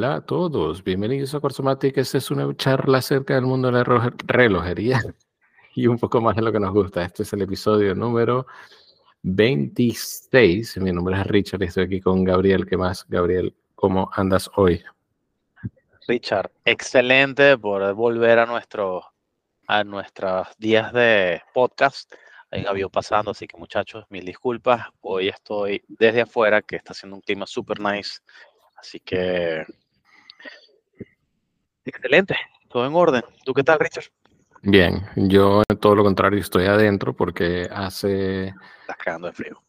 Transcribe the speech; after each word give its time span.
Hola, 0.00 0.14
a 0.14 0.20
todos. 0.22 0.82
Bienvenidos 0.82 1.34
a 1.34 1.40
Corsomatic. 1.40 1.98
Esta 1.98 2.16
es 2.16 2.30
una 2.30 2.56
charla 2.56 2.96
acerca 2.96 3.34
del 3.34 3.44
mundo 3.44 3.70
de 3.70 3.84
la 3.84 4.14
relojería 4.26 4.98
y 5.74 5.88
un 5.88 5.98
poco 5.98 6.22
más 6.22 6.36
de 6.36 6.40
lo 6.40 6.50
que 6.50 6.58
nos 6.58 6.72
gusta. 6.72 7.04
Este 7.04 7.22
es 7.22 7.30
el 7.34 7.42
episodio 7.42 7.94
número 7.94 8.46
26. 9.24 10.78
Mi 10.78 10.90
nombre 10.90 11.20
es 11.20 11.26
Richard 11.26 11.62
y 11.62 11.66
estoy 11.66 11.84
aquí 11.84 12.00
con 12.00 12.24
Gabriel. 12.24 12.64
¿Qué 12.64 12.78
más? 12.78 13.04
Gabriel, 13.10 13.54
¿cómo 13.74 14.08
andas 14.14 14.50
hoy? 14.56 14.82
Richard, 16.08 16.50
excelente 16.64 17.58
por 17.58 17.92
volver 17.92 18.38
a, 18.38 18.46
nuestro, 18.46 19.04
a 19.66 19.84
nuestros 19.84 20.48
días 20.56 20.94
de 20.94 21.42
podcast. 21.52 22.10
Ahí 22.50 22.64
había 22.66 22.88
pasando, 22.88 23.32
así 23.32 23.46
que 23.46 23.58
muchachos, 23.58 24.06
mil 24.08 24.24
disculpas. 24.24 24.80
Hoy 25.02 25.28
estoy 25.28 25.84
desde 25.88 26.22
afuera, 26.22 26.62
que 26.62 26.76
está 26.76 26.92
haciendo 26.92 27.16
un 27.16 27.20
clima 27.20 27.46
super 27.46 27.78
nice. 27.78 28.20
Así 28.80 28.98
que, 28.98 29.66
excelente, 31.84 32.36
todo 32.68 32.86
en 32.86 32.94
orden. 32.94 33.22
¿Tú 33.44 33.54
qué 33.54 33.64
tal, 33.64 33.78
Richard? 33.78 34.04
Bien, 34.62 35.06
yo 35.16 35.62
todo 35.80 35.94
lo 35.94 36.04
contrario 36.04 36.38
estoy 36.38 36.66
adentro 36.66 37.14
porque 37.14 37.68
hace... 37.72 38.48
Estás 38.80 38.96
cagando 38.98 39.28
de 39.28 39.32
frío. 39.32 39.62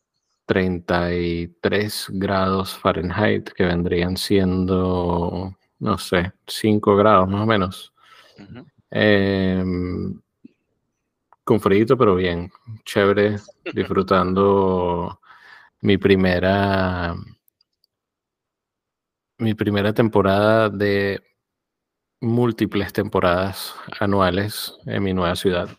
33 0.45 2.07
grados 2.09 2.77
Fahrenheit, 2.77 3.49
que 3.51 3.63
vendrían 3.63 4.17
siendo, 4.17 5.57
no 5.79 5.97
sé, 5.97 6.33
5 6.45 6.95
grados 6.97 7.29
más 7.29 7.43
o 7.43 7.45
menos. 7.45 7.93
Em, 8.89 10.19
con 11.45 11.61
frío, 11.61 11.97
pero 11.97 12.15
bien, 12.15 12.51
chévere, 12.83 13.37
disfrutando 13.73 15.21
mi 15.81 15.97
primera 15.97 17.15
mi 19.37 19.55
primera 19.55 19.91
temporada 19.93 20.69
de 20.69 21.30
múltiples 22.21 22.93
temporadas 22.93 23.75
anuales 23.99 24.73
en 24.85 25.03
mi 25.03 25.13
nueva 25.13 25.35
ciudad. 25.35 25.69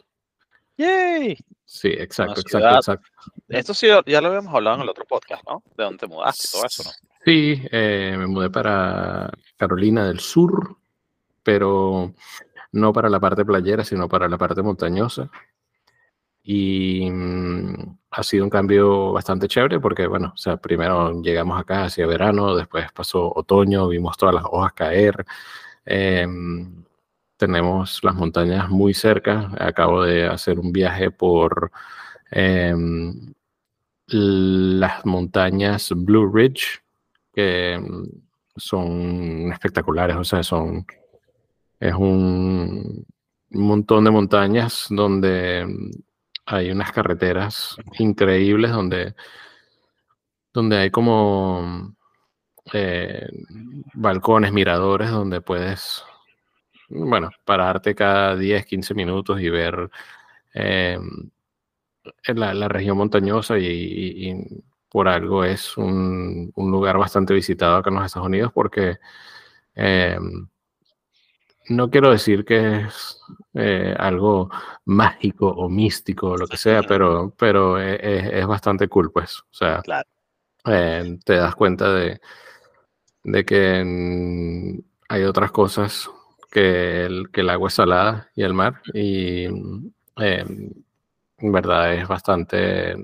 ¡Yay! 0.77 1.39
Sí, 1.65 1.89
exacto, 1.89 2.41
exacto, 2.41 2.77
exacto. 2.77 3.09
Esto 3.49 3.73
sí, 3.73 3.87
ya 4.07 4.21
lo 4.21 4.29
habíamos 4.29 4.55
hablado 4.55 4.77
en 4.77 4.83
el 4.83 4.89
otro 4.89 5.07
podcast, 5.07 5.43
¿no? 5.49 5.63
De 5.77 5.85
dónde 5.85 5.99
te 5.99 6.07
mudaste, 6.07 6.49
todo 6.53 6.67
eso, 6.67 6.83
¿no? 6.85 6.91
Sí, 7.25 7.63
eh, 7.71 8.15
me 8.19 8.27
mudé 8.27 8.51
para 8.51 9.31
Carolina 9.57 10.07
del 10.07 10.21
Sur, 10.21 10.77
pero 11.43 12.13
no 12.73 12.93
para 12.93 13.09
la 13.09 13.21
parte 13.21 13.45
playera, 13.45 13.85
sino 13.85 14.09
para 14.09 14.29
la 14.29 14.37
parte 14.37 14.61
montañosa 14.61 15.31
y 16.43 17.09
mm, 17.11 17.99
ha 18.11 18.23
sido 18.23 18.45
un 18.45 18.51
cambio 18.51 19.13
bastante 19.13 19.49
chévere 19.49 19.81
porque, 19.81 20.07
bueno, 20.07 20.33
o 20.35 20.37
sea, 20.37 20.57
primero 20.57 21.23
llegamos 21.23 21.61
acá 21.61 21.85
hacia 21.85 22.07
verano, 22.07 22.57
después 22.57 22.91
pasó 22.93 23.33
otoño, 23.35 23.89
vimos 23.89 24.17
todas 24.17 24.35
las 24.35 24.45
hojas 24.45 24.73
caer, 24.73 25.25
em, 25.85 26.85
tenemos 27.37 28.01
las 28.05 28.15
montañas 28.15 28.71
muy 28.71 28.95
cerca, 28.95 29.51
acabo 29.59 30.03
de 30.03 30.27
hacer 30.27 30.59
un 30.59 30.73
viaje 30.73 31.11
por 31.11 31.73
em, 32.31 33.35
las 34.09 35.05
montañas 35.07 35.93
Blue 35.97 36.31
Ridge, 36.33 36.83
que 37.33 37.79
mm, 37.79 38.05
son 38.57 39.53
espectaculares, 39.53 40.17
o 40.17 40.25
sea, 40.25 40.43
son, 40.43 40.87
es 41.81 41.95
un 41.95 43.07
montón 43.51 44.05
de 44.05 44.11
montañas 44.11 44.87
donde 44.91 45.67
hay 46.47 46.71
unas 46.71 46.93
carreteras 46.93 47.77
increíbles 47.99 48.73
donde, 48.73 49.15
donde 50.53 50.77
hay 50.77 50.91
como 50.91 51.95
eh, 52.73 53.29
balcones, 53.95 54.53
miradores, 54.53 55.11
donde 55.11 55.41
puedes, 55.41 56.05
bueno, 56.89 57.31
pararte 57.45 57.95
cada 57.95 58.37
10, 58.37 58.67
15 58.67 58.95
minutos 58.95 59.41
y 59.41 59.49
ver 59.51 59.91
eh, 60.55 60.99
la, 62.35 62.69
región 62.69 62.97
montañosa 62.97 63.59
y, 63.59 64.35
por 64.89 65.09
algo 65.09 65.45
es 65.45 65.77
un, 65.79 66.53
lugar 66.57 66.99
bastante 66.99 67.33
visitado 67.35 67.77
acá 67.77 67.91
en 67.91 67.97
los 67.97 68.07
Estados 68.07 68.27
Unidos 68.29 68.53
porque 68.53 68.99
eh, 69.75 70.19
no 71.69 71.91
quiero 71.91 72.11
decir 72.11 72.45
que 72.45 72.83
es 72.83 73.19
eh, 73.55 73.95
algo 73.99 74.51
mágico 74.85 75.49
o 75.49 75.69
místico 75.69 76.31
o 76.31 76.37
lo 76.37 76.47
que 76.47 76.57
sea, 76.57 76.83
pero, 76.83 77.35
pero 77.39 77.81
e, 77.81 78.41
es, 78.41 78.47
bastante 78.47 78.89
cool, 78.89 79.13
pues. 79.13 79.41
O 79.41 79.55
sea, 79.55 79.83
eh, 80.67 81.19
te 81.25 81.35
das 81.35 81.55
cuenta 81.55 81.93
de, 81.93 82.21
de 83.25 83.45
que 83.45 84.83
hay 85.09 85.23
otras 85.25 85.51
cosas 85.53 86.11
que 86.51 87.05
el, 87.07 87.31
que 87.31 87.43
el 87.43 87.51
agua 87.51 87.69
es 87.69 87.75
salada 87.75 88.31
y 88.35 88.43
el 88.43 88.55
mar, 88.55 88.83
y 88.95 89.45
eh, 89.47 90.45
en 91.39 91.53
verdad 91.53 91.95
es 91.95 92.07
bastante 92.09 92.97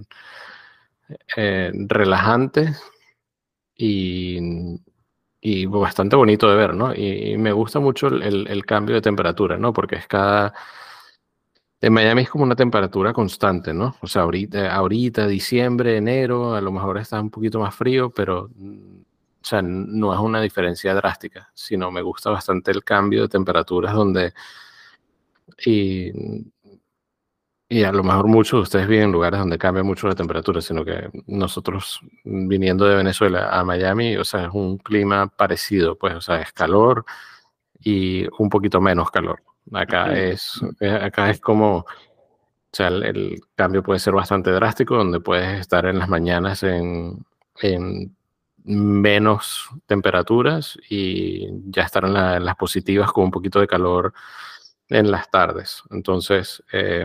relajante 1.89 2.75
y 3.77 4.79
y 5.41 5.67
bastante 5.67 6.17
bonito 6.17 6.51
de 6.51 6.57
ver, 6.57 6.75
¿no? 6.75 6.95
Y, 6.95 7.37
me 7.39 7.53
gusta 7.53 7.81
mucho 7.81 8.09
el, 8.09 8.67
cambio 8.67 8.97
de 8.97 9.03
temperatura, 9.03 9.57
¿no? 9.57 9.73
Porque 9.73 9.97
es 9.97 10.07
cada... 10.07 10.53
En 11.81 11.93
Miami 11.93 12.23
es 12.23 12.31
como 12.31 12.45
una 12.45 12.57
temperatura 12.57 13.13
constante, 13.13 13.73
¿no? 13.73 13.95
O 14.01 14.09
sea, 14.09 14.23
ahorita, 14.23 14.75
ahorita, 14.75 15.29
diciembre, 15.29 15.97
enero, 15.97 16.55
a 16.55 16.61
lo 16.61 16.73
mejor 16.73 16.99
está 16.99 17.21
un 17.21 17.31
poquito 17.31 17.61
más 17.61 17.75
frío, 17.75 18.11
pero, 18.11 18.51
sea, 19.49 19.63
no 19.63 20.13
es 20.15 20.21
una 20.21 20.41
diferencia 20.41 20.95
drástica, 20.95 21.51
sino 21.55 21.91
me 21.91 22.03
gusta 22.03 22.31
bastante 22.31 22.71
el 22.71 22.85
cambio 22.85 23.23
de 23.23 23.29
temperaturas 23.29 23.95
donde... 23.95 24.33
Y 25.65 26.13
y 27.71 27.85
a 27.85 27.93
lo 27.93 28.03
mejor 28.03 28.29
muchos 28.29 28.59
de 28.59 28.63
ustedes 28.63 28.89
viven 28.89 29.07
en 29.07 29.13
lugares 29.13 29.41
donde 29.41 29.59
cambia 29.59 29.83
mucho 29.83 30.09
la 30.09 30.15
temperatura, 30.15 30.63
sino 30.63 30.85
que 30.85 31.11
nosotros 31.27 32.01
viniendo 32.25 32.87
de 32.87 32.97
Venezuela 32.97 33.51
a 33.51 33.63
Miami, 33.63 34.17
o 34.17 34.25
sea, 34.25 34.47
es 34.47 34.55
un 34.55 34.79
clima 34.79 35.27
parecido, 35.29 35.97
pues, 35.99 36.15
o 36.15 36.21
sea, 36.23 36.41
es 36.41 36.53
calor 36.53 37.05
y 37.81 38.27
un 38.39 38.49
poquito 38.49 38.81
menos 38.81 39.11
calor. 39.11 39.43
Acá 39.73 40.17
es, 40.19 40.61
eh, 40.81 40.91
acá 40.91 41.29
es 41.29 41.41
como, 41.41 41.79
o 41.79 41.87
sea, 42.73 42.89
el, 42.89 43.39
cambio 43.55 43.83
puede 43.83 43.99
ser 43.99 44.15
bastante 44.15 44.51
drástico, 44.51 44.97
donde 44.97 45.21
puedes 45.21 45.61
estar 45.61 45.85
en 45.85 45.99
las 45.99 46.09
mañanas 46.09 46.63
en, 46.63 47.23
en 47.61 48.17
menos 48.69 49.69
temperaturas 49.87 50.79
y 50.89 51.49
ya 51.71 51.83
estar 51.83 52.05
en, 52.05 52.17
en 52.17 52.45
las 52.45 52.57
positivas 52.57 53.13
con 53.13 53.25
un 53.25 53.31
poquito 53.31 53.61
de 53.61 53.67
calor 53.67 54.13
en 54.89 55.11
las 55.11 55.31
tardes. 55.31 55.83
Entonces, 55.91 56.63
eh, 56.73 57.05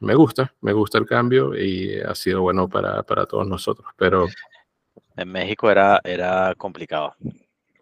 me 0.00 0.14
gusta, 0.14 0.54
me 0.60 0.72
gusta 0.72 0.98
el 0.98 1.06
cambio 1.06 1.56
y 1.56 2.00
ha 2.00 2.14
sido 2.14 2.42
bueno 2.42 2.68
para, 2.68 3.02
para, 3.02 3.26
todos 3.26 3.46
nosotros. 3.46 3.86
Pero 3.96 4.26
en 5.16 5.30
México 5.30 5.70
era, 5.70 6.00
era 6.04 6.54
complicado, 6.56 7.14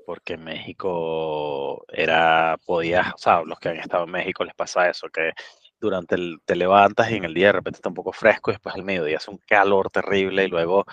porque 0.06 0.34
en 0.34 0.44
México 0.44 1.84
era, 1.88 2.58
podías, 2.64 3.14
o 3.14 3.19
sea, 3.19 3.42
los 3.42 3.58
que 3.58 3.70
han 3.70 3.76
estado 3.76 4.04
en 4.04 4.10
México 4.10 4.44
les 4.44 4.54
pasa 4.54 4.88
eso, 4.88 5.08
que 5.08 5.32
durante 5.80 6.16
el, 6.16 6.40
te 6.44 6.56
levantas 6.56 7.10
y 7.10 7.16
en 7.16 7.25
el 7.25 7.34
día 7.34 7.46
de 7.46 7.52
repente 7.52 7.78
está 7.78 7.88
un 7.88 7.94
poco 7.94 8.12
fresco 8.12 8.50
y 8.50 8.54
después 8.54 8.75
al 8.75 8.84
mediodía 8.84 9.19
hace 9.19 9.30
un 9.30 9.38
calor 9.46 9.90
terrible 9.90 10.44
y 10.44 10.48
luego, 10.48 10.84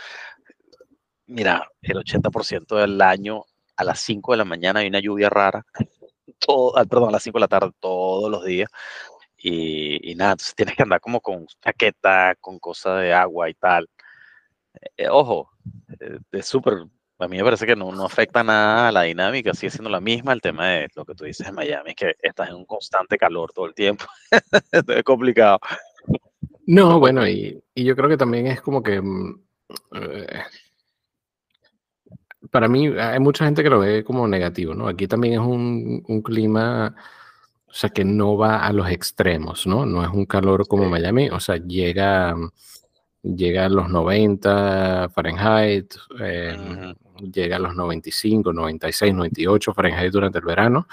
mira, 1.27 1.69
el 1.81 1.98
80% 1.98 2.75
del 2.75 3.01
año 3.01 3.44
a 3.75 3.83
las 3.83 4.00
5 4.01 4.31
de 4.31 4.38
la 4.38 4.45
mañana 4.45 4.80
hay 4.81 4.88
una 4.88 5.00
lluvia 5.00 5.30
rara 5.30 5.66
todo, 6.39 6.77
ah, 6.77 6.86
perdón, 6.86 7.10
a 7.10 7.12
las 7.13 7.24
5 7.24 7.38
de 7.38 7.42
la 7.42 7.48
tarde 7.48 7.72
todos 7.80 8.30
los 8.30 8.44
días. 8.45 8.69
Y, 9.38 10.16
nada, 10.16 10.31
entonces 10.31 10.56
tienes 10.56 10.75
que 10.75 10.83
andar 10.83 11.00
como 11.00 11.22
con 11.22 11.45
chaqueta, 11.63 12.36
con 12.42 12.57
cosas 12.57 13.01
de 13.01 13.13
agua 13.13 13.50
y 13.50 13.54
tal. 13.54 13.88
Eh, 14.74 14.89
eh, 14.98 15.10
ojo, 15.10 15.51
eh, 16.00 16.18
es 16.31 16.48
súper, 16.48 16.86
a 17.19 17.27
mí 17.27 17.38
me 17.38 17.44
parece 17.44 17.68
que 17.68 17.75
no, 17.75 17.92
no 17.92 18.06
afecta 18.06 18.44
nada 18.44 18.88
a 18.88 18.92
la 18.92 19.04
dinámica, 19.04 19.54
sigue 19.54 19.69
siendo 19.69 19.89
la 19.89 20.01
misma. 20.01 20.33
El 20.33 20.42
tema 20.42 20.69
de 20.69 20.88
lo 20.95 21.06
que 21.06 21.13
tú 21.13 21.25
dices 21.25 21.48
en 21.48 21.56
Miami, 21.56 21.92
es 21.92 21.95
que 21.95 22.16
estás 22.24 22.50
en 22.50 22.56
un 22.56 22.66
constante 22.66 23.18
calor 23.18 23.51
todo 23.54 23.68
el 23.68 23.75
tiempo. 23.75 24.06
es 24.72 25.04
complicado. 25.04 25.60
No, 26.66 27.00
bueno, 27.00 27.27
y, 27.27 27.63
y, 27.75 27.83
yo 27.83 27.95
creo 27.95 28.10
que 28.10 28.18
también 28.18 28.48
es 28.48 28.62
como 28.62 28.81
que 28.81 29.00
mm, 29.00 29.44
para 32.56 32.69
mí 32.69 32.88
hay 32.88 33.19
mucha 33.19 33.44
gente 33.44 33.63
que 33.63 33.69
lo 33.69 33.80
ve 33.80 34.06
como 34.06 34.30
negativo, 34.30 34.74
¿no? 34.74 34.88
Aquí 34.88 35.10
también 35.10 35.34
es 35.34 35.40
un, 35.40 36.02
un, 36.07 36.22
clima, 36.22 36.96
o 37.68 37.74
sea, 37.74 37.90
que 37.90 38.06
no 38.06 38.38
va 38.38 38.66
a 38.66 38.72
los 38.72 38.90
extremos, 38.90 39.68
¿no? 39.68 39.86
No 39.86 40.02
es 40.02 40.10
un 40.10 40.25
calor 40.25 40.66
como 40.66 40.88
Miami, 40.88 41.28
o 41.31 41.40
sea, 41.42 41.57
llega, 41.57 42.34
llega 43.24 43.66
a 43.66 43.69
los 43.69 43.90
90 43.90 45.10
Fahrenheit, 45.13 45.96
em, 46.18 46.96
llega 47.30 47.57
a 47.57 47.60
los 47.60 47.75
95, 47.75 48.54
96, 48.54 49.13
98 49.13 49.74
Fahrenheit 49.74 50.13
durante 50.13 50.38
el 50.40 50.46
verano, 50.46 50.88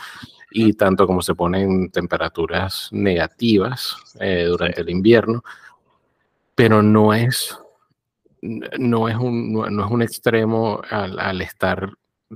y 0.50 0.72
tanto 0.72 1.06
como 1.06 1.22
se 1.22 1.36
ponen 1.36 1.90
temperaturas 1.90 2.88
negativas 2.90 3.94
eh, 4.18 4.46
durante 4.48 4.80
el 4.80 4.90
invierno, 4.90 5.44
pero 6.56 6.82
no 6.82 7.14
es 7.14 7.56
no 8.42 9.08
es 9.08 9.16
un, 9.16 9.52
no, 9.52 9.84
es 9.84 9.90
un 9.90 10.02
extremo 10.02 10.82
al, 10.90 11.40
estar 11.40 11.92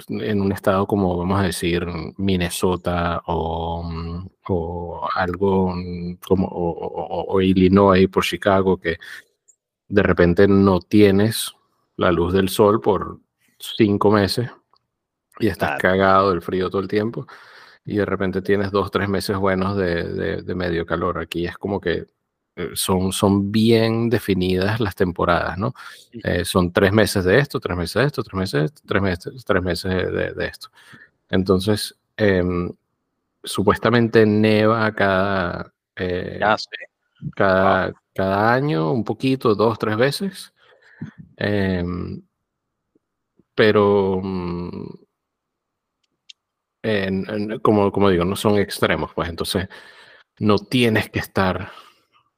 en 0.09 0.41
un 0.41 0.53
estado 0.53 0.87
como, 0.87 1.17
vamos 1.17 1.41
a 1.41 1.45
decir, 1.45 1.85
Minnesota 2.17 3.23
o, 3.27 3.83
mm, 3.83 4.29
o 4.49 5.09
algo 5.15 5.73
mm, 5.75 6.19
como 6.27 6.49
o, 6.51 7.41
Illinois 7.41 8.09
por 8.09 8.25
Chicago, 8.25 8.79
que 8.79 8.99
de 9.89 10.03
repente 10.03 10.47
no 10.47 10.81
tienes 10.81 11.53
la 11.97 12.13
luz 12.13 12.33
del 12.33 12.49
sol 12.49 12.81
por 12.81 13.21
cinco 13.59 14.11
meses 14.11 14.51
y 15.39 15.49
estás 15.49 15.79
cagado 15.81 16.31
del 16.31 16.43
frío 16.43 16.71
todo 16.71 16.83
el 16.83 16.89
tiempo 16.89 17.27
y 17.85 17.97
de 17.97 18.05
repente 18.05 18.43
tienes 18.43 18.71
dos, 18.71 18.91
tres 18.91 19.09
meses 19.09 19.37
buenos 19.37 19.77
de, 19.77 20.43
de 20.43 20.55
medio 20.55 20.85
calor. 20.87 21.19
Aquí 21.19 21.47
es 21.47 21.57
como 21.57 21.81
que 21.81 22.07
son, 22.75 23.13
son 23.13 23.53
bien 23.53 24.09
definidas 24.09 24.81
las 24.81 24.95
temporadas, 24.95 25.59
¿no? 25.59 25.75
Eh, 26.25 26.45
son 26.45 26.73
tres 26.73 26.93
meses 26.93 27.25
de 27.25 27.39
esto, 27.39 27.61
tres 27.61 27.77
meses 27.77 27.95
de 27.95 28.07
esto, 28.07 28.23
tres 28.23 28.35
meses 28.35 28.61
de 28.61 28.67
esto, 28.67 28.83
tres 28.87 29.03
meses, 29.03 29.45
tres 29.45 29.63
meses 29.63 30.37
de, 30.37 30.47
esto. 30.47 30.69
Entonces, 31.31 31.95
em, 32.17 32.73
supuestamente 33.45 34.27
neva 34.27 34.93
cada, 34.95 35.73
eh, 35.97 36.41
cada, 37.35 37.93
cada 38.15 38.55
año, 38.55 38.93
un 38.93 39.05
poquito, 39.05 39.55
dos, 39.55 39.79
tres 39.79 39.97
veces. 39.97 40.53
Em, 41.37 42.23
pero, 43.55 44.21
mm, 44.23 44.87
como, 47.63 47.91
como 47.93 48.11
digo, 48.11 48.25
no 48.25 48.37
son 48.37 48.59
extremos, 48.59 49.13
pues 49.15 49.29
entonces 49.29 49.69
no 50.39 50.59
tienes 50.59 51.11
que 51.11 51.19
estar 51.19 51.71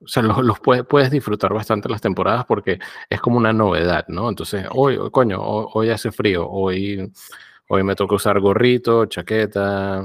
o 0.00 0.06
sea, 0.06 0.22
los, 0.22 0.60
puedes, 0.60 1.10
disfrutar 1.10 1.52
bastante 1.52 1.88
las 1.88 2.00
temporadas 2.00 2.44
porque 2.46 2.78
es 3.10 3.20
como 3.20 3.36
una 3.36 3.52
novedad, 3.52 4.04
¿no? 4.08 4.28
Entonces, 4.28 4.66
hoy, 4.70 4.98
coño, 5.10 5.40
hoy, 5.40 5.90
hace 5.90 6.12
frío, 6.12 6.48
hoy, 6.48 7.12
hoy 7.68 7.82
me 7.82 7.96
toca 7.96 8.14
usar 8.14 8.38
gorrito, 8.40 9.06
chaqueta, 9.06 10.02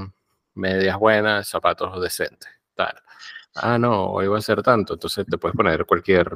medias 0.54 0.98
buenas, 0.98 1.48
zapatos 1.48 2.00
decentes, 2.00 2.50
tal. 2.74 2.94
Ah, 3.54 3.78
no, 3.78 4.06
hoy 4.06 4.26
va 4.26 4.38
a 4.38 4.42
ser 4.42 4.62
tanto, 4.62 4.94
entonces 4.94 5.26
te 5.26 5.38
puedes 5.38 5.56
poner 5.56 5.86
cualquier 5.86 6.32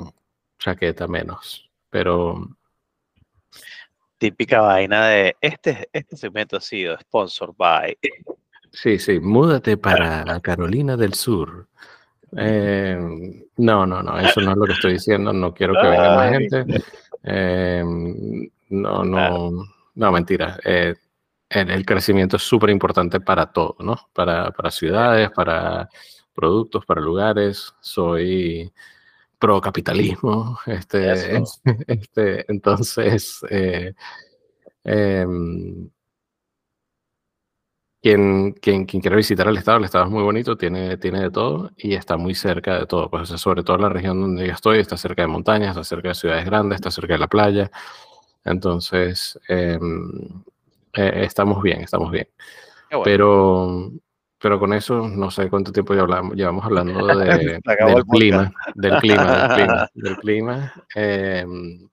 chaqueta 0.58 1.08
menos, 1.08 1.68
pero... 1.90 2.48
Típica 4.18 4.60
vaina 4.60 5.06
de, 5.06 5.36
este, 5.40 5.88
este 5.92 6.16
segmento 6.16 6.56
ha 6.56 6.60
sido 6.60 6.98
sponsored 6.98 7.54
by... 7.56 7.96
Sí, 8.70 8.98
sí, 8.98 9.18
múdate 9.20 9.76
para 9.76 10.40
Carolina 10.42 10.96
del 10.96 11.14
Sur 11.14 11.68
eh, 12.36 12.98
no, 13.56 13.86
no, 13.86 14.02
no, 14.02 14.18
eso 14.18 14.40
no 14.40 14.52
es 14.52 14.56
lo 14.56 14.66
que 14.66 14.72
estoy 14.72 14.92
diciendo. 14.94 15.32
No 15.32 15.54
quiero 15.54 15.74
que 15.74 15.88
venga 15.88 16.16
más 16.16 16.30
gente. 16.30 16.84
Eh, 17.24 17.82
no, 18.70 19.04
no, 19.04 19.64
no, 19.94 20.12
mentira. 20.12 20.58
Eh, 20.64 20.94
el, 21.48 21.86
crecimiento 21.86 22.36
es 22.36 22.42
súper 22.42 22.70
importante 22.70 23.20
para 23.20 23.46
todo, 23.46 23.76
¿no? 23.80 23.96
Para, 24.12 24.50
para, 24.50 24.70
ciudades, 24.70 25.30
para 25.30 25.88
productos, 26.34 26.84
para 26.84 27.00
lugares. 27.00 27.74
Soy 27.80 28.72
pro 29.38 29.60
capitalismo. 29.60 30.58
Este, 30.66 31.42
este, 31.86 32.44
entonces, 32.52 33.40
em, 34.84 35.90
quien, 38.00 38.52
quien, 38.52 38.86
quien, 38.86 39.00
quiera 39.02 39.16
visitar 39.16 39.48
el 39.48 39.56
estado, 39.56 39.78
el 39.78 39.84
estado 39.84 40.04
es 40.04 40.10
muy 40.10 40.22
bonito, 40.22 40.56
tiene, 40.56 40.96
tiene 40.98 41.22
de 41.22 41.30
todo 41.30 41.70
y 41.76 41.94
está 41.94 42.16
muy 42.16 42.34
cerca 42.34 42.78
de 42.78 42.86
todo. 42.86 43.10
Pues 43.10 43.28
sobre 43.28 43.62
todo 43.62 43.78
la 43.78 43.88
región 43.88 44.20
donde 44.20 44.46
yo 44.46 44.52
estoy, 44.52 44.78
está 44.78 44.96
cerca 44.96 45.22
de 45.22 45.28
montañas, 45.28 45.70
está 45.70 45.84
cerca 45.84 46.08
de 46.08 46.14
ciudades 46.14 46.44
grandes, 46.44 46.76
está 46.76 46.90
cerca 46.90 47.14
de 47.14 47.18
la 47.18 47.28
playa. 47.28 47.70
Entonces, 48.44 49.38
em, 49.48 50.42
eh, 50.94 51.24
estamos 51.24 51.62
bien, 51.62 51.80
estamos 51.80 52.10
bien. 52.10 52.28
Pero, 53.04 53.90
pero 54.38 54.58
con 54.58 54.72
eso, 54.72 55.08
no 55.08 55.30
sé 55.30 55.50
cuánto 55.50 55.72
tiempo 55.72 55.94
ya 55.94 56.02
hablamos, 56.02 56.34
llevamos 56.36 56.64
hablando 56.64 57.04
de, 57.04 57.24
del, 57.64 58.04
clima, 58.06 58.52
del, 58.74 58.98
clima, 58.98 59.48
del 59.48 59.50
clima, 59.50 59.88
del 59.94 60.16
clima, 60.16 60.74
em, 60.94 61.88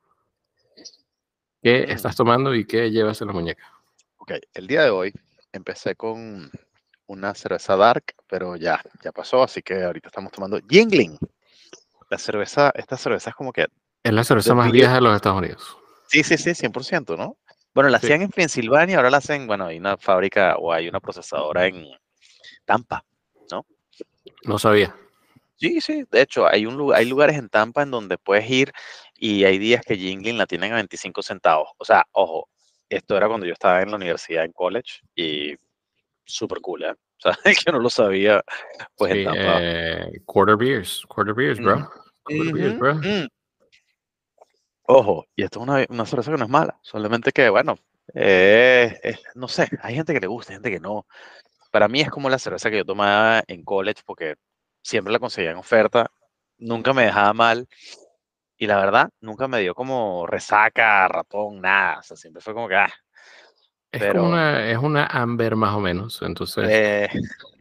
¿Qué 1.66 1.84
estás 1.90 2.16
tomando 2.16 2.54
y 2.54 2.64
qué 2.64 2.92
llevas 2.92 3.20
en 3.22 3.28
la 3.28 3.34
muñeca? 3.34 3.64
Ok, 4.18 4.34
el 4.54 4.68
día 4.68 4.84
de 4.84 4.92
hoy 4.92 5.12
empecé 5.58 5.96
con 5.96 6.52
una 7.08 7.34
cerveza 7.36 7.76
dark, 7.76 8.16
pero 8.28 8.56
ya, 8.56 8.82
ya 9.04 9.12
pasó, 9.12 9.44
así 9.44 9.62
que 9.62 9.84
ahorita 9.84 10.10
estamos 10.10 10.32
tomando 10.32 10.60
Jingling. 10.68 11.18
La 12.10 12.18
cerveza, 12.18 12.72
esta 12.76 12.98
cerveza 12.98 13.30
es 13.30 13.36
como 13.36 13.52
que... 13.52 13.68
Es 14.04 14.14
la 14.14 14.24
cerveza 14.24 14.54
más 14.54 14.72
vieja 14.72 14.96
de 14.96 15.02
los 15.02 15.16
Estados 15.16 15.40
Unidos. 15.40 15.78
Sí, 16.08 16.24
sí, 16.24 16.38
sí, 16.38 16.52
100%, 16.52 17.18
¿no? 17.18 17.38
Bueno, 17.74 17.90
la 17.90 17.98
hacían 17.98 18.22
en 18.22 18.30
Pensilvania, 18.30 18.98
ahora 18.98 19.10
la 19.10 19.18
hacen, 19.18 19.48
bueno, 19.48 19.66
hay 19.66 19.78
una 19.78 19.98
fábrica 19.98 20.56
o 20.58 20.72
hay 20.72 20.88
una 20.88 21.00
procesadora 21.00 21.68
en 21.68 21.88
Tampa, 22.64 23.04
¿no? 23.52 23.66
No 24.44 24.58
sabía. 24.60 24.96
Sí, 25.58 25.82
sí, 25.82 26.06
de 26.10 26.22
hecho, 26.22 26.48
hay, 26.48 26.66
un, 26.66 26.94
hay 26.94 27.06
lugares 27.06 27.38
en 27.38 27.50
Tampa 27.50 27.84
en 27.84 27.92
donde 27.92 28.18
puedes 28.18 28.50
ir 28.50 28.72
y 29.18 29.44
hay 29.46 29.58
días 29.58 29.84
que 29.86 29.98
Jingling 29.98 30.38
la 30.38 30.46
tienen 30.46 30.72
a 30.74 30.76
25 30.76 31.22
centavos. 31.22 31.70
O 31.78 31.86
sea, 31.86 32.06
ojo, 32.12 32.50
esto 32.90 33.18
era 33.18 33.28
cuando 33.28 33.46
yo 33.46 33.54
estaba 33.54 33.82
en 33.82 33.90
la 33.90 33.98
universidad, 33.98 34.46
en 34.46 34.52
college, 34.52 35.02
y 35.16 35.56
súper 36.26 36.60
cool, 36.62 36.84
¿eh? 36.84 36.94
O 37.18 37.32
sea, 37.32 37.38
que 37.66 37.72
no 37.72 37.80
lo 37.80 37.90
sabía, 37.90 38.44
pues 38.98 39.14
sí, 39.14 39.26
eh, 39.26 40.22
quarter 40.26 40.58
beers, 40.58 41.06
quarter 41.08 41.34
beers, 41.34 41.60
bro. 41.60 41.90
Quarter 42.24 42.54
beers, 42.54 42.78
bro. 42.78 42.96
Mm. 42.96 43.28
Ojo, 44.88 45.26
y 45.36 45.44
esto 45.44 45.60
es 45.60 45.64
una, 45.64 45.86
una, 45.90 46.06
cerveza 46.06 46.32
que 46.32 46.38
no 46.38 46.44
es 46.44 46.50
mala, 46.50 46.78
solamente 46.82 47.32
que, 47.32 47.50
bueno, 47.50 47.78
eh, 48.14 49.18
no 49.34 49.48
sé, 49.48 49.70
hay 49.82 49.96
gente 49.96 50.14
que 50.14 50.20
le 50.20 50.28
gusta, 50.28 50.52
hay 50.52 50.58
gente 50.58 50.72
que 50.72 50.80
no. 50.80 51.08
Para 51.72 51.88
mí 51.88 52.02
es 52.02 52.10
como 52.10 52.30
la 52.30 52.38
cerveza 52.38 52.70
que 52.70 52.78
yo 52.78 52.86
tomaba 52.86 53.44
en 53.48 53.64
college 53.64 54.02
porque 54.06 54.36
siempre 54.84 55.14
la 55.14 55.20
conseguía 55.20 55.52
en 55.52 55.58
oferta, 55.58 56.12
nunca 56.58 56.94
me 56.94 57.06
dejaba 57.06 57.34
mal 57.34 57.68
y 58.58 58.68
la 58.68 58.78
verdad, 58.78 59.10
nunca 59.22 59.48
me 59.48 59.60
dio 59.60 59.76
como 59.76 60.26
resaca, 60.28 61.08
ratón, 61.08 61.62
nada. 61.62 62.00
O 62.00 62.04
sea, 62.04 62.18
siempre 62.18 62.42
fue 62.42 62.54
como 62.54 62.68
que, 62.68 62.76
ah. 62.76 62.94
Es, 63.92 64.14
como 64.14 64.28
una, 64.28 64.70
es 64.70 64.78
una 64.78 65.06
amber 65.06 65.56
más 65.56 65.74
o 65.74 65.80
menos, 65.80 66.22
entonces 66.22 66.66
eh, 66.70 67.10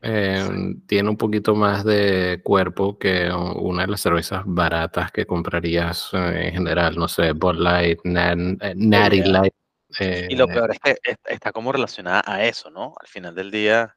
em, 0.03 0.85
tiene 0.85 1.09
un 1.09 1.17
poquito 1.17 1.55
más 1.55 1.85
de 1.85 2.41
cuerpo 2.43 2.99
que 2.99 3.31
una 3.31 3.83
de 3.83 3.93
las 3.93 4.01
cervezas 4.01 4.43
baratas 4.45 5.13
que 5.13 5.27
comprarías 5.27 6.11
eh, 6.13 6.49
en 6.49 6.55
general, 6.55 6.97
no 6.97 7.07
sé, 7.07 7.31
Bud 7.31 7.55
Light, 7.55 8.01
eh, 8.03 8.75
Natty 8.75 9.23
Light. 9.23 9.55
y 10.01 10.35
lo 10.35 10.49
peor 10.49 10.73
es 10.73 10.81
que 10.81 10.97
está 11.27 11.53
como 11.53 11.71
relacionada 11.71 12.25
a 12.27 12.45
eso, 12.45 12.69
¿no? 12.69 12.95
Al 13.01 13.07
final 13.07 13.33
del 13.33 13.53
día, 13.53 13.97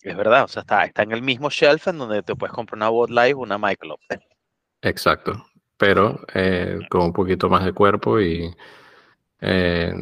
es 0.00 0.16
verdad, 0.16 0.44
o 0.44 0.48
sea, 0.48 0.62
está, 0.62 0.86
está 0.86 1.02
en 1.02 1.12
el 1.12 1.20
mismo 1.20 1.50
shelf 1.50 1.88
en 1.88 1.98
donde 1.98 2.22
te 2.22 2.34
puedes 2.34 2.54
comprar 2.54 2.78
una 2.78 2.88
Bud 2.88 3.10
Light 3.10 3.34
o 3.34 3.40
una 3.40 3.58
Michelob. 3.58 4.00
Exacto 4.80 5.44
pero 5.78 6.20
eh, 6.34 6.80
con 6.90 7.02
un 7.02 7.12
poquito 7.12 7.48
más 7.48 7.64
de 7.64 7.72
cuerpo 7.72 8.20
y 8.20 8.54
eh, 9.40 9.92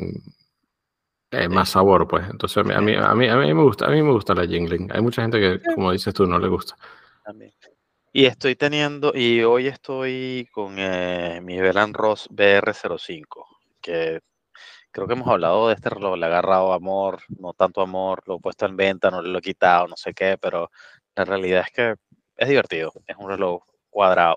eh, 1.31 1.49
más 1.49 1.69
sabor, 1.69 2.09
pues. 2.09 2.29
Entonces 2.29 2.57
a 2.59 2.81
mí, 2.81 2.95
a 2.95 3.15
mí, 3.15 3.29
a 3.29 3.37
mí, 3.37 3.55
me 3.55 3.63
gusta, 3.63 3.87
a 3.87 3.91
mí 3.91 4.03
me 4.03 4.13
gusta 4.13 4.35
la 4.35 4.47
jingling. 4.47 4.91
Hay 4.93 5.03
mucha 5.03 5.23
gente 5.23 5.39
que, 5.39 5.61
como 5.75 5.93
dices 5.93 6.15
tú, 6.15 6.27
no 6.27 6.39
le 6.39 6.49
gusta. 6.49 6.77
Y 8.13 8.25
estoy 8.25 8.57
teniendo, 8.57 9.13
y 9.15 9.43
hoy 9.43 9.67
estoy 9.67 10.49
con 10.51 10.75
mi 10.75 11.61
Velan 11.61 11.93
Ross 11.93 12.29
BR05, 12.31 13.45
que 13.83 14.21
creo 14.91 15.07
que 15.07 15.13
hemos 15.13 15.29
hablado 15.29 15.69
de 15.69 15.75
este 15.75 15.91
reloj, 15.91 16.17
le 16.17 16.25
he 16.25 16.29
agarrado 16.31 16.73
amor, 16.73 17.21
no 17.39 17.53
tanto 17.53 17.83
amor, 17.83 18.23
lo 18.27 18.37
he 18.37 18.41
puesto 18.41 18.65
en 18.65 18.79
venta, 18.79 19.11
no 19.11 19.21
lo 19.21 19.39
he 19.39 19.43
quitado, 19.43 19.87
no 19.89 19.97
sé 19.97 20.15
qué, 20.15 20.39
pero 20.41 20.71
la 21.15 21.27
realidad 21.27 21.65
es 21.67 21.73
que 21.75 21.95
es 22.39 22.49
divertido, 22.49 22.93
es 23.07 23.17
un 23.19 23.29
reloj 23.29 23.63
cuadrado. 23.91 24.37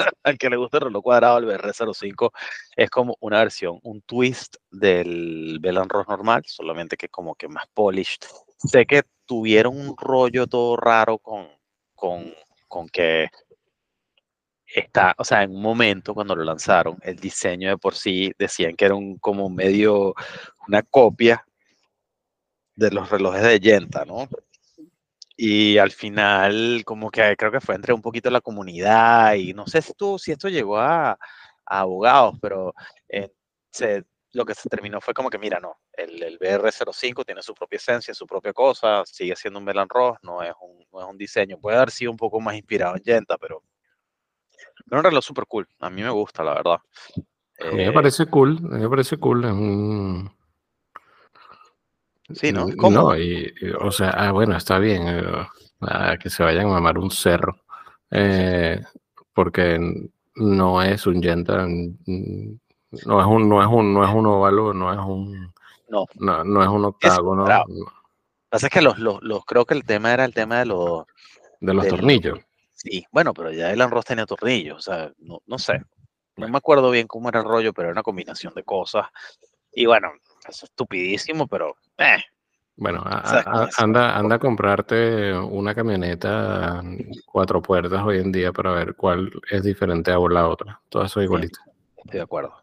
al 0.22 0.38
que 0.38 0.50
le 0.50 0.56
gusta 0.56 0.78
el 0.78 0.84
reloj 0.84 1.02
cuadrado, 1.02 1.38
el 1.38 1.46
BR05 1.46 2.30
es 2.76 2.90
como 2.90 3.16
una 3.20 3.38
versión, 3.38 3.78
un 3.82 4.02
twist 4.02 4.56
del 4.70 5.58
Bell 5.60 5.88
Ross 5.88 6.08
normal, 6.08 6.42
solamente 6.46 6.96
que 6.96 7.08
como 7.08 7.34
que 7.34 7.48
más 7.48 7.64
polished. 7.74 8.20
Sé 8.58 8.86
que 8.86 9.02
tuvieron 9.26 9.78
un 9.78 9.96
rollo 9.96 10.46
todo 10.46 10.76
raro 10.76 11.18
con, 11.18 11.48
con, 11.94 12.32
con 12.68 12.88
que 12.88 13.28
está, 14.74 15.14
o 15.18 15.24
sea, 15.24 15.42
en 15.42 15.54
un 15.54 15.62
momento 15.62 16.14
cuando 16.14 16.36
lo 16.36 16.44
lanzaron, 16.44 16.98
el 17.02 17.16
diseño 17.16 17.70
de 17.70 17.78
por 17.78 17.94
sí 17.94 18.32
decían 18.38 18.76
que 18.76 18.84
era 18.84 18.94
un 18.94 19.18
como 19.18 19.48
medio 19.50 20.14
una 20.68 20.82
copia 20.82 21.44
de 22.76 22.90
los 22.90 23.10
relojes 23.10 23.42
de 23.42 23.60
Yenta, 23.60 24.04
¿no? 24.04 24.28
Y 25.42 25.78
al 25.78 25.90
final 25.90 26.82
como 26.84 27.10
que 27.10 27.34
creo 27.34 27.50
que 27.50 27.62
fue 27.62 27.74
entre 27.74 27.94
un 27.94 28.02
poquito 28.02 28.28
la 28.28 28.42
comunidad 28.42 29.32
y 29.36 29.54
no 29.54 29.66
sé 29.66 29.80
si, 29.80 29.94
tú, 29.94 30.18
si 30.18 30.32
esto 30.32 30.50
llegó 30.50 30.78
a, 30.78 31.18
abogados, 31.64 32.36
pero 32.42 32.74
eh, 33.08 33.32
lo 34.32 34.44
que 34.44 34.52
se 34.52 34.68
terminó 34.68 35.00
fue 35.00 35.14
como 35.14 35.30
que, 35.30 35.38
mira, 35.38 35.58
no, 35.58 35.78
el, 35.94 36.22
el, 36.22 36.38
BR05 36.38 37.24
tiene 37.24 37.40
su 37.40 37.54
propia 37.54 37.78
esencia, 37.78 38.12
su 38.12 38.26
propia 38.26 38.52
cosa, 38.52 39.02
sigue 39.06 39.34
siendo 39.34 39.60
un 39.60 39.64
Melan 39.64 39.88
Ross, 39.88 40.18
no 40.22 40.42
es 40.42 40.52
un, 40.60 40.84
no 40.92 41.00
es 41.00 41.06
un 41.08 41.16
diseño, 41.16 41.58
puede 41.58 41.78
haber 41.78 41.90
sido 41.90 42.10
un 42.10 42.18
poco 42.18 42.38
más 42.38 42.54
inspirado 42.54 42.96
en 42.96 43.02
Yenta, 43.02 43.38
pero, 43.38 43.64
pero 44.90 44.98
un 44.98 45.04
reloj 45.04 45.24
súper 45.24 45.46
cool, 45.46 45.66
a 45.78 45.88
mí 45.88 46.02
me 46.02 46.10
gusta, 46.10 46.44
la 46.44 46.52
verdad. 46.52 46.78
A 47.60 47.70
mí 47.70 47.76
me 47.76 47.86
eh, 47.86 47.92
parece 47.92 48.26
cool, 48.26 48.58
a 48.58 48.74
mí 48.76 48.82
me 48.82 48.90
parece 48.90 49.16
cool, 49.16 49.42
es 49.46 49.52
un 49.52 50.39
Sí, 52.34 52.52
¿no? 52.52 52.66
No, 52.66 53.16
y, 53.16 53.52
o 53.80 53.90
sea, 53.90 54.10
ah, 54.10 54.32
bueno, 54.32 54.56
está 54.56 54.78
bien, 54.78 55.02
eh, 55.06 56.18
que 56.20 56.30
se 56.30 56.42
vayan 56.42 56.66
a 56.66 56.70
mamar 56.70 56.98
un 56.98 57.10
cerro, 57.10 57.56
eh, 58.10 58.80
porque 59.32 59.78
no 60.36 60.82
es 60.82 61.06
un 61.06 61.20
Yenta, 61.22 61.66
no 61.66 63.20
es 63.20 63.26
un, 63.26 63.48
no 63.48 63.62
es 63.62 63.68
un, 63.68 63.94
no 63.94 64.04
es 64.04 64.14
un 64.14 64.26
óvalo, 64.26 64.74
no 64.74 64.92
es 64.92 64.98
un, 64.98 65.52
no, 65.88 66.06
no, 66.44 66.62
es 66.62 66.68
un 66.68 66.84
octágono. 66.84 67.46
Lo 67.46 67.64
que 67.66 67.90
pasa 68.48 68.66
es 68.66 68.72
que 68.72 68.82
los, 68.82 68.98
los, 68.98 69.44
creo 69.44 69.64
que 69.64 69.74
el 69.74 69.84
tema 69.84 70.12
era 70.12 70.24
el 70.24 70.34
tema 70.34 70.58
de 70.60 70.66
los, 70.66 71.04
de 71.60 71.74
los 71.74 71.88
tornillos. 71.88 72.38
Sí, 72.74 73.04
bueno, 73.12 73.34
pero 73.34 73.52
ya 73.52 73.72
el 73.72 73.80
arroz 73.80 74.04
tenía 74.04 74.26
tornillos, 74.26 74.78
o 74.78 74.80
sea, 74.80 75.12
no, 75.18 75.42
no 75.46 75.58
sé. 75.58 75.82
No 76.36 76.48
me 76.48 76.56
acuerdo 76.56 76.90
bien 76.90 77.06
cómo 77.06 77.28
era 77.28 77.40
el 77.40 77.46
rollo, 77.46 77.74
pero 77.74 77.88
era 77.88 77.92
una 77.92 78.02
combinación 78.02 78.54
de 78.54 78.64
cosas. 78.64 79.06
Y 79.72 79.84
bueno, 79.84 80.10
es 80.48 80.62
estupidísimo, 80.62 81.46
pero 81.46 81.76
eh. 82.00 82.22
Bueno, 82.76 83.02
anda, 83.04 84.16
anda 84.16 84.36
a 84.36 84.38
comprarte 84.38 85.34
una 85.34 85.74
camioneta 85.74 86.82
cuatro 87.26 87.60
puertas 87.60 88.02
hoy 88.02 88.20
en 88.20 88.32
día 88.32 88.52
para 88.52 88.72
ver 88.72 88.94
cuál 88.94 89.30
es 89.50 89.62
diferente 89.62 90.10
a 90.10 90.18
la 90.18 90.48
otra. 90.48 90.80
Todas 90.88 91.12
son 91.12 91.24
igualitas. 91.24 91.62
Estoy 91.98 92.18
de 92.18 92.22
acuerdo. 92.22 92.54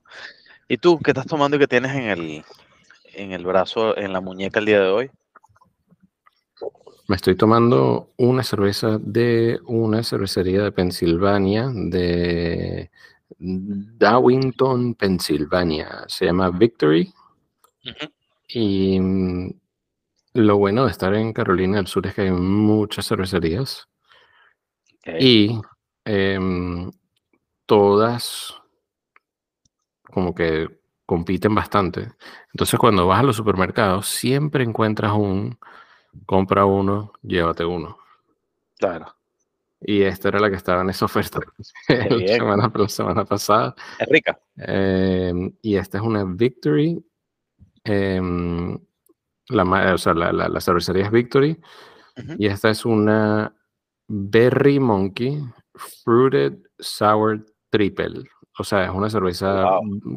¿Y 0.68 0.78
tú 0.78 0.98
qué 0.98 1.12
estás 1.12 1.28
tomando 1.28 1.56
y 1.56 1.60
qué 1.60 1.68
tienes 1.68 1.92
en 1.96 2.04
el, 2.04 2.46
en 3.14 3.32
el 3.32 3.46
brazo, 3.46 3.96
en 3.96 4.12
la 4.12 4.20
muñeca 4.20 4.60
el 4.60 4.66
día 4.66 4.82
de 4.82 4.88
hoy? 4.88 5.12
Me 7.08 7.16
estoy 7.16 7.36
tomando 7.36 8.12
una 8.18 8.44
cerveza 8.44 8.98
de 9.00 9.60
una 9.66 10.02
cervecería 10.04 10.64
de 10.64 10.72
Pensilvania, 10.72 11.70
de 11.72 12.90
Dawington, 13.38 14.96
Pensilvania. 14.96 16.06
Se 16.08 16.26
llama 16.26 16.50
Victory. 16.50 17.14
Y 18.48 19.00
mm, 19.00 19.52
lo 20.34 20.58
bueno 20.58 20.86
de 20.86 20.92
estar 20.92 21.14
en 21.14 21.34
Carolina 21.34 21.78
del 21.78 21.88
Sur 21.88 22.08
es 22.08 22.14
que 22.14 22.22
hay 22.22 22.32
muchas 22.32 23.08
cervecerías. 23.08 23.88
Y 25.20 25.60
em, 26.06 26.92
todas 27.66 28.56
como 30.04 30.34
que 30.34 30.68
compiten 31.06 31.56
bastante. 31.56 32.12
Entonces 32.54 32.80
cuando 32.80 33.08
vas 33.08 33.20
a 33.20 33.24
los 33.24 33.36
supermercados 33.36 34.08
siempre 34.08 34.64
encuentras 34.64 35.14
un 35.14 35.58
compra 36.26 36.66
uno, 36.66 37.14
llévate 37.22 37.64
uno. 37.64 37.98
Claro. 38.78 39.16
Y 39.80 40.02
esta 40.02 40.30
era 40.30 40.40
la 40.40 40.50
que 40.50 40.56
estaba 40.56 40.82
en 40.82 40.90
esa 40.90 41.06
oferta 41.06 41.40
la 41.88 42.28
semana, 42.28 42.72
la 42.74 42.90
semana 42.90 43.26
pasada. 43.26 43.76
Es 44.00 44.08
rica. 44.10 44.40
Em, 44.58 45.54
y 45.62 45.76
esta 45.76 46.00
es 46.00 46.04
una 46.04 46.24
Victory. 46.26 47.04
Em, 47.88 48.78
la, 49.50 49.94
o 49.94 49.98
sea, 49.98 50.14
la, 50.14 50.32
la, 50.34 50.62
cervecería 50.62 51.06
es 51.06 51.12
Victory. 51.12 51.60
Y 52.38 52.48
esta 52.48 52.70
es 52.70 52.86
una 52.86 53.56
Berry 54.08 54.80
Monkey 54.80 55.42
Fruited 56.04 56.58
Sour 56.80 57.46
Triple. 57.70 58.24
O 58.60 58.64
sea, 58.64 58.86
es 58.86 58.92
una 58.92 59.10
cerveza 59.10 59.66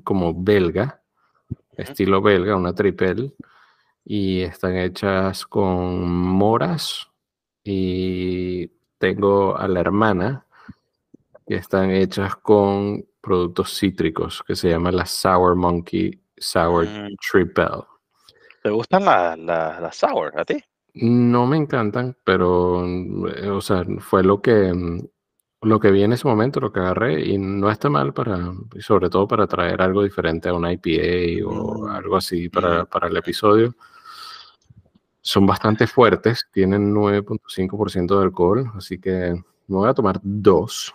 como 0.02 0.34
belga, 0.34 1.02
estilo 1.76 2.22
belga, 2.22 2.56
una 2.56 2.74
triple 2.74 3.34
y 4.04 4.40
están 4.40 4.76
hechas 4.76 5.46
con 5.46 6.10
moras 6.10 7.08
y 7.62 8.68
tengo 8.98 9.56
a 9.56 9.68
la 9.68 9.80
hermana 9.80 10.46
que 11.46 11.56
están 11.56 11.90
hechas 11.90 12.34
con 12.36 13.06
productos 13.20 13.78
cítricos 13.78 14.42
que 14.46 14.56
se 14.56 14.70
llama 14.70 14.90
la 14.90 15.04
Sour 15.04 15.54
Monkey 15.54 16.18
Sour 16.40 16.86
mm. 16.86 17.16
Triple. 17.30 17.84
¿Te 18.62 18.70
gustan 18.70 19.04
las 19.04 19.38
la, 19.38 19.92
sour 19.92 20.32
a 20.38 20.44
ti? 20.44 20.62
No 20.94 21.46
me 21.46 21.56
encantan, 21.56 22.16
pero 22.24 22.84
eh, 23.28 23.48
o 23.48 23.60
sea, 23.60 23.84
fue 24.00 24.24
lo 24.24 24.42
que 24.42 24.72
lo 25.62 25.78
que 25.78 25.90
vi 25.90 26.02
en 26.02 26.14
ese 26.14 26.26
momento, 26.26 26.58
lo 26.58 26.72
que 26.72 26.80
agarré, 26.80 27.22
y 27.22 27.36
no 27.36 27.70
está 27.70 27.90
mal 27.90 28.14
para, 28.14 28.52
sobre 28.78 29.10
todo 29.10 29.28
para 29.28 29.46
traer 29.46 29.82
algo 29.82 30.02
diferente 30.02 30.48
a 30.48 30.54
una 30.54 30.72
IPA 30.72 31.46
o 31.46 31.84
mm. 31.84 31.88
algo 31.90 32.16
así 32.16 32.48
para, 32.48 32.86
para 32.86 33.08
el 33.08 33.16
episodio 33.16 33.76
son 35.22 35.46
bastante 35.46 35.86
fuertes, 35.86 36.46
tienen 36.52 36.94
9.5% 36.94 38.16
de 38.16 38.22
alcohol, 38.22 38.72
así 38.74 38.98
que 38.98 39.34
me 39.66 39.76
voy 39.76 39.88
a 39.88 39.94
tomar 39.94 40.20
dos. 40.22 40.94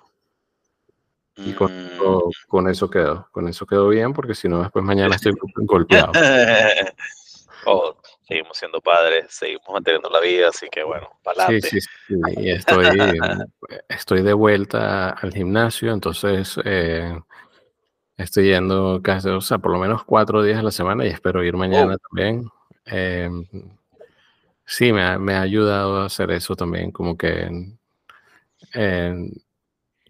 Y 1.38 1.54
con, 1.54 1.72
mm. 1.72 2.32
con, 2.48 2.70
eso 2.70 2.89
quedo, 2.89 3.27
con 3.32 3.48
eso 3.48 3.65
quedo 3.65 3.89
bien, 3.89 4.13
porque 4.13 4.36
si 4.36 4.48
no, 4.48 4.62
después 4.62 4.86
mañana 4.86 5.15
estoy 5.15 5.34
golpeado. 5.56 6.12
oh, 7.65 7.96
seguimos 8.27 8.58
siendo 8.58 8.80
padres, 8.82 9.25
seguimos 9.30 9.68
manteniendo 9.72 10.10
la 10.10 10.22
vida, 10.22 10.50
así 10.50 10.68
que 10.70 10.84
bueno, 10.84 11.10
para 11.24 11.48
Sí, 11.48 11.62
sí, 11.62 11.82
sí, 11.82 12.15
y 12.38 12.51
estoy, 12.51 12.88
estoy 13.89 14.22
de 14.22 14.34
vuelta 14.34 15.10
al 15.10 15.34
gimnasio, 15.34 15.92
entonces 15.92 16.58
eh, 16.63 17.20
estoy 18.18 18.46
yendo 18.46 19.01
casi, 19.04 19.30
o 19.30 19.42
sea, 19.42 19.58
por 19.58 19.72
lo 19.72 19.80
menos 19.80 20.04
cuatro 20.06 20.42
días 20.42 20.60
a 20.60 20.63
la 20.63 20.72
semana 20.72 21.06
y 21.06 21.10
espero 21.10 21.44
ir 21.44 21.56
mañana 21.56 21.96
oh. 21.96 22.08
también. 22.10 22.50
Eh, 22.86 23.30
Sí, 24.68 24.92
me 24.92 25.04
ha, 25.04 25.20
me 25.20 25.36
ha 25.36 25.42
ayudado 25.42 26.01
a 26.01 26.06
hacer 26.06 26.32
eso 26.32 26.56
también, 26.56 26.92
como 26.92 27.18
que, 27.18 27.50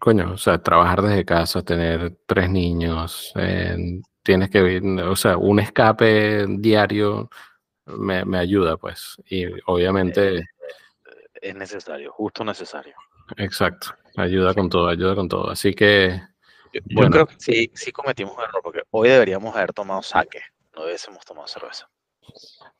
coño, 0.05 0.33
o 0.33 0.37
sea, 0.37 0.59
trabajar 0.61 1.01
desde 1.01 1.25
casa, 1.25 1.63
tener 1.63 2.15
tres 2.27 2.47
niños, 2.47 3.33
tienes 4.21 4.51
que, 4.51 4.79
o 5.01 5.15
sea, 5.15 5.35
un 5.35 5.59
escape 5.59 6.45
diario 6.47 7.27
me, 7.87 8.23
me 8.23 8.37
ayuda, 8.37 8.77
pues, 8.77 9.17
y 9.27 9.45
obviamente... 9.65 10.37
Eh, 10.37 10.45
es 11.41 11.55
necesario, 11.55 12.11
justo 12.11 12.43
necesario. 12.43 12.93
Exacto, 13.37 13.95
ayuda 14.15 14.53
con 14.53 14.69
todo, 14.69 14.89
ayuda 14.89 15.15
con 15.15 15.27
todo. 15.27 15.49
Así 15.49 15.73
que... 15.73 16.21
Yo, 16.71 17.09
creo 17.09 17.25
que 17.25 17.35
sí, 17.39 17.71
sí 17.73 17.91
cometimos 17.91 18.37
un 18.37 18.43
error, 18.43 18.61
porque 18.63 18.83
hoy 18.91 19.09
deberíamos 19.09 19.55
haber 19.55 19.73
tomado 19.73 20.03
saque, 20.03 20.41
no 20.75 20.83
hubiésemos 20.83 21.25
tomado 21.25 21.47
cerveza. 21.47 21.89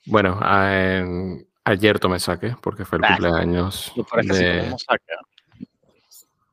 Bueno, 0.06 0.40
en 0.70 1.48
Ayer 1.68 1.98
tomé 1.98 2.20
saque 2.20 2.56
porque 2.62 2.86
fue 2.86 3.00
el 3.00 3.06
cumpleaños. 3.08 3.92
De, 4.22 4.76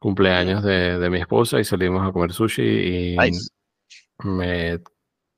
cumpleaños 0.02 0.62
de, 0.62 1.08
mi 1.08 1.20
esposa 1.20 1.58
y 1.58 1.64
salimos 1.64 2.06
a 2.06 2.12
comer 2.12 2.32
sushi 2.32 2.62
y 2.62 3.16
me 4.24 4.80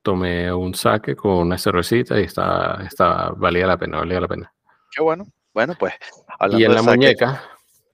tomé 0.01 0.51
un 0.51 0.73
saque 0.73 1.15
con 1.15 1.31
una 1.31 1.57
cervecita 1.57 2.19
y 2.19 2.23
estaba, 2.23 2.83
estaba, 2.83 3.29
valía 3.37 3.67
la 3.67 3.77
pena, 3.77 3.99
valía 3.99 4.19
la 4.19 4.27
pena. 4.27 4.53
Qué 4.91 5.01
bueno. 5.01 5.25
Bueno, 5.53 5.73
pues. 5.79 5.93
Y 6.51 6.65
en 6.65 6.75
la 6.75 6.81
muñeca. 6.81 7.41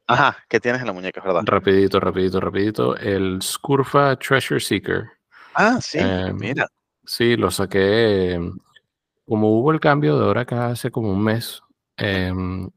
Ajá, 0.08 0.38
¿qué 0.50 0.60
tienes 0.60 0.82
en 0.82 0.88
la 0.88 0.94
muñeca, 0.94 1.22
verdad? 1.22 1.44
Rapidito, 1.46 2.00
rapidito, 2.00 2.40
rapidito. 2.40 2.98
El 2.98 3.40
Scurfa 3.42 4.16
Treasure 4.16 4.60
Seeker. 4.60 5.10
Ah, 5.54 5.78
sí, 5.80 6.00
em, 6.00 6.36
mira. 6.36 6.68
Sí, 7.06 7.36
lo 7.36 7.52
saqué. 7.52 8.40
Como 9.28 9.60
hubo 9.60 9.72
el 9.72 9.80
cambio 9.80 10.18
de 10.18 10.26
hora 10.26 10.42
acá 10.42 10.68
hace 10.68 10.90
como 10.90 11.12
un 11.12 11.24
mes, 11.24 11.62
Em, 12.02 12.68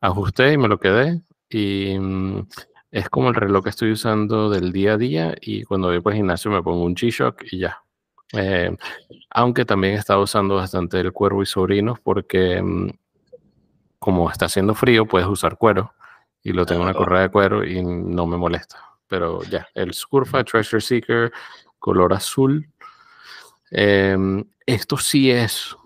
ajusté 0.00 0.52
y 0.52 0.58
me 0.58 0.68
lo 0.68 0.80
quedé. 0.80 1.20
Y 1.50 1.98
mm, 1.98 2.48
es 2.92 3.08
como 3.10 3.28
el 3.28 3.34
reloj 3.34 3.64
que 3.64 3.70
estoy 3.70 3.92
usando 3.92 4.48
del 4.50 4.72
día 4.72 4.94
a 4.94 4.96
día. 4.96 5.34
Y 5.40 5.64
cuando 5.64 5.88
voy 5.88 6.00
por 6.00 6.12
el 6.12 6.18
gimnasio 6.18 6.50
me 6.50 6.62
pongo 6.62 6.84
un 6.84 6.94
G-Shock 6.94 7.44
y 7.52 7.58
ya. 7.58 7.82
Em, 8.32 8.76
aunque 9.30 9.64
también 9.64 9.94
he 9.94 9.96
estado 9.98 10.22
usando 10.22 10.56
bastante 10.56 11.00
el 11.00 11.12
cuervo 11.12 11.42
y 11.42 11.46
sobrinos 11.46 11.98
porque 12.00 12.62
mm, 12.62 12.90
como 13.98 14.30
está 14.30 14.46
haciendo 14.46 14.74
frío 14.74 15.06
puedes 15.06 15.28
usar 15.28 15.58
cuero 15.58 15.92
y 16.42 16.52
lo 16.52 16.64
tengo 16.64 16.82
en 16.82 16.88
una 16.88 16.94
correa 16.96 17.22
de 17.22 17.28
cuero 17.30 17.64
y 17.64 17.82
no 17.84 18.26
me 18.26 18.36
molesta. 18.36 18.78
Pero 19.08 19.42
ya, 19.44 19.66
el 19.74 19.92
Scurfa 19.92 20.44
Treasure 20.44 20.80
Seeker 20.80 21.32
color 21.80 22.12
azul. 22.12 22.68
Em, 23.72 24.44
esto 24.66 24.96
sí 24.96 25.30
es 25.30 25.76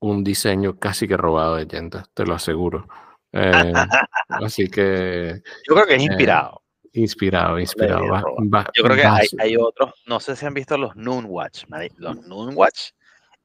un 0.00 0.24
diseño 0.24 0.78
casi 0.78 1.06
que 1.06 1.16
robado 1.16 1.56
de 1.56 1.66
Yenta, 1.66 2.04
te 2.12 2.26
lo 2.26 2.34
aseguro. 2.34 2.88
Eh, 3.34 3.72
así 4.28 4.68
que... 4.68 5.42
Yo 5.68 5.74
creo 5.74 5.86
que 5.86 5.94
es 5.94 6.02
eh, 6.02 6.06
inspirado. 6.06 6.62
inspirado, 6.92 7.58
inspirado. 7.58 8.04
Yo 8.74 8.84
creo 8.84 8.96
que 8.96 9.04
hay, 9.04 9.26
hay, 9.38 9.56
otros, 9.56 9.92
no 10.06 10.20
sé 10.20 10.36
si 10.36 10.46
han 10.46 10.54
visto 10.54 10.78
los 10.78 10.94
Noonwatch. 10.96 11.64
Los 11.96 12.26
Noonwatch, 12.26 12.90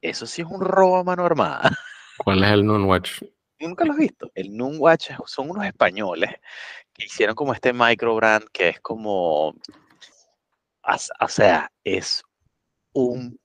eso 0.01 0.25
sí 0.25 0.41
es 0.41 0.47
un 0.47 0.61
robo 0.61 0.97
a 0.97 1.03
mano 1.03 1.25
armada. 1.25 1.71
¿Cuál 2.17 2.43
es 2.43 2.51
el 2.51 2.65
Noonwatch? 2.65 3.23
Nunca 3.59 3.83
lo 3.83 3.93
has 3.93 3.97
visto. 3.97 4.31
El 4.35 4.55
Noonwatch 4.55 5.11
son 5.25 5.49
unos 5.49 5.65
españoles 5.65 6.31
que 6.93 7.05
hicieron 7.05 7.35
como 7.35 7.53
este 7.53 7.73
microbrand 7.73 8.45
que 8.51 8.69
es 8.69 8.79
como, 8.79 9.49
o 9.49 11.27
sea, 11.27 11.71
es 11.83 12.23
un 12.93 13.39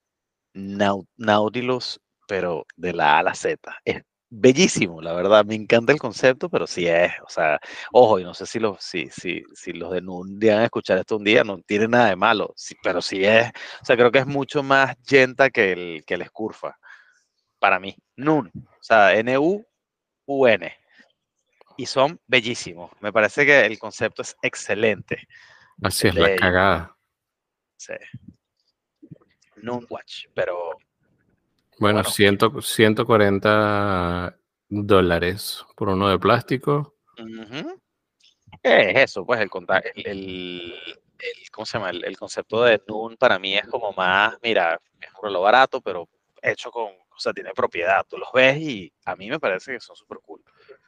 Nautilus 0.53 2.01
pero 2.27 2.67
de 2.77 2.93
la 2.93 3.17
A 3.17 3.19
a 3.19 3.23
la 3.23 3.35
Z. 3.35 3.59
Es 3.85 4.03
bellísimo, 4.35 5.01
la 5.01 5.13
verdad. 5.13 5.45
Me 5.45 5.55
encanta 5.55 5.93
el 5.93 5.99
concepto, 5.99 6.49
pero 6.49 6.67
sí 6.67 6.87
es, 6.87 7.13
o 7.27 7.29
sea, 7.29 7.61
ojo, 7.93 8.19
y 8.19 8.25
no 8.25 8.35
sé 8.35 8.47
si 8.47 8.59
los, 8.59 8.83
si, 8.83 9.09
si, 9.11 9.43
si 9.55 9.73
los 9.73 9.93
de 9.93 10.01
un 10.01 10.39
día 10.39 10.61
a 10.61 10.65
escuchar 10.65 10.99
esto 10.99 11.17
un 11.17 11.25
día, 11.25 11.45
no 11.45 11.59
tiene 11.63 11.89
nada 11.89 12.09
de 12.11 12.17
malo, 12.17 12.53
sí, 12.57 12.75
pero 12.83 13.01
sí 13.01 13.25
es, 13.25 13.49
o 13.83 13.85
sea, 13.85 13.97
creo 13.97 14.11
que 14.13 14.19
es 14.21 14.27
mucho 14.27 14.63
más 14.63 14.97
yenta 15.03 15.51
que 15.51 15.73
el, 15.73 16.05
que 16.05 16.15
el 16.15 16.23
escurfa. 16.23 16.77
para 17.59 17.81
mí. 17.81 17.97
Nun. 18.17 18.51
O 18.55 18.83
sea, 18.83 19.15
N-U-U-N. 19.15 20.73
Y 21.77 21.87
son 21.87 22.21
bellísimos. 22.27 22.91
Me 23.01 23.13
parece 23.13 23.47
que 23.47 23.65
el 23.67 23.79
concepto 23.79 24.23
es 24.23 24.37
excelente. 24.43 25.27
Así 25.83 26.09
es, 26.09 26.15
la 26.15 26.37
cagada. 26.37 26.97
Sí. 27.77 27.95
Noon 29.57 29.87
Watch, 29.89 30.27
pero. 30.35 30.79
Bueno, 31.79 32.03
bueno. 32.03 32.63
140 32.63 34.39
dólares 34.69 35.65
por 35.77 35.89
uno 35.89 36.09
de 36.09 36.19
plástico. 36.19 36.95
¿Qué 38.63 38.91
es 38.91 39.11
eso? 39.11 39.27
Pues 39.27 39.41
el, 39.41 39.51
el, 39.97 40.75
el, 41.19 41.51
¿cómo 41.51 41.67
se 41.67 41.79
llama? 41.79 41.91
El, 41.91 42.17
concepto 42.17 42.63
de 42.63 42.81
Noon 42.89 43.17
para 43.17 43.39
mí 43.39 43.57
es 43.57 43.67
como 43.67 43.93
más, 43.93 44.37
mira, 44.43 44.81
es 45.01 45.09
un 45.15 45.29
reloj 45.29 45.43
barato, 45.43 45.81
pero 45.81 46.09
hecho 46.43 46.71
con, 46.71 46.85
o 46.87 47.19
sea, 47.19 47.33
tiene 47.33 47.53
propiedad. 47.53 48.05
Tú 48.09 48.19
los 48.19 48.29
ves 48.33 48.59
y 48.59 48.93
a 49.05 49.17
mí 49.17 49.29
me 49.29 49.41
parece 49.41 49.73
que 49.73 49.81
son 49.81 49.97
súper 49.97 50.19
cool. 50.23 50.43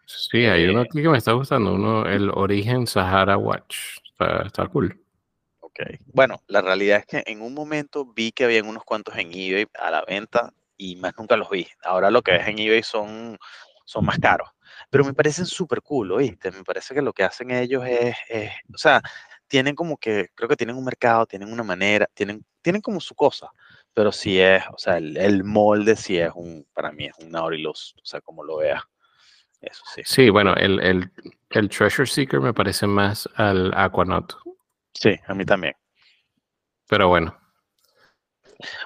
Sí, 0.06 0.46
hay 0.46 0.66
uno 0.66 0.82
eh, 0.82 0.86
aquí 0.88 1.02
que 1.02 1.08
me 1.08 1.18
está 1.18 1.32
gustando, 1.32 1.74
uno, 1.74 2.06
el 2.06 2.30
Origen 2.30 2.86
Sahara 2.86 3.36
Watch. 3.36 3.98
Está, 4.44 4.66
cool. 4.68 4.98
Ok. 5.60 5.80
Bueno, 6.06 6.42
la 6.46 6.62
realidad 6.62 7.00
es 7.00 7.06
que 7.06 7.30
en 7.30 7.42
un 7.42 7.52
momento 7.52 8.06
vi 8.06 8.32
que 8.32 8.44
habían 8.44 8.66
unos 8.66 8.84
cuantos 8.84 9.16
en 9.16 9.32
eBay 9.32 9.66
a 9.74 9.90
la 9.90 10.04
venta 10.04 10.54
y 10.76 10.96
más 10.96 11.12
nunca 11.18 11.36
los 11.36 11.50
vi. 11.50 11.66
Ahora 11.84 12.10
lo 12.10 12.22
que 12.22 12.32
ves 12.32 12.48
en 12.48 12.58
eBay 12.58 12.82
son, 12.82 13.38
son 13.84 14.04
más 14.04 14.18
caros. 14.18 14.48
Pero 14.90 15.04
me 15.04 15.14
parecen 15.14 15.46
súper 15.46 15.82
cool, 15.82 16.12
¿oíste? 16.12 16.50
Me 16.50 16.64
parece 16.64 16.94
que 16.94 17.02
lo 17.02 17.12
que 17.12 17.24
hacen 17.24 17.50
ellos 17.50 17.84
es, 17.86 18.16
es, 18.28 18.52
o 18.74 18.78
sea, 18.78 19.00
tienen 19.48 19.74
como 19.74 19.96
que, 19.96 20.28
creo 20.34 20.48
que 20.48 20.56
tienen 20.56 20.76
un 20.76 20.84
mercado, 20.84 21.26
tienen 21.26 21.52
una 21.52 21.62
manera, 21.62 22.06
tienen, 22.14 22.44
tienen 22.62 22.82
como 22.82 23.00
su 23.00 23.14
cosa 23.14 23.50
pero 23.96 24.12
sí 24.12 24.38
es, 24.38 24.62
o 24.74 24.76
sea, 24.76 24.98
el, 24.98 25.42
molde 25.42 25.96
sí 25.96 26.18
es 26.18 26.30
un, 26.34 26.66
para 26.74 26.92
mí 26.92 27.06
es 27.06 27.14
un 27.18 27.30
Nautilus, 27.30 27.94
o 27.96 28.04
sea, 28.04 28.20
como 28.20 28.44
lo 28.44 28.58
vea. 28.58 28.86
Eso 29.62 29.82
sí. 29.94 30.02
Sí, 30.04 30.28
bueno, 30.28 30.52
el, 30.54 30.80
el, 30.80 31.10
el 31.48 31.68
Treasure 31.70 32.06
Seeker 32.06 32.40
me 32.40 32.52
parece 32.52 32.86
más 32.86 33.26
al 33.36 33.72
Aquanaut. 33.74 34.34
Sí, 34.92 35.18
a 35.26 35.32
mí 35.32 35.46
también. 35.46 35.72
Pero 36.86 37.08
bueno. 37.08 37.34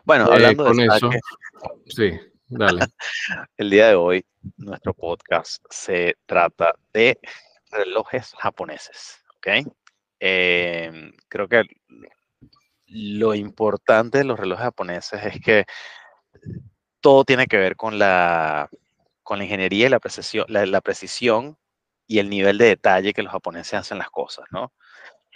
Bueno, 0.04 0.26
eh, 0.26 0.34
hablando 0.34 0.64
con 0.64 0.76
de 0.76 0.86
eso, 0.86 1.10
sí, 1.86 2.12
dale. 2.48 2.80
el 3.56 3.70
día 3.70 3.88
de 3.88 3.94
hoy, 3.94 4.24
nuestro 4.56 4.94
podcast 4.94 5.62
se 5.70 6.16
trata 6.26 6.74
de 6.92 7.18
relojes 7.70 8.34
japoneses, 8.38 9.22
¿ok? 9.36 9.72
Eh, 10.20 11.12
creo 11.28 11.48
que 11.48 11.62
lo 12.86 13.34
importante 13.34 14.18
de 14.18 14.24
los 14.24 14.38
relojes 14.38 14.64
japoneses 14.64 15.24
es 15.24 15.40
que 15.40 15.64
todo 17.00 17.24
tiene 17.24 17.46
que 17.46 17.56
ver 17.56 17.76
con 17.76 17.98
la, 17.98 18.68
con 19.22 19.38
la 19.38 19.44
ingeniería 19.44 19.86
y 19.86 19.90
la 19.90 20.00
precisión, 20.00 20.46
la, 20.48 20.80
precisión 20.80 21.56
y 22.06 22.18
el 22.18 22.28
nivel 22.28 22.58
de 22.58 22.66
detalle 22.66 23.12
que 23.12 23.22
los 23.22 23.32
japoneses 23.32 23.74
hacen 23.74 23.98
las 23.98 24.10
cosas, 24.10 24.44
¿no? 24.50 24.72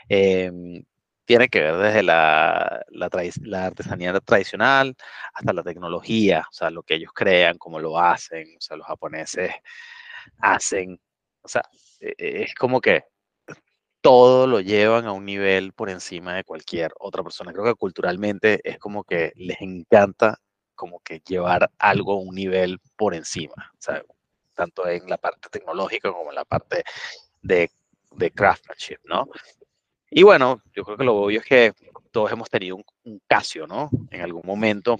Em, 0.09 0.85
tiene 1.25 1.49
que 1.49 1.61
ver 1.61 1.77
desde 1.77 2.03
la, 2.03 2.85
la, 2.91 3.67
artesanía 3.67 4.19
tradicional 4.21 4.95
hasta 5.33 5.53
la 5.53 5.63
tecnología, 5.63 6.47
o 6.51 6.53
sea, 6.53 6.71
lo 6.71 6.83
que 6.83 6.95
ellos 6.95 7.13
crean, 7.15 7.59
cómo 7.59 7.81
lo 7.81 7.99
hacen, 7.99 8.57
o 8.59 8.61
sea, 8.61 8.77
los 8.77 8.87
japoneses 8.87 9.53
hacen, 10.39 11.01
o 11.43 11.49
sea, 11.49 11.63
e, 12.01 12.15
e, 12.19 12.43
es 12.43 12.55
como 12.55 12.81
que 12.81 13.05
todo 14.01 14.47
lo 14.47 14.61
llevan 14.61 15.07
a 15.07 15.13
un 15.13 15.25
nivel 15.25 15.73
por 15.73 15.89
encima 15.89 16.35
de 16.35 16.45
cualquier 16.45 16.93
otra 17.01 17.23
persona. 17.23 17.53
Creo 17.53 17.65
que 17.65 17.75
culturalmente 17.75 18.61
es 18.63 18.79
como 18.79 19.05
que 19.05 19.33
les 19.37 19.61
encanta 19.63 20.39
como 20.75 21.01
que 21.01 21.21
llevar 21.21 21.71
algo 21.79 22.13
a 22.13 22.19
un 22.19 22.35
nivel 22.35 22.81
por 22.97 23.15
encima, 23.15 23.73
sea, 23.79 24.03
tanto 24.55 24.87
en 24.89 25.09
la 25.09 25.17
parte 25.17 25.49
tecnológica 25.51 26.13
como 26.13 26.31
en 26.31 26.37
la 26.37 26.45
parte 26.45 26.85
de 27.41 27.71
craftsmanship, 28.35 28.99
¿no? 29.05 29.27
Y 30.17 30.23
bueno, 30.23 30.63
yo 30.73 30.85
creo 30.85 30.97
que 30.97 31.03
lo 31.03 31.17
obvio 31.17 31.41
es 31.41 31.45
que 31.45 31.73
todos 32.13 32.31
hemos 32.31 32.49
tenido 32.49 32.77
un, 32.77 32.85
un 33.03 33.21
Casio, 33.27 33.67
¿no? 33.67 33.91
En 34.13 34.21
algún 34.21 34.43
momento 34.45 34.97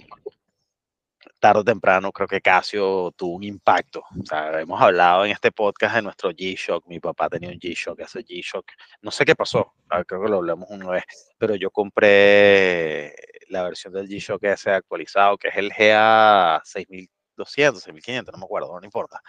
tarde 1.39 1.61
o 1.61 1.63
temprano 1.63 2.11
creo 2.11 2.27
que 2.27 2.41
Casio 2.41 3.13
tuvo 3.15 3.35
un 3.35 3.43
impacto. 3.43 4.03
O 4.19 4.25
sea, 4.25 4.59
hemos 4.59 4.81
hablado 4.81 5.23
en 5.23 5.31
este 5.31 5.53
podcast 5.53 5.95
de 5.95 6.01
nuestro 6.01 6.31
G-Shock. 6.31 6.85
Mi 6.87 6.99
papá 6.99 7.29
tenía 7.29 7.49
un 7.49 7.59
G-Shock, 7.59 7.99
ese 8.01 8.25
G-Shock. 8.25 8.65
No 9.01 9.09
sé 9.09 9.23
qué 9.23 9.35
pasó, 9.35 9.73
ah, 9.89 10.03
creo 10.03 10.23
que 10.23 10.29
lo 10.29 10.37
hablamos 10.37 10.69
una 10.69 10.89
vez, 10.89 11.03
pero 11.37 11.55
yo 11.55 11.71
compré 11.71 13.15
la 13.47 13.63
versión 13.63 13.93
del 13.93 14.09
G-Shock 14.09 14.43
ese 14.43 14.71
actualizado, 14.71 15.37
que 15.37 15.47
es 15.47 15.55
el 15.55 15.69
GA 15.69 16.61
6200, 16.65 17.81
6500, 17.83 18.33
no 18.33 18.39
me 18.39 18.45
acuerdo, 18.45 18.77
no 18.77 18.85
importa. 18.85 19.21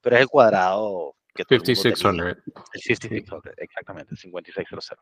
Pero 0.00 0.16
es 0.16 0.22
el 0.22 0.28
cuadrado 0.28 1.16
que 1.34 1.44
5600. 1.48 2.26
El 2.72 2.80
5600, 2.80 3.42
exactamente, 3.56 4.16
5600. 4.16 4.98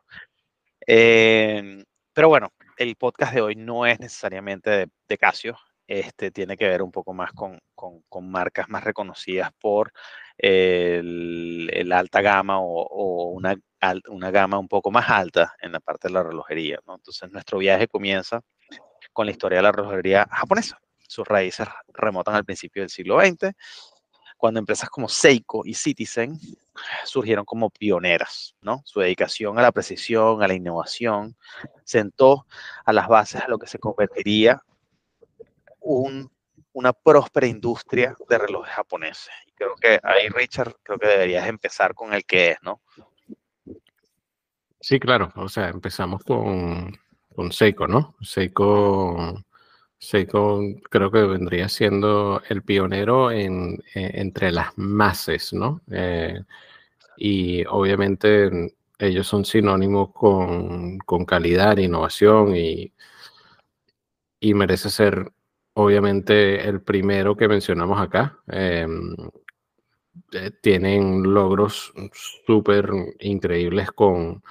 Eh, 0.85 1.83
pero 2.13 2.29
bueno, 2.29 2.53
el 2.77 2.95
podcast 2.95 3.33
de 3.33 3.41
hoy 3.41 3.55
no 3.55 3.85
es 3.85 3.99
necesariamente 3.99 4.69
de, 4.69 4.89
de 5.07 5.17
Casio, 5.17 5.57
este, 5.87 6.31
tiene 6.31 6.55
que 6.55 6.67
ver 6.67 6.81
un 6.81 6.91
poco 6.91 7.13
más 7.13 7.31
con, 7.33 7.59
con, 7.75 8.29
marcas 8.29 8.69
más 8.69 8.83
reconocidas 8.83 9.51
por 9.59 9.91
el, 10.37 11.91
alta 11.91 12.21
gama 12.21 12.59
o, 12.59 13.29
una, 13.31 13.55
una, 14.07 14.31
gama 14.31 14.59
un 14.59 14.67
poco 14.67 14.91
más 14.91 15.09
alta 15.09 15.53
en 15.61 15.73
la 15.73 15.79
parte 15.79 16.07
de 16.07 16.13
la 16.13 16.23
relojería. 16.23 16.79
¿no? 16.87 16.95
Entonces 16.95 17.29
nuestro 17.31 17.57
viaje 17.57 17.87
comienza 17.87 18.41
con 19.11 19.25
la 19.25 19.33
historia 19.33 19.57
de 19.57 19.63
la 19.63 19.71
relojería 19.71 20.27
japonesa. 20.31 20.79
Sus 21.07 21.27
raíces 21.27 21.67
remotan 21.89 22.35
al 22.35 22.45
principio 22.45 22.81
del 22.81 22.89
siglo 22.89 23.19
XX, 23.19 23.53
cuando 24.43 24.59
empresas 24.59 24.89
como 24.89 25.07
Seiko 25.07 25.61
y 25.65 25.73
Citizen 25.73 26.37
surgieron 27.05 27.45
como 27.45 27.69
pioneras. 27.69 28.57
¿no? 28.59 28.81
Su 28.83 28.99
dedicación 28.99 29.57
a 29.57 29.61
la 29.61 29.71
precisión, 29.71 30.43
a 30.43 30.49
la 30.49 30.53
innovación, 30.53 31.37
sentó 31.85 32.45
a 32.83 32.91
las 32.91 33.07
bases 33.07 33.41
de 33.41 33.47
lo 33.47 33.57
que 33.57 33.67
se 33.67 33.79
convertiría 33.79 34.61
una 35.79 36.91
próspera 36.91 37.47
industria 37.47 38.17
de 38.27 38.37
relojes 38.37 38.73
japoneses. 38.73 39.33
Y 39.47 39.53
creo 39.53 39.75
que 39.75 39.97
ahí, 40.03 40.27
Richard, 40.27 40.75
creo 40.83 40.99
que 40.99 41.07
deberías 41.07 41.47
empezar 41.47 41.93
con 41.93 42.13
el 42.13 42.25
que 42.25 42.51
es, 42.51 42.57
¿no? 42.63 42.81
Sí, 44.81 44.99
claro. 44.99 45.31
O 45.37 45.47
sea, 45.47 45.69
empezamos 45.69 46.21
con, 46.21 46.91
con 47.33 47.53
Seiko, 47.53 47.87
¿no? 47.87 48.17
Seiko, 48.19 49.41
Seiko 50.03 50.61
creo 50.89 51.09
que 51.11 51.23
vendría 51.23 51.69
siendo 51.69 52.41
el 52.49 52.61
pionero 52.61 53.31
en, 53.31 53.81
entre 53.93 54.51
las 54.51 54.77
masas, 54.77 55.53
¿no? 55.53 55.81
Eh, 55.91 56.41
y 57.17 57.63
obviamente 57.65 58.73
ellos 58.99 59.27
son 59.27 59.45
sinónimos 59.45 60.11
con, 60.13 60.97
con 60.99 61.23
calidad, 61.25 61.77
innovación 61.77 62.53
y, 62.55 62.91
y 64.41 64.53
merece 64.53 64.89
ser 64.89 65.31
obviamente 65.73 66.67
el 66.67 66.81
primero 66.81 67.37
que 67.37 67.47
mencionamos 67.47 68.01
acá. 68.01 68.39
Em, 68.47 69.15
eh, 70.33 70.51
tienen 70.61 71.23
logros 71.23 71.93
súper 72.45 72.89
increíbles 73.21 73.89
con, 73.91 74.43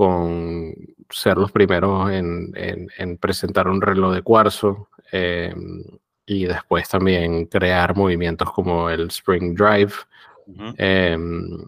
con 0.00 0.74
ser 1.10 1.36
los 1.36 1.52
primeros 1.52 2.10
en, 2.10 3.18
presentar 3.20 3.68
un 3.68 3.82
reloj 3.82 4.14
de 4.14 4.22
cuarzo 4.22 4.88
em, 5.12 5.84
y 6.24 6.46
después 6.46 6.88
también 6.88 7.44
crear 7.44 7.94
movimientos 7.94 8.50
como 8.50 8.88
el 8.88 9.08
Spring 9.08 9.54
Drive. 9.54 9.92
Em, 10.78 11.66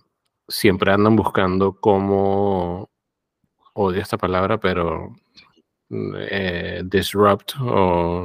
siempre 0.49 0.93
andan 0.93 1.15
buscando 1.15 1.75
cómo, 1.79 2.89
odio 3.75 4.01
esta 4.01 4.17
palabra, 4.17 4.59
pero 4.59 5.15
eh, 5.91 6.81
disrupt 6.87 7.53
o 7.61 8.25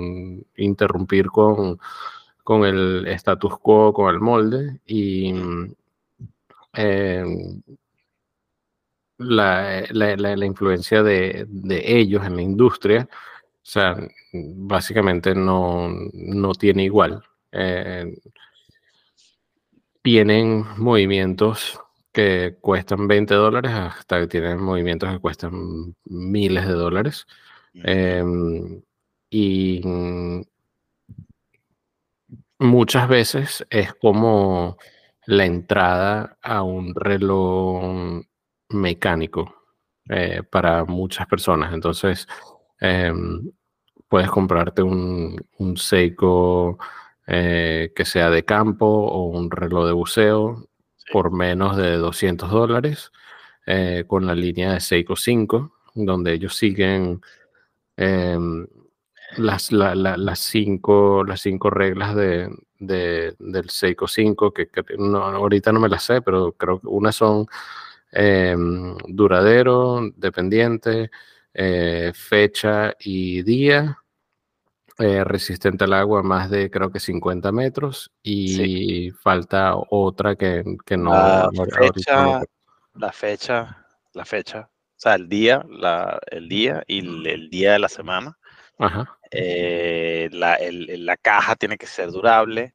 interrumpir 0.56 1.28
con, 1.28 1.80
con 2.46 2.64
el 2.64 3.06
status 3.08 3.58
quo, 3.60 3.92
con 3.92 4.16
el 4.16 4.22
molde 4.22 4.80
y 4.86 5.34
eh, 9.20 9.88
la, 9.92 10.16
la, 10.16 10.46
influencia 10.46 11.04
de, 11.04 11.46
de, 11.48 12.00
ellos 12.00 12.26
en 12.26 12.36
la 12.36 12.42
industria, 12.42 13.10
o 13.12 13.70
sea, 13.70 13.98
básicamente 14.34 15.34
no, 15.36 15.90
no 16.14 16.54
tiene 16.54 16.84
igual. 16.84 17.24
Eh, 17.52 18.16
tienen 20.02 20.66
movimientos 20.78 21.80
que 22.14 22.58
cuestan 22.62 23.08
20 23.08 23.34
dólares 23.36 23.72
hasta 23.74 24.20
que 24.22 24.28
tienen 24.28 24.60
movimientos 24.62 25.12
que 25.12 25.20
cuestan 25.20 25.96
miles 26.06 26.68
de 26.68 26.74
dólares. 26.74 27.28
Em, 27.74 28.82
y 29.30 29.82
muchas 32.60 33.08
veces 33.10 33.66
es 33.70 33.94
como 33.96 34.78
la 35.26 35.46
entrada 35.46 36.38
a 36.42 36.64
un 36.64 36.96
reloj 36.96 38.24
mecánico 38.70 39.54
eh, 40.10 40.44
para 40.50 40.86
muchas 40.86 41.28
personas. 41.28 41.74
Entonces, 41.74 42.28
em, 42.80 43.52
puedes 44.08 44.30
comprarte 44.30 44.82
un, 44.82 45.38
un 45.58 45.78
Seiko 45.78 46.78
eh, 47.28 47.92
que 47.96 48.06
sea 48.06 48.30
de 48.30 48.46
campo 48.46 48.86
o 48.86 49.26
un 49.30 49.52
reloj 49.52 49.86
de 49.88 49.92
buceo 49.94 50.68
por 51.12 51.32
menos 51.32 51.78
de 51.78 51.98
200 51.98 52.50
dólares 52.50 53.12
eh, 53.66 54.06
con 54.08 54.26
la 54.26 54.36
línea 54.36 54.74
de 54.74 54.80
Seiko 54.80 55.16
5, 55.16 55.74
donde 55.96 56.34
ellos 56.34 56.56
siguen 56.56 57.22
em, 57.98 58.68
las, 59.38 59.72
las, 59.72 60.40
cinco, 60.40 61.24
las 61.26 61.42
cinco 61.42 61.70
reglas 61.70 62.16
de, 62.16 62.50
del 62.80 63.70
Seiko 63.70 64.08
5, 64.08 64.54
que, 64.54 64.70
ahorita 65.14 65.72
no 65.74 65.80
me 65.82 65.90
las 65.90 66.04
sé, 66.04 66.22
pero 66.22 66.54
creo 66.54 66.80
que 66.80 66.88
unas 66.88 67.16
son 67.16 67.48
em, 68.12 68.96
duradero, 69.08 70.02
dependiente, 70.16 71.12
eh, 71.54 72.12
fecha 72.14 72.94
y 73.00 73.42
día, 73.44 73.98
eh, 75.00 75.24
resistente 75.24 75.84
al 75.84 75.94
agua 75.94 76.24
más 76.24 76.50
de 76.50 76.72
creo 76.72 76.92
que 76.92 77.00
50 77.00 77.52
metros 77.52 78.12
y 78.24 79.12
falta 79.12 79.74
otra 79.76 80.36
que, 80.36 80.64
no... 80.98 81.12
La 81.12 81.52
fecha, 81.72 82.42
la 82.96 83.12
fecha, 83.12 83.86
la 84.14 84.26
fecha, 84.26 84.70
o 84.98 85.00
sea, 85.00 85.14
el 85.14 85.30
día, 85.30 85.64
la, 85.70 86.20
el 86.32 86.50
día 86.50 86.84
y 86.88 87.00
el, 87.00 87.50
día 87.52 87.74
de 87.74 87.80
la 87.80 87.90
semana. 87.90 88.38
Eh, 89.30 90.30
la, 90.32 90.58
la, 90.62 91.18
caja 91.18 91.56
tiene 91.56 91.78
que 91.78 91.86
ser 91.86 92.10
durable 92.12 92.74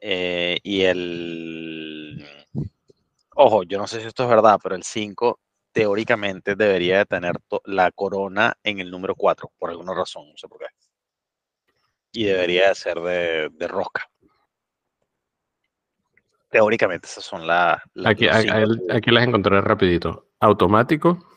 eh, 0.00 0.58
y 0.62 0.82
el... 0.82 2.26
Ojo, 3.38 3.64
yo 3.64 3.76
no 3.78 3.86
sé 3.86 4.00
si 4.00 4.06
esto 4.06 4.22
es 4.22 4.30
verdad, 4.30 4.58
pero 4.62 4.74
el 4.74 4.82
5 4.82 5.38
teóricamente 5.70 6.56
debería 6.56 6.98
de 6.98 7.04
tener 7.04 7.34
la 7.64 7.92
corona 7.92 8.56
en 8.64 8.80
el 8.80 8.90
número 8.90 9.14
4, 9.14 9.52
por 9.58 9.68
alguna 9.68 9.92
razón, 9.92 10.30
no 10.30 10.36
sé 10.38 10.48
por 10.48 10.58
qué. 10.58 10.66
Y 12.12 12.24
debería 12.24 12.70
de 12.70 12.74
ser 12.74 12.98
de, 12.98 13.68
rosca. 13.68 14.08
Teóricamente 16.48 17.08
esas 17.08 17.24
son 17.24 17.46
las... 17.46 17.78
aquí, 18.06 18.26
aquí, 18.26 19.10
las 19.10 19.26
encontré 19.26 19.60
rapidito. 19.60 20.28
Automático, 20.40 21.28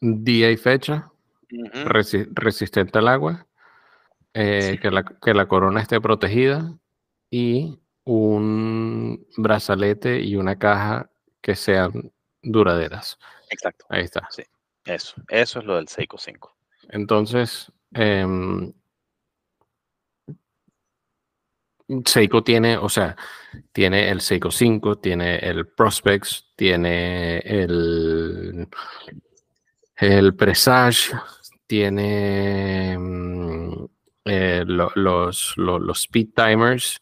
día 0.00 0.52
y 0.52 0.56
fecha, 0.56 1.10
resistente 2.30 2.98
al 2.98 3.08
agua, 3.08 3.48
eh, 4.32 4.78
que, 4.80 4.92
la, 4.92 5.02
que 5.02 5.34
la 5.34 5.48
corona 5.48 5.80
esté 5.80 6.00
protegida. 6.00 6.72
Y 7.30 7.80
un 8.08 9.26
brazalete 9.36 10.20
y 10.20 10.36
una 10.36 10.58
caja 10.58 11.10
que 11.42 11.54
sean 11.54 12.10
duraderas. 12.42 13.18
Exacto. 13.50 13.84
Ahí 13.90 14.04
está. 14.04 14.26
Sí, 14.30 14.42
eso, 14.84 15.14
eso 15.28 15.58
es 15.58 15.64
lo 15.66 15.76
del 15.76 15.88
Seiko 15.88 16.16
5. 16.16 16.56
Entonces, 16.90 17.70
eh, 17.94 18.26
Seiko 22.06 22.42
tiene, 22.42 22.78
o 22.78 22.88
sea, 22.88 23.14
tiene 23.72 24.10
el 24.10 24.22
Seiko 24.22 24.50
5, 24.50 24.98
tiene 24.98 25.36
el 25.38 25.66
Prospects, 25.66 26.52
tiene 26.56 27.38
el, 27.38 28.68
el 29.96 30.34
Presage, 30.34 31.12
tiene 31.66 32.96
mm, 32.98 33.84
eh, 34.24 34.64
los, 34.66 35.54
los, 35.56 35.98
Speed 35.98 36.28
Timers. 36.34 37.00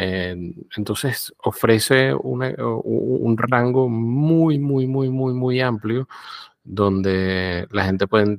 Eh, 0.00 0.36
entonces 0.76 1.34
ofrece 1.42 2.14
un 2.14 3.36
rango 3.36 3.88
muy, 3.88 4.56
muy, 4.60 4.86
muy, 4.86 5.10
muy, 5.10 5.34
muy 5.34 5.60
amplio 5.60 6.06
donde 6.62 7.66
la 7.72 7.84
gente 7.84 8.06
puede 8.06 8.38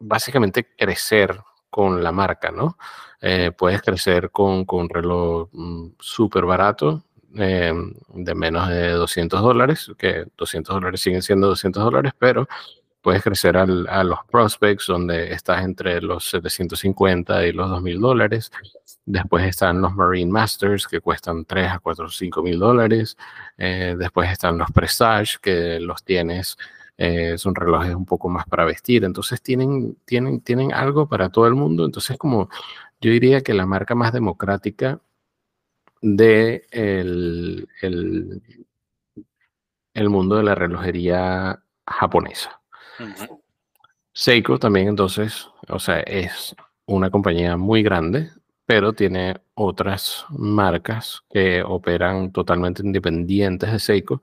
básicamente 0.00 0.66
crecer 0.76 1.38
con 1.70 2.02
la 2.02 2.10
marca, 2.10 2.50
¿no? 2.50 2.76
Eh, 3.20 3.52
puedes 3.56 3.82
crecer 3.82 4.32
con, 4.32 4.64
con 4.64 4.80
un 4.82 4.88
reloj 4.88 5.48
mm, 5.52 5.86
súper 6.00 6.44
barato, 6.44 7.04
eh, 7.36 7.72
de 8.08 8.34
menos 8.34 8.68
de 8.68 8.90
200 8.90 9.42
dólares, 9.42 9.92
que 9.96 10.26
200 10.36 10.74
dólares 10.74 11.00
siguen 11.00 11.22
siendo 11.22 11.46
200 11.48 11.84
dólares, 11.84 12.12
pero 12.18 12.48
puedes 13.00 13.22
crecer 13.22 13.56
a 13.58 13.66
los 14.02 14.18
prospects 14.30 14.86
donde 14.88 15.30
estás 15.32 15.62
entre 15.62 16.00
los 16.00 16.24
750 16.30 17.46
y 17.46 17.52
los 17.52 17.68
2000 17.68 18.00
dólares. 18.00 18.50
Después 19.06 19.44
están 19.44 19.80
los 19.80 19.94
Marine 19.94 20.30
Masters 20.30 20.86
que 20.86 21.00
cuestan 21.00 21.44
3 21.44 21.72
a 21.72 21.78
4 21.78 22.06
o 22.06 22.08
5 22.08 22.42
mil 22.42 22.58
dólares. 22.58 23.16
Eh, 23.58 23.96
después 23.98 24.30
están 24.30 24.58
los 24.58 24.70
Presage 24.70 25.36
que 25.40 25.78
los 25.80 26.04
tienes 26.04 26.56
son 27.36 27.56
relojes 27.56 27.92
un 27.94 28.06
poco 28.06 28.28
más 28.28 28.46
para 28.46 28.64
vestir, 28.64 29.04
entonces 29.04 29.42
tienen, 29.42 29.96
tienen, 30.04 30.40
tienen 30.40 30.72
algo 30.72 31.08
para 31.08 31.28
todo 31.28 31.48
el 31.48 31.54
mundo, 31.54 31.84
entonces 31.84 32.16
como 32.16 32.48
yo 33.00 33.10
diría 33.10 33.42
que 33.42 33.52
la 33.52 33.66
marca 33.66 33.94
más 33.94 34.12
democrática 34.12 35.00
de 36.00 36.66
el, 36.70 37.68
el, 39.94 40.08
mundo 40.08 40.36
de 40.36 40.42
la 40.42 40.54
relojería 40.54 41.62
japonesa. 41.86 42.60
Seiko 44.12 44.58
también 44.58 44.88
entonces, 44.88 45.48
o 45.68 45.78
sea, 45.78 46.00
es 46.00 46.54
una 46.86 47.10
compañía 47.10 47.56
muy 47.56 47.82
grande, 47.82 48.30
pero 48.66 48.92
tiene 48.92 49.36
otras 49.54 50.24
marcas 50.30 51.22
que 51.30 51.62
operan 51.62 52.32
totalmente 52.32 52.82
independientes 52.82 53.72
de 53.72 53.78
Seiko. 53.78 54.22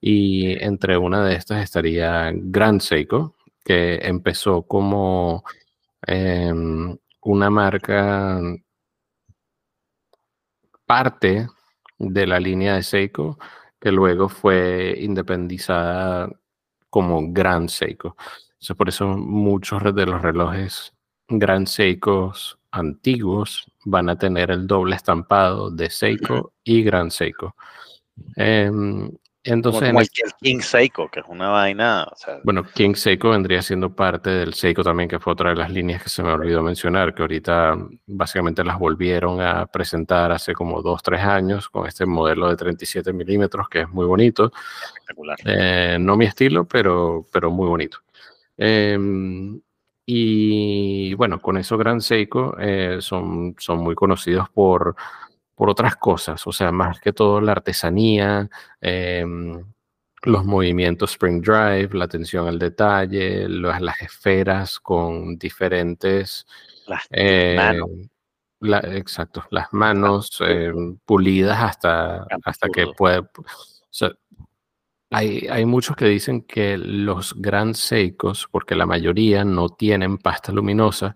Y 0.00 0.52
entre 0.64 0.96
una 0.98 1.24
de 1.24 1.36
estas 1.36 1.62
estaría 1.64 2.32
Grand 2.34 2.80
Seiko, 2.80 3.36
que 3.64 3.96
empezó 4.02 4.62
como 4.62 5.44
em, 6.06 6.96
una 7.22 7.50
marca 7.50 8.40
parte 10.86 11.46
de 11.98 12.26
la 12.26 12.40
línea 12.40 12.74
de 12.74 12.82
Seiko 12.82 13.38
que 13.80 13.90
luego 13.92 14.28
fue 14.28 14.96
independizada 15.00 16.30
como 16.90 17.32
Grand 17.32 17.68
Seiko. 17.68 18.16
por 18.76 18.88
eso 18.88 19.08
muchos 19.08 19.82
de 19.94 20.06
los 20.06 20.22
relojes 20.22 20.94
Grand 21.28 21.66
Seikos 21.66 22.59
antiguos 22.70 23.70
van 23.84 24.08
a 24.08 24.16
tener 24.16 24.50
el 24.50 24.66
doble 24.66 24.96
estampado 24.96 25.70
de 25.70 25.90
Seiko 25.90 26.54
y 26.64 26.82
Grand 26.82 27.10
Seiko. 27.10 27.56
Em, 28.36 29.10
entonces, 29.42 29.88
como, 29.88 30.00
el 30.00 30.08
King 30.42 30.60
Seiko, 30.60 31.08
que 31.08 31.20
es 31.20 31.26
una 31.26 31.48
vaina. 31.48 32.06
bueno, 32.44 32.62
King 32.62 32.94
Seiko 32.94 33.30
vendría 33.30 33.62
siendo 33.62 33.94
parte 33.94 34.28
del 34.28 34.52
Seiko 34.52 34.84
también, 34.84 35.08
que 35.08 35.18
fue 35.18 35.32
otra 35.32 35.50
de 35.50 35.56
las 35.56 35.70
líneas 35.70 36.02
que 36.02 36.10
se 36.10 36.22
me 36.22 36.30
olvidó 36.30 36.62
mencionar, 36.62 37.14
que 37.14 37.22
ahorita 37.22 37.74
básicamente 38.06 38.62
las 38.62 38.78
volvieron 38.78 39.40
a 39.40 39.64
presentar 39.64 40.30
hace 40.30 40.52
como 40.52 40.82
dos, 40.82 41.02
tres 41.02 41.22
años 41.22 41.70
con 41.70 41.86
este 41.86 42.04
modelo 42.04 42.50
de 42.50 42.56
37 42.56 43.14
milímetros, 43.14 43.68
que 43.70 43.80
es 43.80 43.88
muy 43.88 44.04
bonito. 44.04 44.52
Espectacular. 44.84 45.38
Eh, 45.46 45.96
no 45.98 46.16
mi 46.16 46.26
estilo, 46.26 46.66
pero, 46.66 47.24
pero 47.32 47.50
muy 47.50 47.66
bonito. 47.66 48.00
Em, 48.58 49.58
y 50.12 51.14
bueno, 51.14 51.40
con 51.40 51.56
eso 51.56 51.78
Gran 51.78 52.00
Seiko 52.00 52.56
eh, 52.58 52.98
son, 53.00 53.54
son 53.58 53.78
muy 53.78 53.94
conocidos 53.94 54.48
por 54.50 54.96
por 55.60 55.68
otras 55.68 55.96
cosas, 55.96 56.46
o 56.46 56.52
sea, 56.52 56.72
más 56.72 57.00
que 57.02 57.12
todo 57.12 57.38
la 57.42 57.52
artesanía, 57.52 58.48
em, 58.80 59.62
los 60.22 60.42
movimientos 60.46 61.10
Spring 61.10 61.42
Drive, 61.42 61.90
la 61.92 62.06
atención 62.06 62.48
al 62.48 62.58
detalle, 62.58 63.46
las, 63.46 64.00
esferas 64.00 64.80
con 64.80 65.36
diferentes... 65.36 66.46
Las 66.86 67.06
manos. 67.10 67.90
exacto, 68.94 69.44
las 69.50 69.70
manos 69.72 70.30
em, 70.40 70.96
pulidas 71.04 71.62
hasta, 71.62 72.26
hasta 72.42 72.68
que 72.70 72.86
puede... 72.96 73.28
hay, 75.10 75.46
hay, 75.50 75.66
muchos 75.66 75.96
que 75.96 76.06
dicen 76.06 76.42
que 76.42 76.78
los 76.78 77.34
Grand 77.36 77.74
Seikos, 77.74 78.48
porque 78.50 78.74
la 78.74 78.86
mayoría 78.86 79.44
no 79.44 79.68
tienen 79.68 80.18
pasta 80.18 80.52
luminosa, 80.52 81.14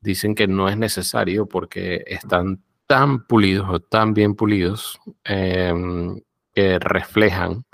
dicen 0.00 0.34
que 0.34 0.46
no 0.46 0.68
es 0.68 0.76
necesario 0.76 1.46
porque 1.46 2.04
están 2.06 2.62
tan 2.86 3.26
pulidos 3.26 3.68
o 3.68 3.80
tan 3.80 4.14
bien 4.14 4.34
pulidos 4.34 5.00
em, 5.24 6.20
que 6.54 6.78
reflejan 6.78 7.64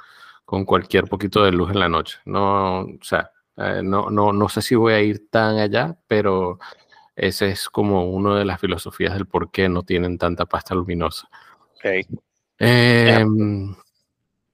con 0.44 0.64
cualquier 0.64 1.04
poquito 1.04 1.44
de 1.44 1.52
luz 1.52 1.70
en 1.70 1.80
la 1.80 1.88
noche. 1.88 2.18
No, 2.24 2.80
o 2.80 2.98
sea, 3.02 3.30
eh, 3.56 3.82
no, 3.84 4.10
no, 4.10 4.32
no 4.32 4.48
sé 4.48 4.62
si 4.62 4.74
voy 4.74 4.92
a 4.94 5.02
ir 5.02 5.28
tan 5.30 5.58
allá, 5.58 5.96
pero 6.06 6.58
ese 7.14 7.50
es 7.50 7.68
como 7.68 8.10
una 8.10 8.38
de 8.38 8.44
las 8.44 8.60
filosofías 8.60 9.14
del 9.14 9.26
por 9.26 9.50
qué 9.50 9.68
no 9.68 9.82
tienen 9.82 10.16
tanta 10.16 10.46
pasta 10.46 10.74
luminosa. 10.74 11.28
Ok. 11.74 12.18
Em, 12.58 13.74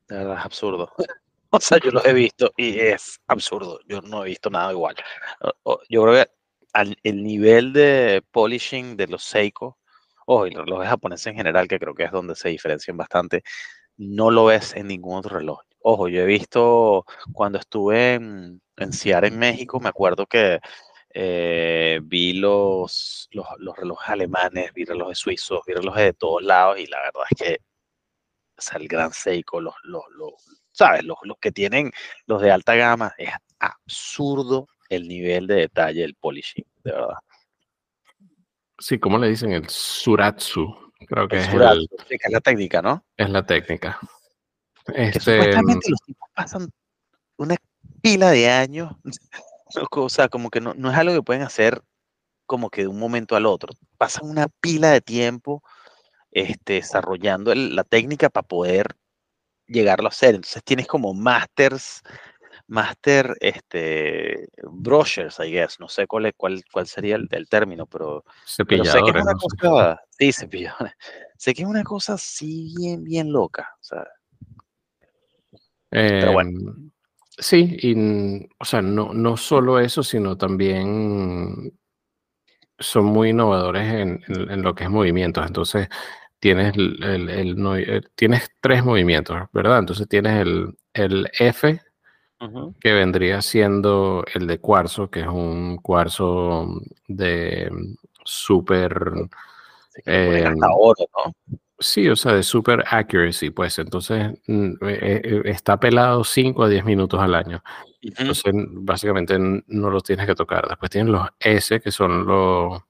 de 0.08 0.16
verdad 0.16 0.38
es 0.38 0.44
absurdo. 0.44 0.92
O 1.50 1.60
sea, 1.60 1.78
yo 1.78 1.90
lo 1.90 2.04
he 2.04 2.12
visto 2.12 2.52
y 2.56 2.78
es 2.80 3.20
absurdo. 3.28 3.78
Yo 3.88 4.02
no 4.02 4.24
he 4.24 4.28
visto 4.28 4.50
nada 4.50 4.72
igual. 4.72 4.96
Yo 5.88 6.02
creo 6.02 6.12
que 6.12 6.30
el 7.04 7.22
nivel 7.22 7.72
de 7.72 8.22
polishing 8.32 8.96
de 8.96 9.06
los 9.06 9.24
Seiko 9.24 9.78
ojo, 10.26 10.46
y 10.46 10.50
los 10.50 10.64
relojes 10.64 10.88
japoneses 10.88 11.28
en 11.28 11.36
general, 11.36 11.68
que 11.68 11.78
creo 11.78 11.94
que 11.94 12.04
es 12.04 12.12
donde 12.12 12.34
se 12.34 12.50
diferencian 12.50 12.96
bastante, 12.96 13.42
no 13.96 14.30
lo 14.30 14.46
ves 14.46 14.74
en 14.76 14.88
ningún 14.88 15.16
otro 15.18 15.38
reloj. 15.38 15.60
Ojo, 15.80 16.08
yo 16.08 16.22
he 16.22 16.26
visto 16.26 17.04
cuando 17.32 17.58
estuve 17.58 18.14
en, 18.14 18.60
en 18.76 18.90
en 19.24 19.38
México, 19.38 19.80
me 19.80 19.88
acuerdo 19.88 20.26
que 20.26 20.60
eh, 21.14 22.00
vi 22.02 22.34
los, 22.34 23.28
los, 23.32 23.76
relojes 23.76 24.08
alemanes, 24.08 24.72
vi 24.74 24.84
relojes 24.84 25.18
suizos, 25.18 25.60
vi 25.66 25.74
relojes 25.74 26.04
de 26.04 26.12
todos 26.12 26.42
lados 26.42 26.78
y 26.78 26.86
la 26.86 26.98
verdad 27.00 27.22
es 27.30 27.38
que 27.38 27.58
o 28.58 28.76
el 28.76 28.88
Gran 28.88 29.12
Seiko, 29.12 29.60
los, 29.60 29.74
los, 29.84 30.02
los 30.16 30.32
¿sabes? 30.72 31.04
Los, 31.04 31.18
los 31.22 31.38
que 31.38 31.52
tienen 31.52 31.90
los 32.26 32.42
de 32.42 32.50
alta 32.50 32.74
gama, 32.74 33.14
es 33.18 33.30
absurdo 33.58 34.68
el 34.88 35.08
nivel 35.08 35.46
de 35.46 35.54
detalle 35.54 36.02
del 36.02 36.14
polishing, 36.14 36.64
de 36.84 36.92
verdad. 36.92 37.18
Sí, 38.78 38.98
¿cómo 38.98 39.18
le 39.18 39.28
dicen? 39.28 39.52
El 39.52 39.68
suratsu. 39.68 40.92
Creo 41.06 41.28
que, 41.28 41.38
es, 41.38 41.52
la 41.54 42.40
técnica, 42.40 42.80
¿no? 42.82 43.04
Es 43.16 43.28
la 43.28 43.44
técnica. 43.44 43.98
Este, 44.94 45.20
supuestamente 45.20 45.90
los 45.90 46.00
tipos 46.02 46.28
pasan 46.34 46.70
una 47.36 47.56
pila 48.00 48.30
de 48.30 48.48
años 48.48 48.92
o 49.90 50.08
sea, 50.08 50.28
como 50.28 50.48
que 50.48 50.60
no, 50.60 50.74
no 50.74 50.90
es 50.90 50.96
algo 50.96 51.14
que 51.14 51.22
pueden 51.22 51.42
hacer 51.42 51.82
como 52.46 52.70
que 52.70 52.82
de 52.82 52.88
un 52.88 52.98
momento 52.98 53.36
al 53.36 53.46
otro. 53.46 53.74
Pasan 53.98 54.28
una 54.30 54.46
pila 54.60 54.90
de 54.90 55.00
tiempo 55.00 55.62
este, 56.36 56.74
desarrollando 56.74 57.54
la 57.54 57.82
técnica 57.82 58.28
para 58.28 58.46
poder 58.46 58.96
llegarlo 59.66 60.06
a 60.06 60.10
hacer. 60.10 60.34
Entonces 60.34 60.62
tienes 60.64 60.86
como 60.86 61.14
masters, 61.14 62.02
master, 62.66 63.36
este, 63.40 64.48
brochures, 64.62 65.38
I 65.40 65.50
guess. 65.50 65.80
No 65.80 65.88
sé 65.88 66.06
cuál, 66.06 66.32
cuál, 66.36 66.62
cuál 66.70 66.86
sería 66.86 67.16
el, 67.16 67.48
término, 67.48 67.86
pero, 67.86 68.22
pero, 68.68 68.84
sé 68.84 69.00
que 69.02 69.18
es 69.18 69.24
una 69.24 69.34
cosa, 69.34 70.00
sí, 70.10 70.32
cepilladores. 70.32 70.92
Sé 71.38 71.54
que 71.54 71.62
es 71.62 71.68
una 71.68 71.82
cosa 71.82 72.14
así 72.14 72.74
bien, 72.76 73.02
bien 73.02 73.32
loca. 73.32 73.74
O 73.80 73.84
sea, 73.84 74.06
pero 75.90 76.32
bueno. 76.32 76.50
Em, 76.50 76.90
Sí, 77.38 77.76
y, 77.82 78.48
o 78.58 78.64
sea, 78.64 78.80
no, 78.80 79.12
no 79.12 79.36
solo 79.36 79.78
eso, 79.78 80.02
sino 80.02 80.38
también 80.38 81.78
son 82.78 83.04
muy 83.06 83.30
innovadores 83.30 83.92
en, 83.92 84.62
lo 84.62 84.74
que 84.74 84.84
es 84.84 84.90
movimientos. 84.90 85.46
Entonces, 85.46 85.88
tienes, 86.38 86.74
el, 86.76 87.56
eh, 87.78 88.02
tienes 88.14 88.50
tres 88.60 88.84
movimientos, 88.84 89.36
¿verdad? 89.52 89.78
Entonces, 89.78 90.08
tienes 90.08 90.40
el, 90.40 90.74
el 90.94 91.30
F, 91.38 91.80
que 92.80 92.92
vendría 92.92 93.40
siendo 93.40 94.24
el 94.34 94.46
de 94.46 94.58
cuarzo, 94.58 95.10
que 95.10 95.20
es 95.20 95.26
un 95.26 95.78
cuarzo 95.78 96.68
de 97.08 97.70
súper... 98.24 99.28
Eh, 100.04 100.44
oro, 100.78 101.06
¿no? 101.24 101.58
Sí, 101.78 102.08
o 102.08 102.16
sea, 102.16 102.32
de 102.32 102.42
super 102.42 102.82
accuracy, 102.88 103.50
pues 103.50 103.78
entonces 103.78 104.32
mm, 104.46 104.72
eh, 104.82 105.20
eh, 105.24 105.42
está 105.44 105.78
pelado 105.78 106.24
5 106.24 106.64
a 106.64 106.68
10 106.70 106.84
minutos 106.86 107.20
al 107.20 107.34
año. 107.34 107.62
Entonces, 108.00 108.54
básicamente 108.54 109.38
no 109.38 109.90
lo 109.90 110.00
tienes 110.00 110.26
que 110.26 110.34
tocar. 110.34 110.66
Después 110.68 110.90
tienes 110.90 111.12
los 111.12 111.28
S, 111.38 111.80
que 111.80 111.90
son 111.92 112.24
los, 112.26 112.80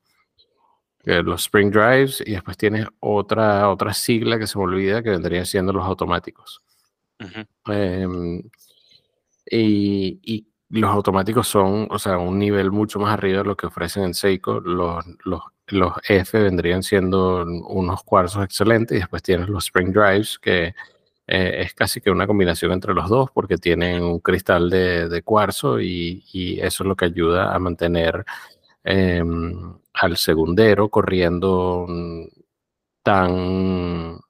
los 1.06 1.42
Spring 1.42 1.70
Drives, 1.70 2.22
y 2.26 2.32
después 2.32 2.56
tienes 2.56 2.86
otra, 3.00 3.70
otra 3.70 3.94
sigla 3.94 4.38
que 4.38 4.46
se 4.46 4.58
me 4.58 4.64
olvida, 4.64 5.02
que 5.02 5.10
vendría 5.10 5.44
siendo 5.44 5.72
los 5.72 5.84
automáticos. 5.84 6.62
Em, 7.66 8.42
y, 9.50 10.20
y, 10.22 10.46
los 10.68 10.90
automáticos 10.90 11.46
son, 11.48 11.86
o 11.90 11.98
sea, 11.98 12.18
un 12.18 12.38
nivel 12.38 12.72
mucho 12.72 12.98
más 12.98 13.14
arriba 13.14 13.38
de 13.38 13.44
lo 13.44 13.56
que 13.56 13.66
ofrecen 13.66 14.04
en 14.04 14.14
Seiko. 14.14 14.60
Los, 14.60 15.04
los 15.24 15.42
los 15.68 15.94
F 16.08 16.40
vendrían 16.40 16.82
siendo 16.82 17.44
unos 17.44 18.02
cuarzos 18.04 18.44
excelentes 18.44 18.96
y 18.96 19.00
después 19.00 19.22
tienes 19.22 19.48
los 19.48 19.64
Spring 19.64 19.92
Drives, 19.92 20.38
que 20.38 20.74
eh, 21.26 21.62
es 21.62 21.74
casi 21.74 22.00
que 22.00 22.10
una 22.10 22.26
combinación 22.26 22.72
entre 22.72 22.94
los 22.94 23.08
dos 23.08 23.30
porque 23.32 23.58
tienen 23.58 24.02
un 24.02 24.20
cristal 24.20 24.70
de, 24.70 25.22
cuarzo 25.24 25.80
y, 25.80 26.22
eso 26.62 26.84
es 26.84 26.88
lo 26.88 26.94
que 26.96 27.06
ayuda 27.06 27.54
a 27.54 27.58
mantener 27.58 28.24
em, 28.86 29.74
al 29.94 30.16
segundero 30.16 30.88
corriendo 30.88 31.86
tan 33.02 34.20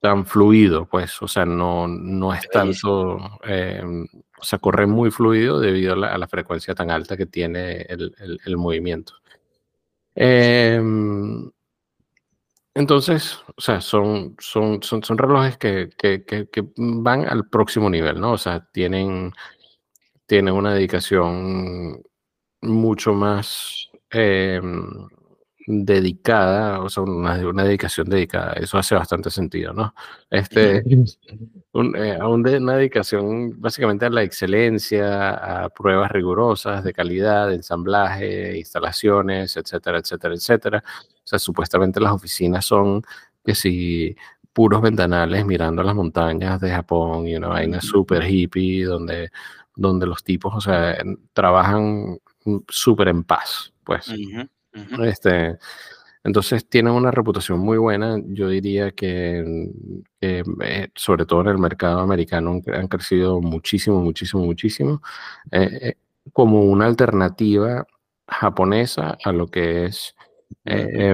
tan 0.00 0.24
fluido, 0.26 0.86
pues, 0.86 1.20
o 1.22 1.28
sea, 1.28 1.44
no, 1.44 1.86
no 1.86 2.32
es 2.32 2.48
tanto, 2.48 3.18
em, 3.44 4.06
o 4.38 4.42
sea, 4.42 4.58
corre 4.58 4.86
muy 4.86 5.10
fluido 5.10 5.60
debido 5.60 5.92
a 5.92 6.18
la, 6.18 6.28
frecuencia 6.28 6.74
tan 6.74 6.90
alta 6.90 7.18
que 7.18 7.26
tiene 7.26 7.86
el 7.88 8.56
movimiento. 8.56 9.12
Em, 10.14 11.50
entonces, 12.74 13.38
o 13.56 13.60
sea, 13.60 13.80
son, 13.80 14.36
son, 14.38 14.82
son, 14.82 15.02
son 15.02 15.18
relojes 15.18 15.58
que, 15.58 15.90
que, 15.96 16.24
que, 16.24 16.48
van 16.76 17.26
al 17.28 17.48
próximo 17.48 17.90
nivel, 17.90 18.20
¿no? 18.20 18.32
O 18.32 18.38
sea, 18.38 18.66
tienen, 18.72 19.32
tienen 20.26 20.54
una 20.54 20.74
dedicación 20.74 22.02
mucho 22.62 23.12
más 23.12 23.90
em, 24.10 25.08
dedicada, 25.66 26.80
o 26.80 26.88
sea, 26.88 27.02
una, 27.04 27.38
una, 27.48 27.64
dedicación 27.64 28.08
dedicada. 28.08 28.54
Eso 28.54 28.78
hace 28.78 28.94
bastante 28.94 29.30
sentido, 29.30 29.72
¿no? 29.72 29.94
Este, 30.30 30.82
un, 31.72 31.96
eh, 31.96 32.18
una 32.22 32.76
dedicación 32.76 33.60
básicamente 33.60 34.06
a 34.06 34.10
la 34.10 34.22
excelencia, 34.22 35.64
a 35.64 35.68
pruebas 35.68 36.10
rigurosas 36.10 36.82
de 36.82 36.92
calidad, 36.92 37.48
de 37.48 37.56
ensamblaje, 37.56 38.58
instalaciones, 38.58 39.56
etcétera, 39.56 39.98
etcétera, 39.98 40.34
etcétera. 40.34 40.84
O 40.86 41.26
sea, 41.26 41.38
supuestamente 41.38 42.00
las 42.00 42.12
oficinas 42.12 42.64
son 42.64 43.02
que 43.44 43.54
si 43.54 44.16
puros 44.52 44.82
ventanales 44.82 45.46
mirando 45.46 45.82
las 45.82 45.94
montañas 45.94 46.60
de 46.60 46.70
Japón 46.70 47.26
y 47.28 47.36
una 47.36 47.48
vaina 47.48 47.80
súper 47.80 48.24
hippie 48.28 48.84
donde, 48.84 49.30
donde 49.76 50.06
los 50.06 50.24
tipos, 50.24 50.54
o 50.54 50.60
sea, 50.60 50.96
trabajan 51.32 52.18
súper 52.68 53.08
en 53.08 53.24
paz, 53.24 53.72
pues. 53.84 54.12
Este, 55.02 55.58
entonces 56.22 56.68
tienen 56.68 56.92
una 56.92 57.10
reputación 57.10 57.58
muy 57.60 57.78
buena. 57.78 58.18
Yo 58.26 58.48
diría 58.48 58.90
que, 58.92 59.70
eh, 60.20 60.88
sobre 60.94 61.26
todo 61.26 61.40
en 61.42 61.48
el 61.48 61.58
mercado 61.58 62.00
americano 62.00 62.60
han, 62.72 62.88
crecido 62.88 63.40
muchísimo, 63.40 64.00
muchísimo, 64.00 64.44
muchísimo, 64.44 65.02
eh, 65.50 65.78
eh, 65.82 65.94
como 66.32 66.62
una 66.64 66.86
alternativa 66.86 67.86
japonesa 68.28 69.16
a 69.24 69.32
lo 69.32 69.46
que 69.48 69.86
es, 69.86 70.14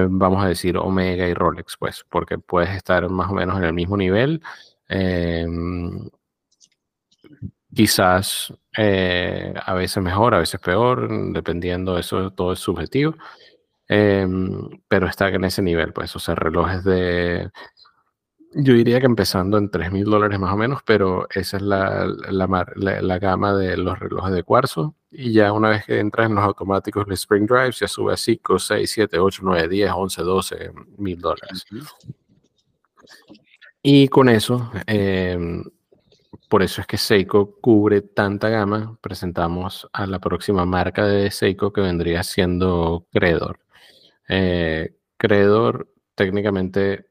vamos 0.09 0.43
a 0.43 0.49
decir, 0.49 0.77
Omega 0.77 1.27
y 1.27 1.33
Rolex, 1.33 1.77
pues, 1.77 2.05
porque 2.09 2.37
puedes 2.37 2.69
estar 2.71 3.09
más 3.09 3.31
o 3.31 3.33
menos 3.33 3.57
en 3.57 3.63
el 3.63 3.73
mismo 3.73 3.97
nivel. 3.97 4.41
Em, 4.89 6.09
quizás 7.73 8.53
a 8.77 9.73
veces 9.73 10.03
mejor, 10.03 10.35
a 10.35 10.39
veces 10.39 10.59
peor, 10.59 11.07
dependiendo, 11.33 11.97
eso 11.97 12.31
todo 12.31 12.53
es 12.53 12.59
subjetivo. 12.59 13.15
Em, 13.89 14.69
pero 14.87 15.07
está 15.07 15.29
en 15.29 15.45
ese 15.45 15.61
nivel, 15.61 15.93
pues, 15.93 16.15
o 16.15 16.19
sea, 16.19 16.35
relojes 16.35 16.83
de, 16.83 17.49
yo 18.59 18.73
diría 18.73 18.99
que 18.99 19.05
empezando 19.05 19.57
en 19.57 19.69
3 19.69 19.91
mil 19.91 20.05
dólares 20.05 20.39
más 20.39 20.53
o 20.53 20.57
menos, 20.57 20.81
pero 20.85 21.27
esa 21.29 21.57
es 21.57 21.63
la, 21.63 22.07
la, 22.07 23.19
gama 23.19 23.53
de 23.53 23.77
los 23.77 23.99
relojes 23.99 24.33
de 24.33 24.43
cuarzo. 24.43 24.95
Y 25.11 25.33
ya 25.33 25.51
una 25.51 25.69
vez 25.69 25.85
que 25.85 25.99
entras 25.99 26.27
en 26.27 26.35
los 26.35 26.43
automáticos 26.43 27.05
de 27.05 27.13
Spring 27.13 27.45
Drive, 27.45 27.73
ya 27.73 27.87
sube 27.87 28.13
a 28.13 28.17
5, 28.17 28.57
6, 28.57 28.89
7, 28.89 29.19
8, 29.19 29.41
9, 29.43 29.67
10, 29.67 29.91
11, 29.95 30.21
12 30.23 30.71
mil 30.97 31.19
dólares. 31.19 31.65
Y 33.81 34.07
con 34.07 34.29
eso, 34.29 34.71
em, 34.87 35.63
por 36.47 36.63
eso 36.63 36.81
es 36.81 36.87
que 36.87 36.97
Seiko 36.97 37.59
cubre 37.59 38.01
tanta 38.01 38.49
gama. 38.49 38.97
Presentamos 39.01 39.87
a 39.93 40.07
la 40.07 40.19
próxima 40.19 40.65
marca 40.65 41.05
de 41.05 41.29
Seiko 41.31 41.73
que 41.73 41.81
vendría 41.81 42.23
siendo 42.23 43.05
Credor. 43.11 43.59
Eh, 44.29 44.95
Credor 45.17 45.91
técnicamente 46.15 47.07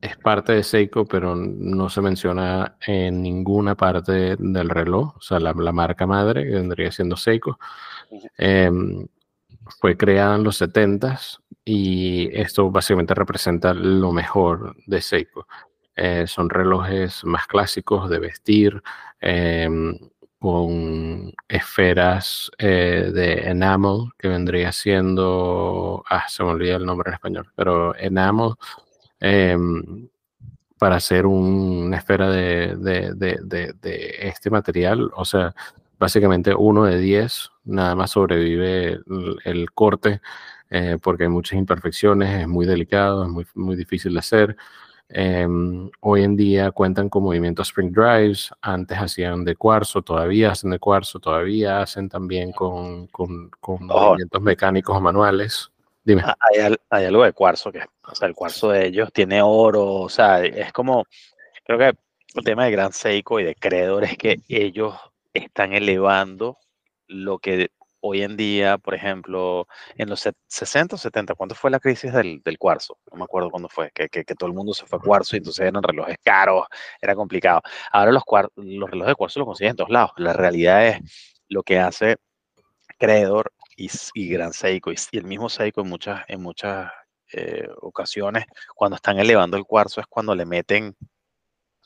es 0.00 0.16
parte 0.16 0.52
de 0.52 0.62
Seiko, 0.62 1.04
pero 1.04 1.36
no 1.36 1.90
se 1.90 2.00
menciona 2.00 2.76
en 2.86 3.22
ninguna 3.22 3.76
parte 3.76 4.36
del 4.38 4.70
reloj. 4.70 5.16
O 5.16 5.20
sea, 5.20 5.38
la, 5.40 5.52
marca 5.54 6.06
madre, 6.06 6.44
que 6.44 6.54
vendría 6.54 6.90
siendo 6.90 7.16
Seiko, 7.16 7.58
em, 8.38 9.06
fue 9.80 9.96
creada 9.96 10.36
en 10.36 10.44
los 10.44 10.60
70s 10.60 11.40
y 11.64 12.30
esto 12.32 12.70
básicamente 12.70 13.14
representa 13.14 13.74
lo 13.74 14.12
mejor 14.12 14.76
de 14.86 15.00
Seiko. 15.00 15.46
Eh, 15.96 16.26
son 16.26 16.50
relojes 16.50 17.24
más 17.24 17.46
clásicos 17.46 18.08
de 18.10 18.18
vestir, 18.18 18.82
em, 19.20 19.98
con 20.38 21.34
esferas 21.48 22.50
eh, 22.58 23.10
de 23.14 23.50
enamel, 23.50 24.10
que 24.18 24.28
vendría 24.28 24.72
siendo, 24.72 26.02
ah, 26.08 26.24
se 26.28 26.42
me 26.42 26.50
olvida 26.50 26.76
el 26.76 26.86
nombre 26.86 27.10
en 27.10 27.14
español, 27.14 27.52
pero 27.54 27.94
enamel, 27.96 28.54
em, 29.20 30.08
para 30.78 30.96
hacer 30.96 31.26
una 31.26 31.98
esfera 31.98 32.30
de, 32.30 32.74
este 34.20 34.50
material, 34.50 35.10
o 35.14 35.24
sea, 35.26 35.54
básicamente 35.98 36.54
uno 36.54 36.84
de 36.84 36.98
10, 36.98 37.50
nada 37.64 37.94
más 37.94 38.12
sobrevive 38.12 39.00
el, 39.44 39.70
corte, 39.72 40.22
eh, 40.70 40.96
porque 41.02 41.24
hay 41.24 41.28
muchas 41.28 41.58
imperfecciones, 41.58 42.42
es 42.42 42.48
muy 42.48 42.64
delicado, 42.66 43.24
es 43.24 43.30
muy, 43.30 43.46
muy 43.54 43.76
difícil 43.76 44.14
de 44.14 44.20
hacer. 44.20 44.56
Em, 45.12 45.90
hoy 46.00 46.22
en 46.22 46.36
día 46.36 46.70
cuentan 46.70 47.08
con 47.08 47.24
movimientos 47.24 47.68
Spring 47.68 47.92
Drives, 47.92 48.52
antes 48.60 48.96
hacían 48.96 49.44
de 49.44 49.56
cuarzo, 49.56 50.02
todavía 50.02 50.52
hacen 50.52 50.70
de 50.70 50.78
cuarzo, 50.78 51.18
todavía 51.18 51.82
hacen 51.82 52.08
también 52.08 52.52
con, 52.52 53.08
con, 53.08 53.50
con 53.60 53.86
movimientos 53.86 54.40
mecánicos 54.40 54.96
o 54.96 55.00
manuales. 55.00 55.70
Dime. 56.04 56.22
Ah, 56.24 56.36
hay, 56.40 56.76
hay, 56.90 57.04
algo 57.06 57.24
de 57.24 57.32
cuarzo 57.32 57.72
que, 57.72 57.80
o 57.80 58.14
sea, 58.14 58.28
el 58.28 58.34
cuarzo 58.34 58.70
de 58.70 58.86
ellos 58.86 59.12
tiene 59.12 59.42
oro, 59.42 59.94
o 59.94 60.08
sea, 60.08 60.44
es 60.44 60.72
como, 60.72 61.04
creo 61.64 61.78
que 61.78 61.98
el 62.34 62.44
tema 62.44 62.66
de 62.66 62.70
Gran 62.70 62.92
Seiko 62.92 63.40
y 63.40 63.44
de 63.44 63.56
Credor 63.56 64.04
es 64.04 64.16
que 64.16 64.40
ellos 64.48 64.94
están 65.34 65.72
elevando 65.72 66.58
lo 67.08 67.40
que 67.40 67.70
hoy 68.00 68.22
en 68.22 68.36
día, 68.36 68.78
por 68.78 68.94
ejemplo, 68.94 69.66
en 69.96 70.08
los 70.08 70.28
60 70.48 70.96
o 70.96 70.98
70, 70.98 71.34
¿cuánto 71.34 71.54
fue 71.54 71.70
la 71.70 71.80
crisis 71.80 72.12
del, 72.12 72.40
del 72.42 72.58
cuarzo? 72.58 72.98
No 73.10 73.18
me 73.18 73.24
acuerdo 73.24 73.50
cuándo 73.50 73.68
fue, 73.68 73.90
que, 73.92 74.08
que, 74.08 74.24
todo 74.34 74.48
el 74.48 74.54
mundo 74.54 74.74
se 74.74 74.86
fue 74.86 74.98
a 74.98 75.02
cuarzo 75.02 75.36
y 75.36 75.38
entonces 75.38 75.66
eran 75.66 75.82
relojes 75.82 76.16
caros, 76.22 76.66
era 77.00 77.14
complicado. 77.14 77.62
Ahora 77.92 78.12
los, 78.12 78.22
los 78.56 78.90
relojes 78.90 79.12
de 79.12 79.14
cuarzo 79.14 79.40
los 79.40 79.46
consiguen 79.46 79.70
en 79.70 79.76
todos 79.76 79.90
lados. 79.90 80.12
La 80.16 80.32
realidad 80.32 80.86
es 80.86 80.98
lo 81.48 81.62
que 81.62 81.78
hace 81.78 82.16
Credor 82.98 83.52
y, 83.76 83.90
y 84.14 84.28
Gran 84.28 84.52
Seiko 84.52 84.92
y, 84.92 84.96
el 85.12 85.24
mismo 85.24 85.48
Seiko 85.48 85.80
en 85.82 85.88
muchas, 85.88 86.22
en 86.28 86.42
muchas 86.42 86.90
eh, 87.32 87.68
ocasiones, 87.80 88.44
cuando 88.74 88.96
están 88.96 89.18
elevando 89.18 89.56
el 89.56 89.64
cuarzo 89.64 90.00
es 90.00 90.06
cuando 90.08 90.34
le 90.34 90.44
meten 90.44 90.96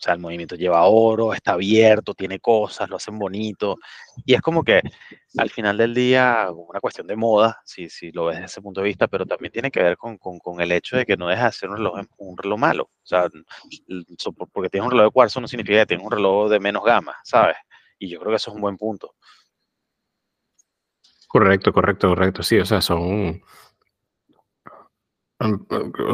sea, 0.05 0.15
el 0.15 0.21
movimiento 0.21 0.55
lleva 0.55 0.85
oro, 0.85 1.33
está 1.33 1.53
abierto, 1.53 2.15
tiene 2.15 2.39
cosas, 2.39 2.89
lo 2.91 2.97
hacen 2.97 3.19
bonito. 3.19 3.77
Y 4.27 4.35
es 4.35 4.43
como 4.43 4.63
que 4.63 4.83
al 5.39 5.51
final 5.51 5.79
del 5.79 5.95
día, 5.95 6.49
una 6.53 6.81
cuestión 6.81 7.07
de 7.07 7.17
moda, 7.17 7.61
si, 7.65 7.89
si 7.89 8.13
lo 8.13 8.27
ves 8.27 8.37
desde 8.37 8.47
ese 8.47 8.63
punto 8.63 8.81
de 8.83 8.89
vista, 8.89 9.09
pero 9.09 9.25
también 9.25 9.53
tiene 9.53 9.71
que 9.71 9.83
ver 9.83 9.97
con, 9.97 10.19
con, 10.19 10.39
con 10.39 10.61
el 10.61 10.73
hecho 10.73 10.97
de 10.97 11.07
que 11.07 11.17
no 11.17 11.29
deja 11.29 11.47
de 11.47 11.53
ser 11.53 11.71
un 11.71 11.77
reloj, 11.77 12.01
un 12.19 12.37
reloj 12.37 12.59
malo. 12.59 12.85
O 12.85 13.07
sea, 13.07 13.29
porque 14.53 14.69
tienes 14.69 14.85
un 14.85 14.91
reloj 14.91 15.07
de 15.07 15.13
cuarzo 15.13 15.41
no 15.41 15.49
significa 15.49 15.81
que 15.81 15.87
tienes 15.87 16.05
un 16.05 16.13
reloj 16.13 16.51
de 16.51 16.61
menos 16.61 16.85
gama, 16.85 17.17
¿sabes? 17.25 17.57
Y 17.99 18.09
yo 18.09 18.21
creo 18.21 18.31
que 18.31 18.37
eso 18.37 18.51
es 18.51 18.57
un 18.57 18.61
buen 18.61 18.77
punto. 18.77 19.15
Correcto, 21.29 21.73
correcto, 21.73 22.09
correcto. 22.09 22.43
Sí, 22.43 22.59
o 22.59 22.67
sea, 22.67 22.81
son. 22.81 23.43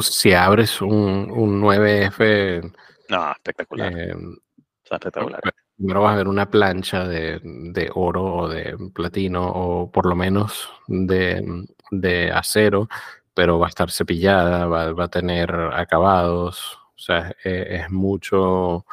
Si 0.01 0.33
abres 0.33 0.81
un, 0.81 1.31
un 1.31 1.61
9F 1.61 2.73
no, 3.11 3.33
espectacular. 3.33 3.93
Em, 3.93 4.37
espectacular. 4.85 5.41
Primero 5.77 6.03
vas 6.03 6.13
a 6.13 6.17
ver 6.17 6.29
una 6.29 6.51
plancha 6.51 7.09
de, 7.09 7.41
de, 7.43 7.91
oro 7.95 8.35
o 8.35 8.49
de 8.49 8.77
platino 8.95 9.51
o 9.51 9.91
por 9.91 10.05
lo 10.05 10.15
menos 10.15 10.69
de, 10.87 11.67
de 11.91 12.31
acero, 12.31 12.89
pero 13.33 13.59
va 13.59 13.67
a 13.67 13.71
estar 13.71 13.91
cepillada, 13.91 14.67
va, 14.67 14.93
va 14.93 15.05
a 15.05 15.09
tener 15.09 15.51
acabados. 15.73 16.79
O 16.95 16.99
sea, 16.99 17.35
es, 17.43 17.67
es 17.83 17.91
mucho, 17.91 18.85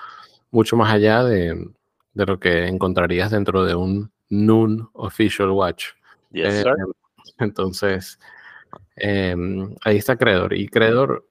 mucho 0.51 0.77
más 0.77 0.93
allá 0.93 1.23
de, 1.25 1.67
de, 2.13 2.25
lo 2.25 2.39
que 2.39 2.67
encontrarías 2.67 3.32
dentro 3.32 3.65
de 3.65 3.75
un 3.75 4.10
Noon 4.30 4.89
Official 4.93 5.49
Watch. 5.49 5.88
Yes, 6.32 6.65
eh, 6.65 6.71
entonces, 7.39 8.17
eh, 8.95 9.36
ahí 9.84 9.97
está 9.97 10.15
Credor. 10.15 10.53
Y 10.53 10.67
Credor, 10.69 11.27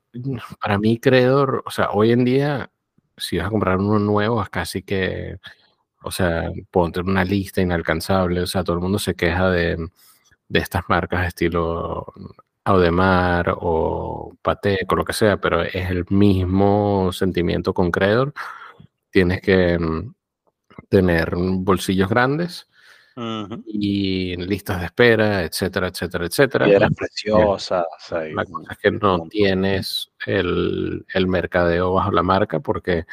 para 0.61 0.79
mí, 0.79 0.99
Credor, 0.99 1.62
o 1.64 1.70
sea, 1.70 1.90
hoy 1.92 2.12
en 2.12 2.25
día 2.25 2.70
si 3.16 3.38
vas 3.38 3.46
a 3.48 3.50
comprar 3.50 3.79
uno 3.79 3.98
nuevo, 3.98 4.42
es 4.42 4.48
casi 4.50 4.83
que, 4.83 5.38
o 6.02 6.11
sea, 6.11 6.50
ponte 6.70 7.00
una 7.00 7.24
lista 7.24 7.61
inalcanzable. 7.61 8.42
O 8.42 8.46
sea, 8.46 8.64
todo 8.64 8.76
el 8.76 8.83
mundo 8.83 8.98
se 8.98 9.14
queja 9.14 9.50
de, 9.50 9.76
de 10.48 10.59
estas 10.59 10.85
marcas 10.88 11.26
estilo 11.29 12.07
Audemars 12.64 13.55
o 13.61 14.37
Patek 14.42 14.90
o 14.92 14.96
lo 14.96 15.05
que 15.05 15.12
sea, 15.12 15.38
pero 15.38 15.62
es 15.62 15.90
el 15.90 16.05
mismo 16.11 17.12
sentimiento 17.12 17.72
con 17.74 17.90
Credor. 17.90 18.35
Tienes 19.11 19.40
que 19.40 19.79
mm, 19.79 20.14
tener 20.88 21.35
bolsillos 21.37 22.09
grandes 22.09 22.68
y 23.16 24.37
listas 24.37 24.81
de 24.81 24.87
espera, 24.87 25.42
etcétera, 25.42 25.88
etcétera, 25.88 26.26
etcétera. 26.26 26.66
Piedras 26.66 26.90
preciosas. 26.94 27.87
La 28.11 28.44
cosa 28.44 28.72
es 28.72 28.79
que 28.79 28.90
no 28.90 29.26
tienes 29.29 30.11
el, 30.26 31.07
el, 31.14 31.26
mercadeo 31.26 31.94
bajo 31.94 32.11
la 32.11 32.22
marca 32.22 32.61
porque 32.61 33.07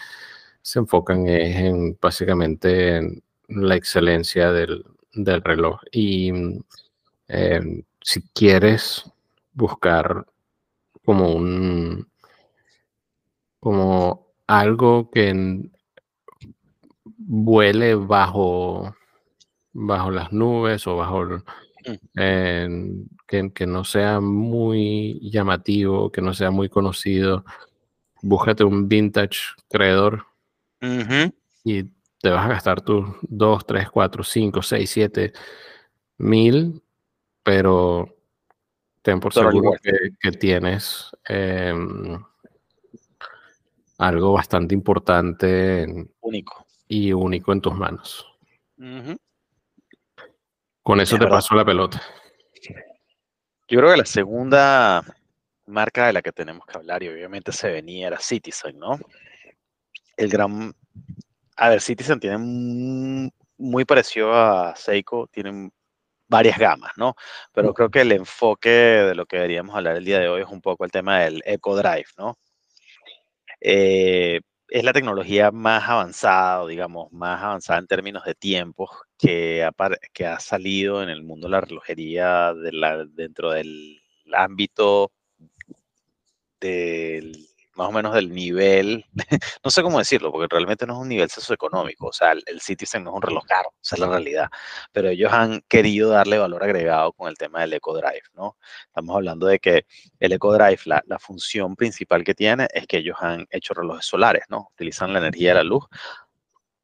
se 0.62 0.80
enfocan 0.80 1.28
en 1.28 1.98
básicamente 2.02 2.98
en 2.98 3.24
la 3.48 3.76
excelencia 3.76 4.52
del, 4.52 4.84
del 5.13 5.42
reloj. 5.42 5.80
Y 5.92 6.32
eh, 7.30 7.84
si 8.02 8.22
quieres 8.34 9.10
buscar 9.54 10.26
como 11.06 11.34
un 11.34 12.08
como 13.60 14.28
algo 14.48 15.10
que 15.10 15.70
vuele 17.18 17.96
bajo 17.96 18.94
bajo 19.74 20.12
las 20.12 20.32
nubes 20.32 20.88
o 20.88 20.96
bajo 20.96 21.26
mm. 21.26 21.42
que, 23.28 23.68
no 23.68 23.84
sea 23.84 24.20
muy 24.20 25.20
llamativo, 25.30 26.12
que 26.12 26.22
no 26.22 26.34
sea 26.34 26.52
muy 26.52 26.70
conocido. 26.70 27.44
Búscate 28.22 28.64
un 28.64 28.88
vintage 28.88 29.40
creador 29.70 30.26
y 31.64 31.84
te 32.22 32.30
vas 32.30 32.46
a 32.46 32.50
gastar 32.50 32.82
tus 32.82 33.06
2, 33.24 33.66
3, 33.66 33.90
4, 33.90 34.24
5, 34.24 34.62
6, 34.62 34.90
7 34.90 35.34
mil, 36.20 36.82
pero 37.42 38.16
ten 39.02 39.20
por 39.20 39.34
seguro 39.34 39.74
que, 40.22 40.32
tienes 40.32 41.12
em, 41.26 42.22
algo 43.98 44.34
bastante 44.34 44.74
importante 44.74 45.86
único. 46.22 46.66
y 46.88 47.12
único 47.12 47.52
en 47.52 47.62
tus 47.62 47.76
manos. 47.76 48.26
Con 50.84 51.00
eso 51.00 51.17
te 51.17 51.28
paso 51.28 51.56
la 51.56 51.63
pelota. 51.63 52.02
Yo 53.69 53.80
creo 53.80 53.91
que 53.91 53.98
la 53.98 54.06
segunda 54.06 55.02
marca 55.65 56.08
de 56.08 56.13
la 56.13 56.22
que 56.22 56.34
tenemos 56.34 56.65
que 56.65 56.78
hablar, 56.78 57.02
y 57.04 57.08
obviamente 57.08 57.54
se 57.54 57.72
venía, 57.72 58.08
era 58.08 58.19
Citizen, 58.19 58.78
¿no? 58.78 59.00
El 60.17 60.30
gran. 60.30 60.74
A 61.56 61.69
ver, 61.69 61.80
Citizen 61.80 62.19
tiene 62.19 63.32
muy 63.58 63.86
parecido 63.86 64.34
a 64.34 64.76
Seiko, 64.76 65.28
tienen 65.32 65.72
varias 66.28 66.58
gamas, 66.58 66.91
¿no? 66.98 67.15
Pero 67.54 67.74
creo 67.74 67.89
que 67.89 68.02
el 68.02 68.12
enfoque 68.12 68.69
de 68.69 69.15
lo 69.15 69.26
que 69.26 69.38
deberíamos 69.38 69.76
hablar 69.76 69.96
el 69.96 70.04
día 70.04 70.19
de 70.19 70.28
hoy 70.28 70.41
es 70.41 70.50
un 70.50 70.62
poco 70.62 70.84
el 70.84 70.91
tema 70.91 71.19
del 71.19 71.41
Eco 71.46 71.78
Drive, 71.78 72.08
¿no? 72.17 72.38
Eh, 73.62 74.41
es 74.67 74.84
la 74.84 74.91
tecnología 74.91 75.52
más 75.52 75.88
avanzada, 75.88 76.67
digamos, 76.67 77.12
más 77.12 77.41
avanzada 77.41 77.80
en 77.80 77.88
términos 77.88 78.26
de 78.26 78.36
tiempos 78.36 78.89
que 79.24 79.64
ha, 79.64 79.72
que 80.12 80.26
ha 80.26 80.40
salido 80.40 81.02
en 81.02 81.08
el 81.08 81.24
mundo 81.24 81.48
de 81.48 81.52
la 81.52 81.62
relojería 81.62 82.54
de 82.54 82.74
la, 82.74 83.06
dentro 83.06 83.52
del 83.52 84.02
ámbito 84.34 85.14
del 86.60 87.47
más 87.76 87.88
o 87.88 87.91
menos 87.91 88.14
del 88.14 88.32
nivel, 88.32 89.06
no 89.64 89.72
sé 89.72 89.82
cómo 89.82 89.97
decirlo, 89.97 90.32
porque 90.32 90.54
realmente 90.54 90.86
no 90.86 90.93
es 90.93 91.00
un 91.00 91.10
nivel 91.10 91.30
socioeconómico, 91.30 92.08
o 92.08 92.14
sea, 92.14 92.34
el, 92.34 92.62
Citizen 92.62 93.04
no 93.04 93.12
es 93.12 93.16
un 93.16 93.22
reloj 93.24 93.45
caro, 93.45 93.74
esa 93.82 93.95
es 93.95 94.00
la 94.00 94.08
realidad, 94.10 94.50
pero 94.91 95.10
ellos 95.10 95.32
han 95.34 95.62
querido 95.70 96.10
darle 96.12 96.38
valor 96.38 96.64
agregado 96.64 97.14
con 97.14 97.30
el 97.30 97.38
tema 97.38 97.62
del 97.62 97.74
EcoDrive, 97.74 98.22
¿no? 98.36 98.58
Estamos 98.86 99.16
hablando 99.16 99.47
de 99.47 99.58
que 99.58 99.86
el 100.20 100.34
EcoDrive, 100.34 100.82
la, 100.86 101.02
la 101.08 101.18
función 101.18 101.76
principal 101.76 102.24
que 102.24 102.36
tiene 102.36 102.68
es 102.74 102.86
que 102.86 102.97
ellos 102.97 103.18
han 103.22 103.47
hecho 103.50 103.74
relojes 103.74 104.06
solares, 104.06 104.43
¿no? 104.50 104.68
Utilizan 104.74 105.14
la 105.14 105.20
energía 105.20 105.50
de 105.50 105.56
la 105.56 105.64
luz 105.64 105.86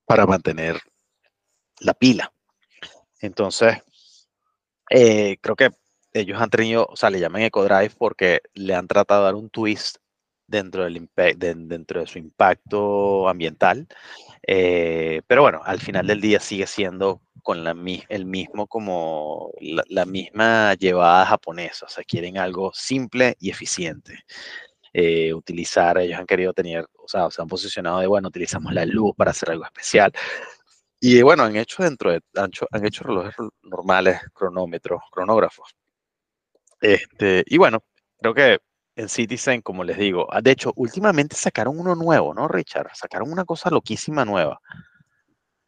para 0.06 0.26
mantener 0.26 0.82
la 1.80 1.94
pila. 1.94 2.32
Entonces, 3.20 3.78
eh, 4.90 5.38
creo 5.42 5.56
que 5.56 5.70
ellos 6.14 6.42
han 6.42 6.50
tenido, 6.50 6.86
o 6.90 6.96
sea, 6.96 7.10
le 7.10 7.20
llaman 7.20 7.44
EcoDrive 7.44 7.92
porque 7.98 8.42
le 8.54 8.74
han 8.74 8.88
tratado 8.88 9.22
de 9.22 9.26
dar 9.26 9.36
un 9.36 9.50
twist 9.50 9.98
dentro, 10.48 10.84
del 10.84 11.08
dentro 11.38 12.02
de 12.02 12.08
su 12.08 12.18
impacto 12.18 13.30
ambiental. 13.30 13.88
Eh, 14.48 15.22
pero 15.28 15.44
bueno, 15.44 15.62
al 15.64 15.80
final 15.80 16.08
del 16.08 16.22
día 16.22 16.40
sigue 16.40 16.66
siendo 16.66 17.22
con 17.44 17.64
la, 17.64 17.76
el 18.10 18.26
mismo 18.26 18.68
como 18.68 19.52
la, 19.60 20.06
misma 20.06 20.74
llevada 20.76 21.26
japonesa, 21.26 21.86
o 21.86 21.90
sea, 21.90 22.04
quieren 22.04 22.38
algo 22.38 22.72
simple 22.74 23.36
y 23.40 23.50
eficiente. 23.50 24.20
Eh, 24.94 25.34
utilizar, 25.34 26.00
ellos 26.00 26.20
han 26.20 26.26
querido 26.26 26.54
tener, 26.54 26.88
o 26.98 27.08
sea, 27.08 27.30
se 27.30 27.42
han 27.42 27.48
posicionado 27.48 28.00
de, 28.00 28.08
bueno, 28.08 28.28
utilizamos 28.30 28.74
la 28.74 28.86
luz 28.86 29.14
para 29.16 29.32
hacer 29.32 29.52
algo 29.52 29.66
especial. 29.66 30.12
Y 31.00 31.22
bueno, 31.22 31.44
han 31.44 31.56
hecho 31.56 31.84
dentro 31.84 32.12
de, 32.12 32.22
han 32.36 32.48
hecho, 32.48 32.68
han 32.72 32.86
hecho 32.86 33.04
relojes 33.06 33.36
normales, 33.64 34.20
cronómetros, 34.34 35.02
cronógrafos. 35.12 35.76
Este, 36.82 37.44
y 37.46 37.58
bueno, 37.58 37.84
creo 38.22 38.34
que 38.34 38.60
en 39.00 39.08
Citizen, 39.08 39.62
como 39.62 39.86
les 39.86 39.98
digo. 39.98 40.28
Ah, 40.30 40.42
de 40.42 40.52
hecho, 40.52 40.74
últimamente 40.76 41.36
sacaron 41.38 41.80
uno 41.80 41.96
nuevo, 41.96 42.34
¿no, 42.34 42.50
Richard? 42.50 42.90
Sacaron 42.94 43.32
una 43.32 43.46
cosa 43.46 43.70
loquísima 43.70 44.26
nueva. 44.26 44.60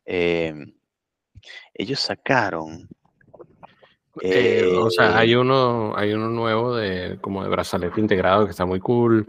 Em, 0.04 0.74
ellos 1.74 2.00
sacaron. 2.02 2.90
Eh, 4.22 4.66
o 4.78 4.90
sea, 4.90 5.18
hay 5.18 5.36
uno, 5.36 5.96
hay 5.96 6.12
uno 6.12 6.28
nuevo 6.28 6.76
de 6.76 7.18
como 7.22 7.44
de 7.44 7.50
brazalete 7.50 8.02
integrado 8.02 8.44
que 8.44 8.52
está 8.52 8.66
muy 8.66 8.82
cool. 8.82 9.26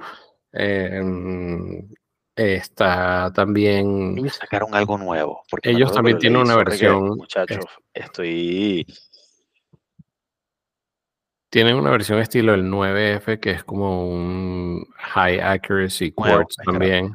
Está 2.42 3.32
también. 3.34 4.16
Ellos 4.18 4.34
sacaron 4.34 4.74
algo 4.74 4.98
nuevo. 4.98 5.42
Porque 5.50 5.70
ellos 5.70 5.92
también 5.92 6.18
tienen 6.18 6.40
una 6.40 6.56
versión. 6.56 7.16
muchachos, 7.16 7.64
estoy. 7.92 8.86
Tienen 11.50 11.76
una 11.76 11.90
versión 11.90 12.18
estilo 12.18 12.54
el 12.54 12.64
9F 12.64 13.38
que 13.38 13.50
es 13.50 13.64
como 13.64 14.08
un 14.08 14.86
high 14.96 15.38
accuracy 15.38 16.10
quartz 16.10 16.56
también. 16.64 17.14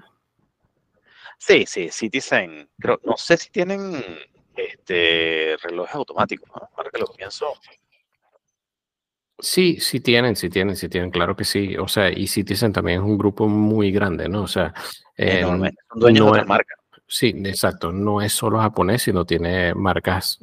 Sí, 1.40 1.66
sí, 1.66 1.90
Citizen. 1.90 2.70
Creo, 2.80 3.00
no 3.04 3.18
sé 3.18 3.38
si 3.38 3.50
tienen 3.50 4.04
este 4.56 5.58
relojes 5.62 5.96
automáticos, 5.96 6.50
¿no? 6.50 6.70
Ahora 6.76 6.90
que 6.92 7.00
lo 7.00 7.08
pienso. 7.08 7.54
Sí, 9.40 9.80
sí 9.80 10.00
tienen, 10.00 10.36
sí 10.36 10.50
tienen, 10.50 10.76
sí 10.76 10.90
tienen, 10.90 11.12
claro 11.12 11.36
que 11.36 11.44
sí. 11.44 11.78
O 11.78 11.88
sea, 11.88 12.12
y 12.12 12.28
Citizen 12.28 12.74
también 12.74 13.02
es 13.02 13.06
un 13.06 13.18
grupo 13.18 13.48
muy 13.48 13.92
grande, 13.92 14.28
¿no? 14.28 14.44
O 14.44 14.48
sea, 14.48 14.74
Enorme. 15.18 15.74
Son 15.90 16.00
dueños 16.00 16.26
de 16.26 16.32
otras 16.32 16.48
marcas. 16.48 16.78
Sí, 17.08 17.34
exacto. 17.46 17.92
No 17.92 18.22
es 18.22 18.34
solo 18.34 18.60
japonés, 18.60 19.02
sino 19.02 19.26
tiene 19.26 19.74
marcas 19.74 20.40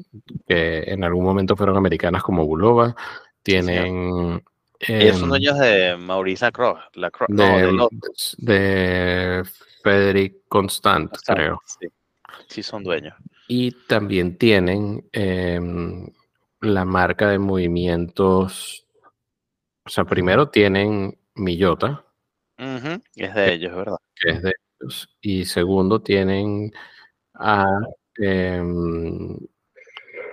que 0.46 0.82
en 0.86 1.04
algún 1.04 1.24
momento 1.24 1.56
fueron 1.56 1.76
americanas 1.76 2.22
como 2.22 2.46
Bulova. 2.46 2.96
Tienen. 3.42 4.42
Ellos 4.80 5.16
son 5.16 5.24
em, 5.24 5.28
dueños 5.28 5.58
de 5.58 5.96
Maurice 5.96 6.46
Lacroix. 6.94 7.28
de, 7.28 7.72
no, 7.72 7.88
de, 8.38 9.44
Frederick 9.82 10.48
Constant, 10.48 11.16
creo. 11.24 11.60
Sí. 11.66 11.86
sí, 12.48 12.62
son 12.62 12.82
dueños. 12.82 13.14
Y 13.46 13.72
también 13.86 14.36
tienen 14.36 15.06
em, 15.12 16.06
la 16.60 16.84
marca 16.84 17.28
de 17.28 17.38
movimientos 17.38 18.83
o 19.84 19.90
sea, 19.90 20.04
primero 20.04 20.48
tienen 20.48 21.18
Millota. 21.34 22.04
Es 22.56 23.34
de 23.34 23.52
ellos, 23.52 23.74
¿verdad? 23.74 23.98
Que 24.14 24.30
es 24.30 24.42
de 24.42 24.54
ellos. 24.80 25.08
Y 25.20 25.44
segundo 25.44 26.00
tienen 26.00 26.72
a 27.34 27.66
em, 28.16 29.36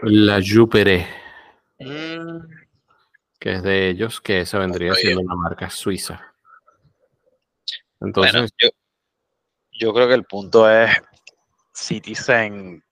la 0.03 0.39
Jupere. 0.41 1.07
Mm. 1.79 2.39
Que 3.39 3.53
es 3.53 3.63
de 3.63 3.89
ellos, 3.89 4.21
que 4.21 4.41
esa 4.41 4.59
vendría 4.59 4.93
siendo 4.93 5.21
una 5.21 5.35
marca 5.35 5.69
suiza. 5.69 6.33
Entonces. 7.99 8.51
yo, 8.61 8.69
yo 9.71 9.93
creo 9.93 10.07
que 10.07 10.13
el 10.13 10.25
punto 10.25 10.69
es. 10.69 10.91
Citizen 11.73 12.83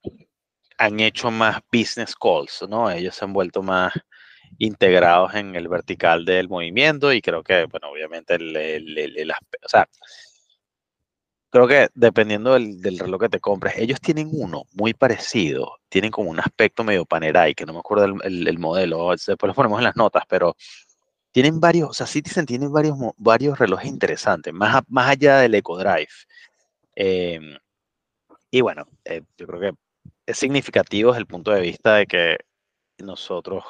han 0.78 1.00
hecho 1.00 1.30
más 1.30 1.60
business 1.70 2.16
calls, 2.16 2.64
¿no? 2.68 2.90
Ellos 2.90 3.14
se 3.14 3.24
han 3.24 3.32
vuelto 3.32 3.62
más 3.62 3.92
integrados 4.60 5.34
en 5.34 5.56
el 5.56 5.68
vertical 5.68 6.26
del 6.26 6.48
movimiento 6.48 7.12
y 7.12 7.22
creo 7.22 7.42
que, 7.42 7.64
bueno, 7.64 7.88
obviamente 7.88 8.34
el, 8.34 8.54
el, 8.54 9.30
o 9.30 9.68
sea, 9.68 9.88
creo 11.48 11.66
que 11.66 11.88
dependiendo 11.94 12.52
del, 12.52 12.98
reloj 12.98 13.22
que 13.22 13.28
te 13.30 13.40
compres, 13.40 13.74
ellos 13.78 14.00
tienen 14.02 14.28
uno 14.30 14.64
muy 14.74 14.92
parecido, 14.92 15.78
tienen 15.88 16.10
como 16.10 16.30
un 16.30 16.40
aspecto 16.40 16.84
medio 16.84 17.06
Panerai, 17.06 17.54
que 17.54 17.64
no 17.64 17.72
me 17.72 17.78
acuerdo 17.78 18.04
el, 18.04 18.58
modelo, 18.58 19.10
después 19.12 19.48
lo 19.48 19.54
ponemos 19.54 19.78
en 19.78 19.84
las 19.84 19.96
notas, 19.96 20.24
pero 20.28 20.54
tienen 21.32 21.58
varios, 21.58 21.90
o 21.90 21.94
sea, 21.94 22.06
Citizen 22.06 22.44
tiene 22.44 22.68
varios, 22.68 22.96
varios 23.16 23.58
relojes 23.58 23.88
interesantes, 23.88 24.52
más, 24.52 24.82
más 24.88 25.10
allá 25.10 25.38
del 25.38 25.54
EcoDrive. 25.54 26.08
Em, 26.94 27.56
y 28.50 28.60
bueno, 28.60 28.84
eh, 29.06 29.22
yo 29.38 29.46
creo 29.46 29.60
que 29.60 29.72
es 30.26 30.36
significativo 30.38 31.12
desde 31.12 31.20
el 31.20 31.26
punto 31.26 31.50
de 31.50 31.62
vista 31.62 31.94
de 31.96 32.06
que 32.06 32.36
nosotros 32.98 33.64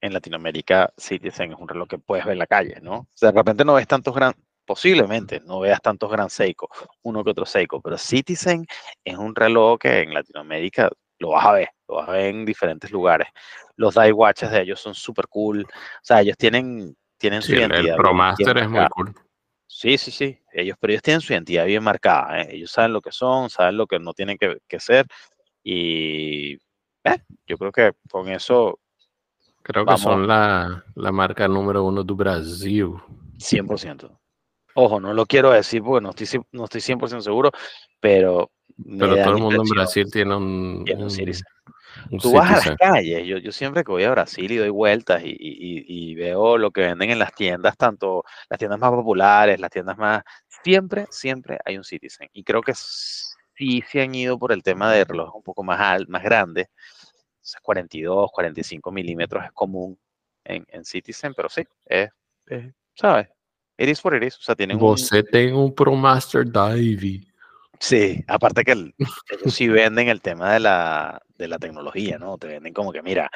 en 0.00 0.12
Latinoamérica 0.12 0.92
Citizen 0.96 1.52
es 1.52 1.58
un 1.58 1.68
reloj 1.68 1.88
que 1.88 1.98
puedes 1.98 2.24
ver 2.24 2.32
en 2.32 2.38
la 2.38 2.46
calle, 2.46 2.78
¿no? 2.80 2.94
O 2.94 3.08
sea, 3.14 3.32
de 3.32 3.38
repente 3.38 3.64
no 3.64 3.74
ves 3.74 3.86
tantos 3.86 4.14
gran, 4.14 4.34
posiblemente 4.64 5.40
no 5.40 5.60
veas 5.60 5.80
tantos 5.80 6.10
gran 6.10 6.30
Seiko, 6.30 6.68
uno 7.02 7.24
que 7.24 7.30
otro 7.30 7.46
Seiko, 7.46 7.80
pero 7.80 7.98
Citizen 7.98 8.66
es 9.04 9.16
un 9.16 9.34
reloj 9.34 9.78
que 9.78 10.00
en 10.00 10.14
Latinoamérica 10.14 10.90
lo 11.18 11.30
vas 11.30 11.46
a 11.46 11.52
ver, 11.52 11.68
lo 11.88 11.96
vas 11.96 12.08
a 12.08 12.12
ver 12.12 12.26
en 12.26 12.44
diferentes 12.44 12.90
lugares. 12.90 13.28
Los 13.76 13.94
die 13.94 14.12
watches 14.12 14.50
de 14.50 14.62
ellos 14.62 14.80
son 14.80 14.94
súper 14.94 15.28
cool, 15.28 15.62
o 15.62 15.68
sea, 16.02 16.22
ellos 16.22 16.36
tienen, 16.36 16.96
tienen 17.18 17.42
su 17.42 17.52
identidad. 17.52 17.96
El 17.96 17.96
ProMaster 17.96 18.56
es 18.58 18.68
muy 18.68 18.86
cool. 18.88 19.14
Sí, 19.66 19.96
sí, 19.98 20.10
sí, 20.10 20.38
ellos, 20.52 20.76
pero 20.80 20.92
ellos 20.92 21.02
tienen 21.02 21.20
su 21.20 21.32
identidad 21.32 21.64
bien 21.64 21.82
marcada, 21.82 22.42
¿eh? 22.42 22.48
ellos 22.52 22.72
saben 22.72 22.92
lo 22.92 23.00
que 23.00 23.12
son, 23.12 23.50
saben 23.50 23.76
lo 23.76 23.86
que 23.86 23.98
no 23.98 24.12
tienen 24.14 24.36
que, 24.36 24.58
que 24.66 24.80
ser 24.80 25.06
y 25.62 26.54
eh, 27.04 27.18
yo 27.46 27.56
creo 27.56 27.70
que 27.70 27.92
con 28.10 28.28
eso 28.28 28.79
Creo 29.72 29.86
que 29.86 29.98
son 29.98 30.26
la, 30.26 30.84
marca 30.94 31.46
número 31.46 31.84
uno 31.84 32.02
de 32.02 32.14
Brasil. 32.14 32.94
100%. 33.38 34.18
Ojo, 34.74 35.00
no 35.00 35.12
lo 35.14 35.26
quiero 35.26 35.50
decir 35.50 35.82
porque 35.82 36.02
no 36.02 36.10
estoy, 36.10 36.40
no 36.52 36.64
estoy 36.64 36.80
100% 36.80 37.20
seguro, 37.20 37.50
pero... 38.00 38.50
Pero 38.98 39.14
todo 39.22 39.36
el 39.36 39.42
mundo 39.42 39.62
en 39.62 39.68
Brasil 39.68 40.10
tiene 40.10 40.34
un... 40.34 40.84
Tú 42.20 42.32
vas 42.32 42.66
a 42.66 42.70
las 42.70 42.76
calles, 42.78 43.26
yo, 43.26 43.38
yo, 43.38 43.52
siempre 43.52 43.84
que 43.84 43.92
voy 43.92 44.04
a 44.04 44.10
Brasil 44.10 44.50
y 44.50 44.56
doy 44.56 44.70
vueltas 44.70 45.22
y, 45.24 45.36
y, 45.38 46.14
veo 46.14 46.56
lo 46.56 46.70
que 46.70 46.82
venden 46.82 47.10
en 47.10 47.18
las 47.18 47.34
tiendas, 47.34 47.76
tanto 47.76 48.24
las 48.48 48.58
tiendas 48.58 48.80
más 48.80 48.90
populares, 48.90 49.60
las 49.60 49.70
tiendas 49.70 49.98
más... 49.98 50.22
Siempre, 50.64 51.06
siempre 51.10 51.58
hay 51.64 51.76
un 51.76 51.84
Citizen. 51.84 52.28
Y 52.32 52.42
creo 52.42 52.62
que 52.62 52.72
sí 52.74 53.82
se 53.90 54.02
han 54.02 54.14
ido 54.14 54.38
por 54.38 54.52
el 54.52 54.62
tema 54.62 54.90
de 54.90 55.04
reloj 55.04 55.36
un 55.36 55.42
poco 55.42 55.62
más, 55.62 56.08
más 56.08 56.22
grande 56.22 56.68
42, 57.60 58.30
45 58.32 58.92
milímetros 58.92 59.44
es 59.44 59.52
común 59.52 59.98
en, 60.44 60.64
en 60.68 60.84
Citizen, 60.84 61.34
pero 61.34 61.48
sí, 61.48 61.62
es, 61.86 62.10
¿sabes? 62.94 63.28
It 63.78 63.88
is 63.88 64.04
what 64.04 64.14
it 64.14 64.22
is. 64.22 64.36
O 64.36 64.42
sea, 64.42 64.54
tienen 64.54 64.78
Vos 64.78 65.10
un... 65.10 65.52
un 65.54 65.74
ProMaster 65.74 66.44
Divey. 66.44 67.26
Sí, 67.80 68.22
aparte 68.28 68.62
que 68.62 68.72
ellos 68.72 69.54
sí 69.54 69.66
venden 69.66 70.08
el 70.08 70.20
tema 70.20 70.52
de 70.52 70.60
la, 70.60 71.22
de 71.38 71.48
la 71.48 71.58
tecnología, 71.58 72.18
¿no? 72.18 72.36
Te 72.36 72.46
venden 72.46 72.74
como 72.74 72.92
que, 72.92 73.00
mira, 73.00 73.30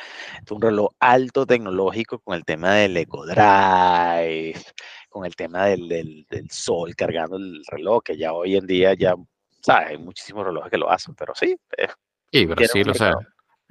es 0.45 0.51
un 0.53 0.61
reloj 0.61 0.91
alto 1.01 1.47
tecnológico 1.47 2.19
con 2.19 2.35
el 2.35 2.45
tema 2.45 2.75
del 2.75 2.95
EcoDrive, 2.95 4.61
con 5.09 5.25
el 5.25 5.35
tema 5.35 5.65
del, 5.65 5.89
del, 5.89 6.27
del, 6.29 6.51
sol 6.51 6.95
cargando 6.95 7.39
el 7.39 7.65
reloj, 7.67 8.03
que 8.03 8.19
ya 8.19 8.35
hoy 8.35 8.57
en 8.57 8.67
día 8.67 8.93
ya, 8.93 9.15
¿sabes? 9.63 9.89
Hay 9.89 9.99
muchísimos 9.99 10.45
relojes 10.45 10.71
que 10.71 10.79
lo 10.79 10.91
hacen, 10.91 11.15
pero 11.15 11.35
sí. 11.35 11.57
y 12.31 12.45
Brasil, 12.45 12.91
o 12.91 12.95
sea, 12.95 13.15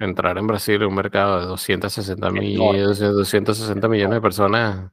entrar 0.04 0.38
en 0.38 0.46
Brasil 0.46 0.76
en 0.76 0.88
un 0.88 0.94
mercado 0.94 1.40
de 1.40 1.46
260, 1.46 2.30
millones, 2.30 2.98
260 2.98 3.88
millones 3.88 4.14
de 4.14 4.20
personas 4.20 4.92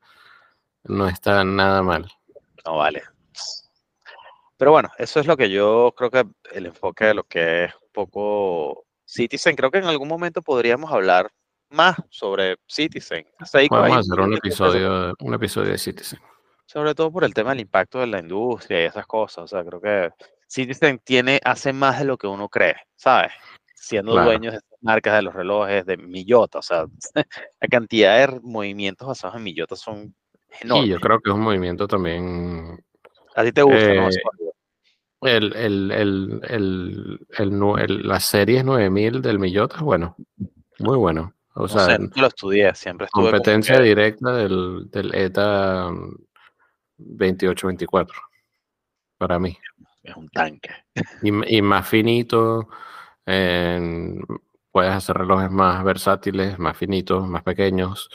no 0.83 1.07
está 1.07 1.43
nada 1.43 1.81
mal. 1.81 2.07
No 2.65 2.77
vale. 2.77 3.03
Pero 4.57 4.71
bueno, 4.71 4.89
eso 4.97 5.19
es 5.19 5.27
lo 5.27 5.37
que 5.37 5.49
yo 5.49 5.93
creo 5.97 6.11
que 6.11 6.25
el 6.51 6.67
enfoque 6.67 7.05
de 7.05 7.13
lo 7.13 7.23
que 7.23 7.65
es 7.65 7.73
un 7.73 7.89
poco 7.91 8.85
Citizen. 9.05 9.55
Creo 9.55 9.71
que 9.71 9.79
en 9.79 9.85
algún 9.85 10.07
momento 10.07 10.41
podríamos 10.41 10.91
hablar 10.91 11.31
más 11.69 11.95
sobre 12.09 12.57
Citizen. 12.67 13.25
Vamos 13.69 13.91
a 13.91 13.99
hacer 13.99 14.19
un 14.19 14.33
episodio, 14.35 15.13
un 15.19 15.33
episodio 15.33 15.71
de 15.71 15.77
Citizen. 15.77 16.19
Sobre 16.65 16.95
todo 16.95 17.11
por 17.11 17.23
el 17.23 17.33
tema 17.33 17.49
del 17.49 17.61
impacto 17.61 17.99
de 17.99 18.07
la 18.07 18.19
industria 18.19 18.83
y 18.83 18.85
esas 18.85 19.05
cosas. 19.07 19.45
O 19.45 19.47
sea, 19.47 19.63
creo 19.65 19.81
que 19.81 20.09
Citizen 20.47 20.99
tiene, 20.99 21.39
hace 21.43 21.73
más 21.73 21.99
de 21.99 22.05
lo 22.05 22.17
que 22.17 22.27
uno 22.27 22.47
cree, 22.47 22.75
¿sabes? 22.95 23.31
Siendo 23.81 24.13
dueños 24.13 24.53
de 24.53 24.59
marcas 24.81 25.15
de 25.15 25.23
los 25.23 25.33
relojes, 25.33 25.85
de 25.87 25.97
Millota, 25.97 26.59
o 26.59 26.61
sea, 26.61 26.85
la 27.61 27.67
cantidad 27.67 28.27
de 28.27 28.39
movimientos 28.41 29.07
basados 29.07 29.37
en 29.37 29.43
Millota 29.43 29.75
son 29.75 30.15
enormes. 30.61 30.85
Y 30.85 30.89
yo 30.89 30.99
creo 30.99 31.19
que 31.19 31.31
es 31.31 31.35
un 31.35 31.41
movimiento 31.41 31.87
también... 31.87 32.79
A 33.35 33.43
ti 33.43 33.51
te 33.51 33.63
gusta, 33.63 33.93
¿no? 33.93 34.09
Eh, 34.09 34.11
el, 35.23 35.55
el, 35.55 35.91
el, 36.47 37.19
el, 37.37 38.07
la 38.07 38.19
serie 38.19 38.63
9000 38.63 39.21
del 39.21 39.39
Millota, 39.39 39.81
bueno, 39.81 40.15
muy 40.79 40.97
bueno. 40.97 41.33
O 41.55 41.67
sea, 41.67 41.97
lo 41.97 42.27
estudié, 42.27 42.73
siempre 42.75 43.05
estuve 43.05 43.31
Competencia 43.31 43.79
directa 43.79 44.31
del, 44.35 44.89
del 44.89 45.13
ETA 45.13 45.89
2824, 46.97 48.21
para 49.17 49.39
mí. 49.39 49.57
Es 50.03 50.15
un 50.15 50.29
tanque. 50.29 50.69
Y, 51.23 51.57
y 51.57 51.61
más 51.61 51.87
finito, 51.87 52.69
puedes 53.25 54.91
hacer 54.93 55.17
relojes 55.17 55.51
más 55.51 55.83
versátiles, 55.83 56.57
más 56.59 56.77
finitos, 56.77 57.27
más 57.27 57.43
pequeños. 57.43 58.09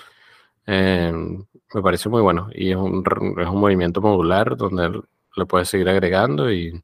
Em, 0.67 1.45
me 1.75 1.83
parece 1.83 2.09
muy 2.09 2.23
bueno 2.23 2.49
y 2.53 2.71
es 2.73 2.77
un, 2.77 3.05
es 3.39 3.49
un 3.49 3.61
movimiento 3.61 4.01
modular 4.01 4.57
donde 4.57 5.01
le 5.37 5.47
puedes 5.47 5.69
seguir 5.69 5.89
agregando 5.89 6.51
y, 6.53 6.83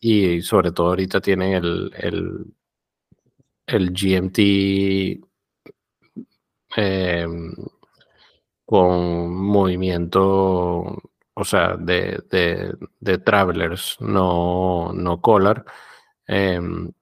y 0.00 0.42
sobre 0.42 0.72
todo 0.72 0.88
ahorita 0.90 1.20
tienen 1.20 1.54
el, 1.54 1.92
el, 1.98 2.46
el 3.66 3.90
GMT 3.92 4.38
em, 6.76 7.54
con 8.64 9.34
movimiento, 9.34 10.22
o 11.34 11.44
sea, 11.44 11.76
de, 11.76 12.22
de, 12.30 12.74
de 13.00 13.18
travelers, 13.18 13.96
no, 14.00 14.92
no 14.92 15.20
collar, 15.20 15.64
em, 16.26 16.92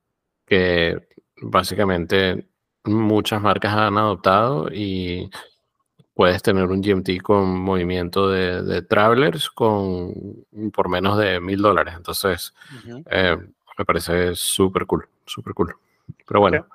que 0.49 1.09
básicamente 1.41 2.49
muchas 2.85 3.41
marcas 3.43 3.75
han 3.75 3.99
adoptado 3.99 4.69
y 4.73 5.31
puedes 6.15 6.43
tener 6.43 6.65
un 6.65 6.83
GMT 6.83 7.23
con 7.23 7.61
movimiento 7.61 8.29
de, 8.29 8.83
travelers 8.83 9.51
con 9.51 10.13
por 10.73 10.89
menos 10.89 11.17
de 11.19 11.41
mil 11.41 11.63
dólares. 11.63 11.95
Entonces, 11.97 12.53
eh, 13.11 13.37
me 13.79 13.85
parece 13.85 14.35
súper 14.35 14.85
cool, 14.87 15.09
súper 15.25 15.55
cool. 15.55 15.77
Pero 16.27 16.41
bueno. 16.41 16.67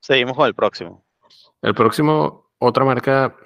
Seguimos 0.00 0.36
con 0.36 0.46
el 0.46 0.54
próximo. 0.54 1.04
El 1.62 1.74
próximo, 1.74 2.50
otra 2.58 2.84
marca 2.84 3.36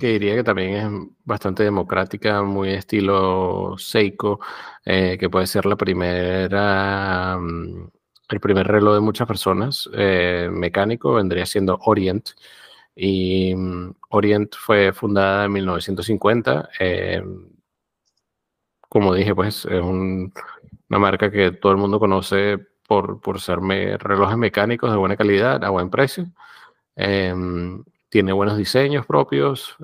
que 0.00 0.06
diría 0.06 0.34
que 0.34 0.42
también 0.42 0.74
es 0.74 1.08
bastante 1.24 1.62
democrática, 1.62 2.42
muy 2.42 2.70
estilo 2.70 3.76
Seiko, 3.76 4.40
eh, 4.84 5.18
que 5.20 5.28
puede 5.28 5.46
ser 5.46 5.66
la 5.66 5.76
primera, 5.76 7.36
mm, 7.38 7.90
el 8.30 8.40
primer 8.40 8.66
reloj 8.66 8.94
de 8.94 9.00
muchas 9.00 9.26
personas, 9.26 9.88
eh, 9.94 10.48
mecánico, 10.52 11.14
vendría 11.14 11.46
siendo 11.46 11.78
Orient. 11.84 12.30
Y 12.94 13.54
mm, 13.54 13.94
Orient 14.10 14.54
fue 14.56 14.92
fundada 14.92 15.46
en 15.46 15.52
1950. 15.52 16.70
Eh, 16.78 17.22
como 18.88 19.14
dije, 19.14 19.34
pues 19.34 19.64
es 19.66 19.80
una 19.82 20.32
marca 20.98 21.30
que 21.30 21.52
todo 21.52 21.72
el 21.72 21.78
mundo 21.78 21.98
conoce 22.00 22.58
por, 22.86 23.20
por 23.20 23.40
ser 23.40 23.60
relojes 23.60 24.36
mecánicos 24.36 24.90
de 24.90 24.96
buena 24.96 25.16
calidad, 25.16 25.64
a 25.64 25.70
buen 25.70 25.90
precio. 25.90 26.26
Em, 26.96 27.84
tiene 28.08 28.32
buenos 28.32 28.56
diseños 28.58 29.06
propios 29.06 29.76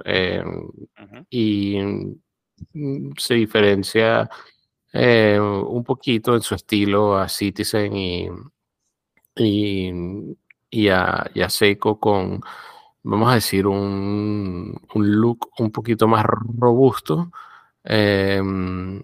y 1.31 1.81
mm, 2.73 3.13
se 3.17 3.35
diferencia 3.35 4.29
eh, 4.99 5.39
un 5.41 5.85
poquito 5.85 6.35
en 6.35 6.41
su 6.43 6.55
estilo 6.55 7.17
a 7.19 7.29
Citizen 7.29 7.95
y, 7.97 8.29
y, 10.71 10.89
a, 10.89 11.31
Seiko 11.49 12.01
con 12.01 12.41
vamos 13.03 13.31
a 13.31 13.35
decir, 13.37 13.67
un, 13.67 14.81
look 14.95 15.51
un 15.59 15.71
poquito 15.71 16.09
más 16.09 16.25
robusto, 16.25 17.31
em, 17.85 19.03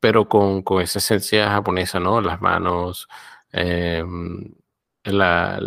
pero 0.00 0.28
con, 0.28 0.64
esa 0.82 0.98
esencia 0.98 1.50
japonesa, 1.50 2.00
¿no? 2.00 2.20
Las 2.20 2.40
manos, 2.40 3.08
em, 3.52 4.52
las 5.04 5.60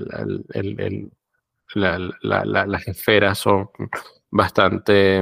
esferas 2.88 3.38
son 3.40 3.70
bastante, 4.32 5.18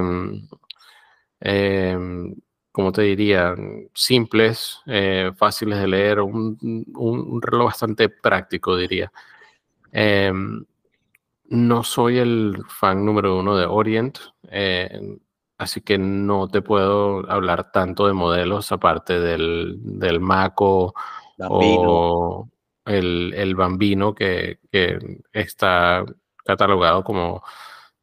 em, 1.42 2.36
como 2.80 2.94
te 2.94 3.02
diría, 3.02 3.56
simples, 3.94 4.80
eh, 4.86 5.32
fáciles 5.36 5.80
de 5.80 5.88
leer, 5.88 6.22
un, 6.22 7.42
reloj 7.42 7.66
bastante 7.66 8.08
práctico, 8.08 8.78
diría. 8.78 9.12
No 11.50 11.84
soy 11.84 12.20
el 12.20 12.64
fan 12.70 13.06
número 13.06 13.38
uno 13.38 13.58
de 13.58 13.66
Orient, 13.66 14.18
eh, 14.50 15.18
así 15.58 15.82
que 15.82 15.98
no 15.98 16.48
te 16.48 16.62
puedo 16.62 17.30
hablar 17.30 17.70
tanto 17.74 18.08
de 18.08 18.14
modelos 18.14 18.72
aparte 18.72 19.20
del, 19.20 19.76
del 19.82 20.22
Mako 20.22 20.94
o 21.40 22.48
el, 22.86 23.56
Bambino 23.56 24.16
que, 24.16 24.60
está 25.34 26.06
catalogado 26.46 27.04
como 27.04 27.44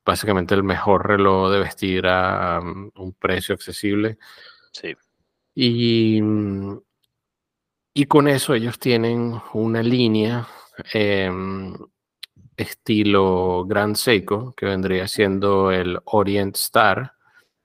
básicamente 0.05 0.55
el 0.55 0.63
mejor 0.63 1.07
reloj 1.09 1.51
de 1.51 1.59
vestir 1.61 2.07
a 2.07 2.61
um, 2.61 2.91
un 2.97 3.13
precio 3.15 3.55
accesible. 3.55 4.19
Sí. 4.81 4.95
Y, 5.55 6.21
y 7.95 8.05
con 8.05 8.29
eso 8.29 8.55
ellos 8.55 8.79
tienen 8.79 9.41
una 9.55 9.83
línea 9.83 10.47
em, 10.93 11.75
estilo 12.57 13.65
Grand 13.67 13.97
Seiko, 13.97 14.53
que 14.55 14.67
vendría 14.67 15.09
siendo 15.09 15.71
el 15.73 15.99
Orient 16.05 16.57
Star, 16.57 17.15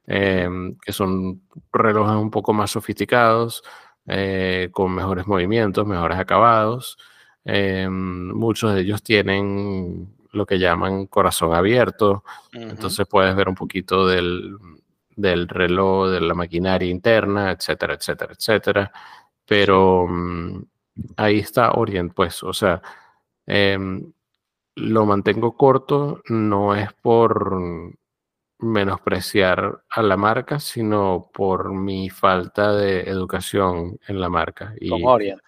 em, 0.07 0.77
que 0.77 0.93
son 0.93 1.41
relojes 1.73 2.15
un 2.15 2.31
poco 2.31 2.53
más 2.53 2.71
sofisticados, 2.71 3.61
eh, 4.07 4.69
con 4.71 4.95
mejores 4.95 5.27
movimientos, 5.27 5.85
mejores 5.85 6.17
acabados. 6.17 6.97
Em, 7.43 8.31
muchos 8.33 8.73
de 8.73 8.81
ellos 8.81 9.03
tienen 9.03 10.15
lo 10.31 10.45
que 10.45 10.59
llaman 10.59 11.07
corazón 11.07 11.53
abierto, 11.53 12.23
entonces 12.53 13.05
puedes 13.05 13.35
ver 13.35 13.49
un 13.49 13.55
poquito 13.55 14.07
del, 14.07 14.57
reloj, 15.17 16.09
de 16.09 16.21
la 16.21 16.33
maquinaria 16.33 16.89
interna, 16.89 17.51
etcétera, 17.51 17.95
etcétera, 17.95 18.33
etcétera. 18.33 18.91
Pero 19.45 20.07
mm, 20.07 20.63
ahí 21.17 21.39
está 21.39 21.71
Orient, 21.71 22.13
pues, 22.13 22.43
o 22.43 22.53
sea, 22.53 22.81
em, 23.45 24.11
lo 24.75 25.05
mantengo 25.05 25.55
corto, 25.55 26.21
no 26.29 26.75
es 26.75 26.91
por 26.93 27.61
menospreciar 28.59 29.83
a 29.89 30.01
la 30.01 30.17
marca, 30.17 30.59
sino 30.59 31.29
por 31.33 31.73
mi 31.73 32.09
falta 32.09 32.73
de 32.73 33.01
educación 33.01 33.99
en 34.07 34.21
la 34.21 34.29
marca. 34.29 34.73
Y, 34.79 34.89
con 34.89 35.03
Orient. 35.03 35.41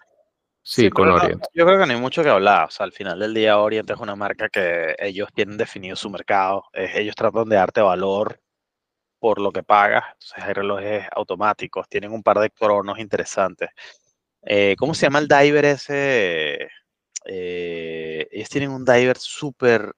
Sí, 0.62 0.90
con 0.90 1.08
Orient. 1.08 1.44
yo 1.52 1.66
creo 1.66 1.78
que 1.78 1.86
no 1.86 1.92
hay 1.92 2.00
mucho 2.00 2.22
que 2.22 2.30
hablar. 2.30 2.66
O 2.68 2.70
sea, 2.70 2.84
al 2.84 2.92
final 2.92 3.18
del 3.18 3.34
día, 3.34 3.58
Orient 3.58 3.88
es 3.90 3.98
una 3.98 4.16
marca 4.16 4.48
que 4.48 4.96
ellos 4.98 5.28
tienen 5.32 5.56
definido 5.56 5.94
su 5.94 6.10
mercado. 6.10 6.64
ellos 6.72 7.14
tratan 7.14 7.48
de 7.48 7.56
darte 7.56 7.80
valor 7.80 8.40
por 9.24 9.40
lo 9.40 9.52
que 9.52 9.62
pagas. 9.62 10.04
Entonces, 10.12 10.44
hay 10.44 10.52
relojes 10.52 11.06
automáticos. 11.16 11.88
Tienen 11.88 12.12
un 12.12 12.22
par 12.22 12.38
de 12.40 12.50
cronos 12.50 12.98
interesantes. 12.98 13.70
Eh, 14.42 14.76
¿Cómo 14.78 14.92
se 14.92 15.06
llama 15.06 15.18
el 15.18 15.28
diver 15.28 15.64
ese? 15.64 16.68
Eh, 17.24 18.28
ellos 18.30 18.48
tienen 18.50 18.68
un 18.68 18.84
diver 18.84 19.16
súper... 19.16 19.94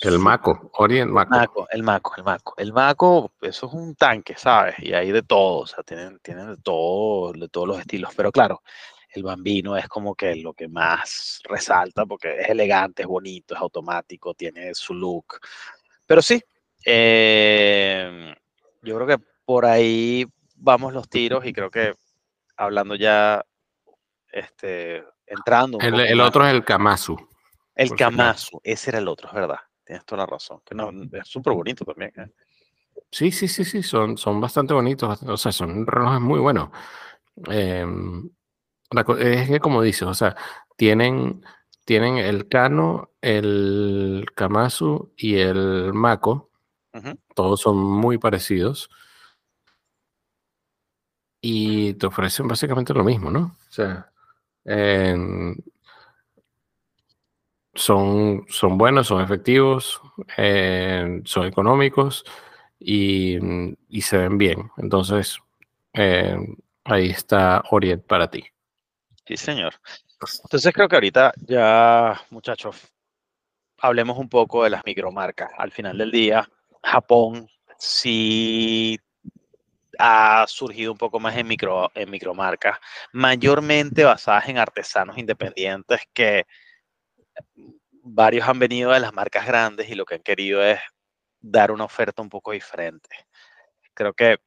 El 0.00 0.18
Maco, 0.18 0.72
Orient 0.72 1.12
Maco. 1.12 1.68
El 1.70 1.84
Maco, 1.84 2.14
el 2.16 2.24
Maco. 2.24 2.54
El 2.56 2.72
Maco, 2.72 3.32
eso 3.40 3.68
es 3.68 3.72
un 3.74 3.94
tanque, 3.94 4.34
¿sabes? 4.36 4.74
Y 4.80 4.92
hay 4.92 5.12
de 5.12 5.22
todo, 5.22 5.60
o 5.60 5.66
sea, 5.68 5.84
tienen, 5.84 6.18
tienen 6.18 6.48
de 6.48 6.56
todo, 6.56 7.32
de 7.34 7.48
todos 7.48 7.68
los 7.68 7.78
estilos. 7.78 8.12
Pero 8.16 8.32
claro, 8.32 8.60
el 9.10 9.22
Bambino 9.22 9.76
es 9.76 9.86
como 9.86 10.16
que 10.16 10.34
lo 10.34 10.52
que 10.52 10.66
más 10.66 11.38
resalta 11.44 12.06
porque 12.06 12.40
es 12.40 12.48
elegante, 12.48 13.02
es 13.02 13.08
bonito, 13.08 13.54
es 13.54 13.60
automático, 13.60 14.34
tiene 14.34 14.74
su 14.74 14.94
look. 14.94 15.38
Pero 16.06 16.20
sí, 16.20 16.42
em, 16.84 18.34
yo 18.82 18.96
creo 18.96 19.06
que 19.06 19.24
por 19.44 19.66
ahí 19.66 20.26
vamos 20.56 20.92
los 20.92 21.08
tiros 21.08 21.44
y 21.46 21.52
creo 21.52 21.70
que 21.70 21.94
hablando 22.56 22.94
ya 22.94 23.44
este, 24.32 25.04
entrando. 25.26 25.78
el, 25.80 26.20
otro 26.20 26.46
es 26.46 26.54
el 26.54 26.64
Kamasu. 26.64 27.16
El 27.74 27.90
Kamasu, 27.92 28.60
ese 28.62 28.90
era 28.90 28.98
el 28.98 29.08
otro, 29.08 29.28
es 29.28 29.34
verdad. 29.34 29.58
Tienes 29.84 30.04
toda 30.04 30.22
la 30.22 30.26
razón. 30.26 30.60
Que 30.64 30.74
no, 30.74 30.90
es 30.90 31.28
súper 31.28 31.52
bonito 31.52 31.84
también. 31.84 32.12
¿eh? 32.16 32.30
Sí, 33.10 33.30
sí, 33.30 33.48
sí, 33.48 33.64
sí, 33.64 33.82
son, 33.82 34.16
son 34.16 34.40
bastante 34.40 34.74
bonitos. 34.74 35.22
O 35.22 35.36
sea, 35.36 35.52
son 35.52 35.86
relojes 35.86 36.20
muy 36.20 36.38
buenos. 36.38 36.70
Em, 37.48 38.30
es 39.18 39.48
que, 39.48 39.60
como 39.60 39.82
dices, 39.82 40.02
o 40.02 40.14
sea, 40.14 40.36
tienen, 40.76 41.44
tienen 41.84 42.18
el 42.18 42.48
Kano, 42.48 43.10
el 43.20 44.26
Kamasu 44.34 45.12
y 45.16 45.36
el 45.36 45.92
Mako. 45.92 46.51
Todos 47.34 47.60
son 47.60 47.76
muy 47.78 48.18
parecidos. 48.18 48.90
Y 51.40 51.94
te 51.94 52.06
ofrecen 52.06 52.46
básicamente 52.46 52.94
lo 52.94 53.02
mismo, 53.02 53.30
¿no? 53.30 53.56
O 53.68 53.72
sea, 53.72 54.12
son, 57.74 58.44
son 58.48 58.78
buenos, 58.78 59.08
son 59.08 59.22
efectivos, 59.22 60.00
son 61.24 61.46
económicos 61.46 62.24
y, 62.78 63.38
se 64.00 64.18
ven 64.18 64.38
bien. 64.38 64.70
Entonces, 64.76 65.38
ahí 65.94 67.10
está 67.10 67.62
Orient 67.70 68.04
para 68.04 68.30
ti. 68.30 68.44
Sí, 69.26 69.36
señor. 69.36 69.74
Entonces 70.44 70.72
creo 70.72 70.88
que 70.88 70.96
ahorita 70.96 71.32
ya, 71.36 72.20
muchachos, 72.30 72.76
hablemos 73.78 74.18
un 74.18 74.28
poco 74.28 74.64
de 74.64 74.70
las 74.70 74.84
micromarcas. 74.84 75.50
Al 75.58 75.72
final 75.72 75.98
del 75.98 76.10
día, 76.10 76.48
Japón 76.82 77.48
sí 77.78 78.98
ha 79.98 80.44
surgido 80.48 80.92
un 80.92 80.98
poco 80.98 81.20
más 81.20 81.36
en, 81.36 81.46
micro, 81.46 81.90
en 81.94 82.10
micromarcas, 82.10 82.78
mayormente 83.12 84.04
basadas 84.04 84.48
en 84.48 84.58
artesanos 84.58 85.18
independientes 85.18 86.00
que 86.12 86.44
varios 88.02 88.48
han 88.48 88.58
venido 88.58 88.90
de 88.92 89.00
las 89.00 89.12
marcas 89.12 89.46
grandes 89.46 89.88
y 89.88 89.94
lo 89.94 90.04
que 90.04 90.16
han 90.16 90.22
querido 90.22 90.62
es 90.62 90.80
dar 91.40 91.70
una 91.70 91.84
oferta 91.84 92.22
un 92.22 92.28
poco 92.28 92.52
diferente. 92.52 93.08
Creo 93.94 94.14
que 94.14 94.38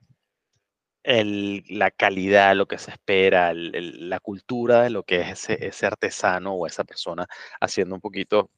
la 1.05 1.91
calidad, 1.91 2.55
lo 2.55 2.67
que 2.67 2.79
se 2.79 2.91
espera, 2.91 3.53
la 3.53 4.19
cultura 4.19 4.81
de 4.81 4.89
lo 4.89 5.03
que 5.03 5.21
es 5.21 5.49
ese, 5.49 5.85
artesano 5.85 6.53
o 6.53 6.65
esa 6.65 6.83
persona 6.83 7.27
haciendo 7.61 7.93
un 7.95 8.01
poquito 8.01 8.49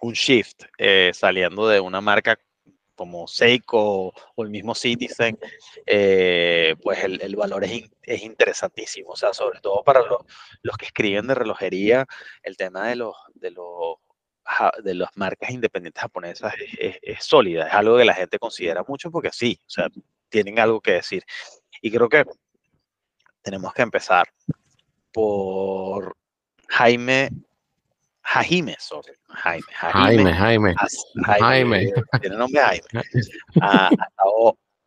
un 0.00 0.12
shift, 0.12 0.64
eh, 0.78 1.10
saliendo 1.14 1.68
de 1.68 1.80
una 1.80 2.00
marca 2.00 2.38
como 2.94 3.28
Seiko 3.28 4.12
o 4.34 4.42
el 4.42 4.50
mismo 4.50 4.74
Citizen, 4.74 5.38
eh, 5.86 6.74
pues 6.82 7.04
el, 7.04 7.36
valor 7.36 7.62
es, 7.64 7.88
es, 8.02 8.22
interesantísimo. 8.22 9.10
O 9.10 9.16
sea, 9.16 9.32
sobre 9.32 9.60
todo 9.60 9.84
para 9.84 10.00
los, 10.00 10.24
los, 10.62 10.76
que 10.76 10.86
escriben 10.86 11.28
de 11.28 11.36
relojería, 11.36 12.06
el 12.42 12.56
tema 12.56 12.88
de 12.88 12.96
los, 12.96 13.14
de 13.34 13.52
los 13.52 13.98
de 14.82 14.94
las 14.94 15.10
marcas 15.16 15.50
independientes 15.50 16.00
japonesas 16.00 16.54
es, 16.78 17.24
sólida, 17.24 17.68
es 17.68 17.74
algo 17.74 17.98
que 17.98 18.04
la 18.04 18.14
gente 18.14 18.38
considera 18.38 18.82
mucho 18.86 19.10
porque 19.10 19.30
sí, 19.32 19.60
o 19.66 19.70
sea, 19.70 19.88
tienen 20.28 20.58
algo 20.58 20.80
que 20.80 20.92
decir. 20.92 21.24
Y 21.82 21.90
creo 21.90 22.08
que 22.08 22.24
tenemos 23.42 23.72
que 23.74 23.82
empezar 23.82 24.28
por 25.12 26.16
Jaime, 26.68 27.30
Jaime, 28.30 28.76
sorry, 28.78 29.14
Jaime, 29.30 29.64
Jaime, 29.72 30.32
Jaime, 30.34 30.74
Jaime, 31.24 31.92
tiene 32.20 32.36
nombre 32.36 32.60
Jaime, 32.60 32.82
a, 33.62 33.88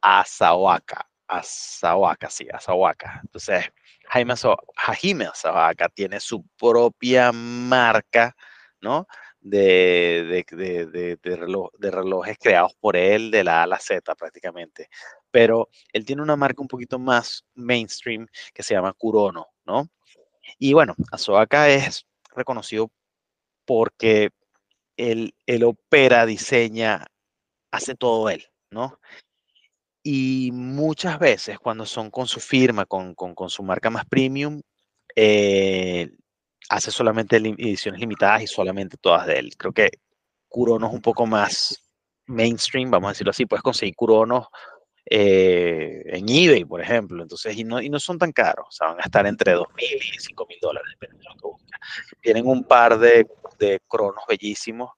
Asawaka, 0.02 1.08
Asawaka, 1.28 2.30
sí, 2.30 2.48
Asawaka. 2.54 3.20
Entonces, 3.24 3.66
Jaime, 4.10 4.36
Jaime 4.76 5.26
Asawaka 5.26 5.89
tiene 5.89 6.20
su 6.20 6.46
propia 6.56 7.32
marca, 7.32 8.36
¿no? 8.80 9.08
De, 9.39 10.46
de, 10.52 11.18
de, 11.20 11.92
relojes 11.92 12.38
creados 12.38 12.76
por 12.80 12.96
él 12.96 13.32
de 13.32 13.44
la 13.44 13.62
A 13.62 13.64
a 13.64 13.68
la 13.68 13.80
Z 13.80 14.14
prácticamente. 14.14 14.88
Pero 15.32 15.70
él 15.92 16.06
tiene 16.06 16.22
una 16.22 16.36
marca 16.36 16.62
un 16.62 16.68
poquito 16.68 17.00
más 17.00 17.44
mainstream 17.56 18.28
que 18.54 18.62
se 18.62 18.76
llama 18.76 18.94
Kurono, 18.94 19.48
¿no? 19.66 19.89
Y 20.60 20.74
bueno, 20.74 20.94
Asoaka 21.12 21.70
es 21.70 22.06
reconocido 22.36 22.92
porque 23.66 24.32
él, 24.97 25.34
él 25.45 25.64
opera, 25.64 26.26
diseña, 26.26 27.07
hace 27.72 27.95
todo 27.95 28.30
él, 28.30 28.45
¿no? 28.70 28.99
Y 30.03 30.51
muchas 30.53 31.20
veces 31.20 31.59
cuando 31.59 31.86
son 31.86 32.09
con 32.09 32.28
su 32.28 32.39
firma, 32.39 32.86
con, 32.86 33.14
con, 33.14 33.49
su 33.49 33.64
marca 33.64 33.89
más 33.89 34.05
premium, 34.05 34.62
eh, 35.16 36.09
hace 36.70 36.91
solamente 36.91 37.38
ediciones 37.38 37.99
limitadas 37.99 38.41
y 38.43 38.47
solamente 38.47 38.97
todas 38.97 39.28
de 39.28 39.39
él. 39.39 39.53
Creo 39.57 39.74
que 39.74 39.89
Kurono 40.47 40.88
es 40.88 40.93
un 40.93 41.01
poco 41.01 41.26
más 41.26 41.82
mainstream, 42.26 42.89
vamos 42.89 43.09
a 43.09 43.12
decirlo 43.12 43.32
así. 43.32 43.45
Puedes 43.45 43.64
conseguir 43.64 43.95
Kurono 43.95 44.49
eh, 45.05 46.01
en 46.05 46.28
eBay, 46.28 46.66
por 46.66 46.82
ejemplo. 46.82 47.22
Entonces, 47.22 47.55
y 47.55 47.64
no, 47.64 47.80
y 47.82 47.89
no 47.89 47.99
son 47.99 48.18
tan 48.18 48.32
caros. 48.32 48.66
O 48.70 48.72
sea, 48.72 48.88
van 48.88 48.99
a 48.99 49.03
estar 49.03 49.28
entre 49.28 49.55
2.000 49.55 49.66
y 49.78 50.18
5.000 50.18 50.59
dólares, 50.62 50.89
dependiendo 50.99 51.30
de 51.30 51.36
lo 51.36 51.41
que 51.41 51.47
busques. 51.47 51.80
Tienen 52.22 52.47
un 52.47 52.64
par 52.64 52.97
de, 52.97 53.28
de 53.62 53.80
cronos 53.88 54.24
bellísimos. 54.28 54.91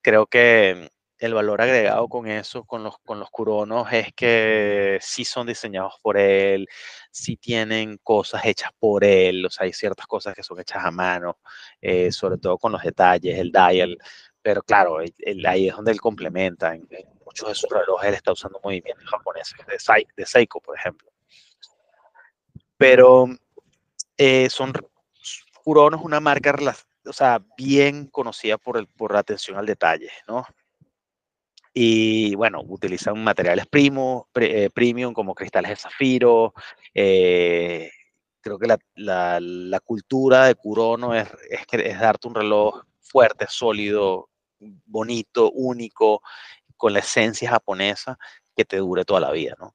Creo 0.00 0.26
que 0.26 0.90
el 1.18 1.34
valor 1.34 1.62
agregado 1.62 2.08
con 2.08 2.26
eso, 2.26 2.64
con 2.64 2.82
los, 2.84 2.98
con 2.98 3.18
los 3.20 3.30
curonos, 3.30 3.92
es 3.92 4.12
que 4.14 4.98
sí 5.00 5.24
son 5.24 5.46
diseñados 5.46 5.94
por 6.02 6.16
él, 6.18 6.68
sí 7.10 7.36
tienen 7.36 7.98
cosas 8.02 8.44
hechas 8.44 8.70
por 8.78 9.04
él, 9.04 9.44
o 9.46 9.50
sea, 9.50 9.64
hay 9.64 9.72
ciertas 9.72 10.06
cosas 10.06 10.34
que 10.34 10.42
son 10.42 10.60
hechas 10.60 10.84
a 10.84 10.90
mano, 10.90 11.38
eh, 11.80 12.12
sobre 12.12 12.38
todo 12.38 12.58
con 12.58 12.72
los 12.72 12.82
detalles, 12.82 13.38
el 13.38 13.52
dial, 13.52 13.98
pero 14.42 14.62
claro, 14.62 14.98
ahí 14.98 15.68
es 15.68 15.76
donde 15.76 15.92
él 15.92 16.00
complementa. 16.00 16.74
En, 16.74 16.86
muchos 17.24 17.48
de 17.48 17.54
sus 17.54 17.70
relojes 17.70 18.08
él 18.08 18.14
está 18.14 18.32
usando 18.32 18.60
movimientos 18.62 19.08
japoneses, 19.08 19.56
de, 19.66 20.06
de 20.16 20.26
Seiko, 20.26 20.60
por 20.60 20.76
ejemplo. 20.76 21.10
Pero 22.76 23.26
eh, 24.18 24.50
son 24.50 24.72
Kurono 25.64 25.96
es 25.96 26.02
una 26.04 26.20
marca 26.20 26.52
o 27.06 27.12
sea, 27.12 27.42
bien 27.56 28.06
conocida 28.06 28.58
por, 28.58 28.76
el, 28.76 28.86
por 28.86 29.12
la 29.12 29.20
atención 29.20 29.58
al 29.58 29.66
detalle, 29.66 30.10
¿no? 30.28 30.46
Y 31.72 32.34
bueno, 32.36 32.62
utilizan 32.66 33.22
materiales 33.22 33.66
primo, 33.66 34.28
eh, 34.36 34.70
premium 34.72 35.12
como 35.12 35.34
cristales 35.34 35.70
de 35.70 35.76
zafiro. 35.76 36.54
Eh, 36.94 37.90
creo 38.40 38.58
que 38.58 38.68
la, 38.94 39.80
cultura 39.84 40.46
de 40.46 40.54
Kurono 40.54 41.14
es, 41.14 41.28
es, 41.50 41.66
es, 41.72 41.98
darte 41.98 42.28
un 42.28 42.36
reloj 42.36 42.84
fuerte, 43.00 43.46
sólido, 43.48 44.28
bonito, 44.86 45.50
único, 45.50 46.22
con 46.76 46.92
la 46.92 47.00
esencia 47.00 47.50
japonesa 47.50 48.18
que 48.56 48.64
te 48.64 48.76
dure 48.76 49.04
toda 49.04 49.20
la 49.20 49.32
vida, 49.32 49.54
¿no? 49.58 49.74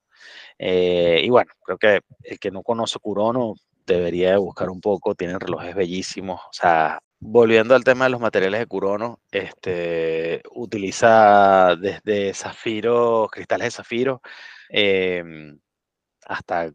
Eh, 0.58 1.22
y 1.24 1.30
bueno, 1.30 1.52
creo 1.64 1.78
que 1.78 2.02
el 2.24 2.40
que 2.40 2.52
no 2.52 2.64
conoce 2.64 3.00
Kurono 3.00 3.56
debería 3.86 4.38
buscar 4.38 4.70
un 4.70 4.82
poco, 4.82 5.16
tienen 5.16 5.40
relojes 5.40 5.76
bellísimos, 5.76 6.40
o 6.42 6.54
sea, 6.54 7.02
volviendo 7.20 7.76
al 7.76 7.84
tema 7.84 8.06
de 8.06 8.12
los 8.12 8.22
materiales 8.22 8.60
de 8.60 8.68
Kurono, 8.68 9.20
este, 9.32 10.42
utiliza 10.52 11.76
desde 11.76 12.34
zafiro, 12.34 13.28
cristales 13.32 13.68
de 13.68 13.72
zafiro, 13.72 14.22
em, 14.70 15.60
hasta 16.26 16.72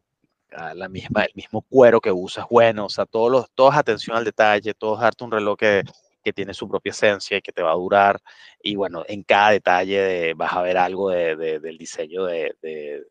la 0.75 0.89
misma, 0.89 1.25
el 1.25 1.33
mismo 1.35 1.63
cuero 1.63 2.01
que 2.01 2.13
usas, 2.13 2.47
bueno, 2.51 2.87
o 2.87 2.89
sea, 2.89 3.07
todos 3.07 3.31
los, 3.31 3.51
todos 3.55 3.75
atención 3.75 4.17
al 4.17 4.25
detalle, 4.25 4.75
todos 4.75 5.01
darte 5.01 5.25
un 5.25 5.33
reloj 5.33 5.59
que, 5.59 5.83
que 6.25 6.33
tiene 6.33 6.55
su 6.55 6.69
propia 6.69 6.91
esencia 6.91 7.37
y 7.37 7.43
que 7.43 7.53
te 7.53 7.63
va 7.63 7.73
a 7.73 7.75
durar. 7.75 8.21
Y 8.63 8.77
bueno, 8.77 9.05
en 9.07 9.23
cada 9.23 9.51
detalle 9.51 10.35
vas 10.35 10.53
a 10.55 10.63
ver 10.63 10.79
algo 10.79 11.11
de, 11.11 11.37
del 11.37 11.79
diseño 11.79 12.25
de, 12.25 13.05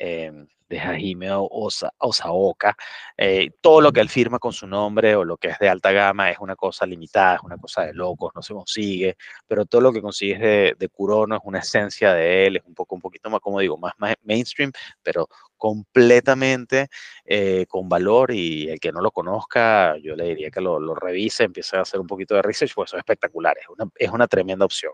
em, 0.00 0.46
de 0.70 0.78
Hajime 0.78 1.28
Osa, 1.32 1.92
Osaoka, 1.98 2.76
eh, 3.16 3.50
todo 3.60 3.80
lo 3.80 3.92
que 3.92 4.00
él 4.00 4.08
firma 4.08 4.38
con 4.38 4.52
su 4.52 4.68
nombre 4.68 5.16
o 5.16 5.24
lo 5.24 5.36
que 5.36 5.48
es 5.48 5.58
de 5.58 5.68
alta 5.68 5.90
gama 5.90 6.30
es 6.30 6.38
una 6.38 6.54
cosa 6.54 6.86
limitada, 6.86 7.34
es 7.34 7.42
una 7.42 7.58
cosa 7.58 7.82
de 7.82 7.92
locos, 7.92 8.32
no 8.36 8.40
se 8.40 8.54
consigue, 8.54 9.16
pero 9.48 9.66
todo 9.66 9.80
lo 9.80 9.92
que 9.92 10.00
consigues 10.00 10.38
de, 10.38 10.76
de 10.78 10.88
Kurono 10.88 11.34
es 11.34 11.42
una 11.44 11.58
esencia 11.58 12.14
de 12.14 12.46
él, 12.46 12.56
es 12.56 12.62
un 12.64 12.74
poco, 12.74 12.94
un 12.94 13.00
poquito 13.00 13.28
más, 13.28 13.40
como 13.40 13.58
digo, 13.58 13.76
más, 13.76 13.94
mainstream, 14.22 14.70
pero 15.02 15.28
completamente 15.56 16.86
eh, 17.24 17.66
con 17.68 17.88
valor 17.88 18.30
y 18.30 18.68
el 18.68 18.78
que 18.78 18.92
no 18.92 19.00
lo 19.00 19.10
conozca, 19.10 19.96
yo 19.98 20.14
le 20.14 20.24
diría 20.24 20.50
que 20.50 20.60
lo, 20.60 20.94
revise, 20.94 21.44
empiece 21.44 21.76
a 21.76 21.82
hacer 21.82 21.98
un 21.98 22.06
poquito 22.06 22.36
de 22.36 22.42
research, 22.42 22.72
pues 22.74 22.90
eso 22.90 22.96
es 22.96 23.04
es 23.10 23.68
una, 23.68 23.90
es 23.96 24.10
una 24.10 24.28
tremenda 24.28 24.64
opción. 24.64 24.92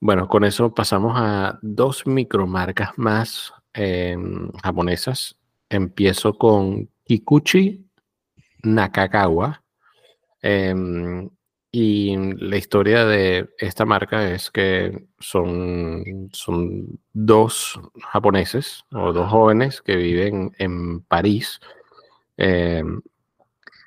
Bueno, 0.00 0.26
con 0.26 0.44
eso 0.44 0.74
pasamos 0.74 1.12
a 1.16 1.58
dos 1.62 2.04
micromarcas 2.04 2.90
más 2.96 3.54
Em, 3.74 4.50
japonesas. 4.62 5.36
Empiezo 5.68 6.38
con 6.38 6.88
Kikuchi 7.04 7.84
Nakagawa. 8.62 9.64
Em, 10.40 11.28
y 11.72 12.16
la 12.16 12.56
historia 12.56 13.04
de 13.04 13.50
esta 13.58 13.84
marca 13.84 14.30
es 14.30 14.52
que 14.52 15.06
son, 15.18 16.28
son 16.32 17.00
dos 17.12 17.80
japoneses 18.12 18.84
o 18.92 19.12
dos 19.12 19.28
jóvenes 19.28 19.82
que 19.82 19.96
viven 19.96 20.52
en 20.58 21.00
París. 21.00 21.58
Em, 22.36 23.00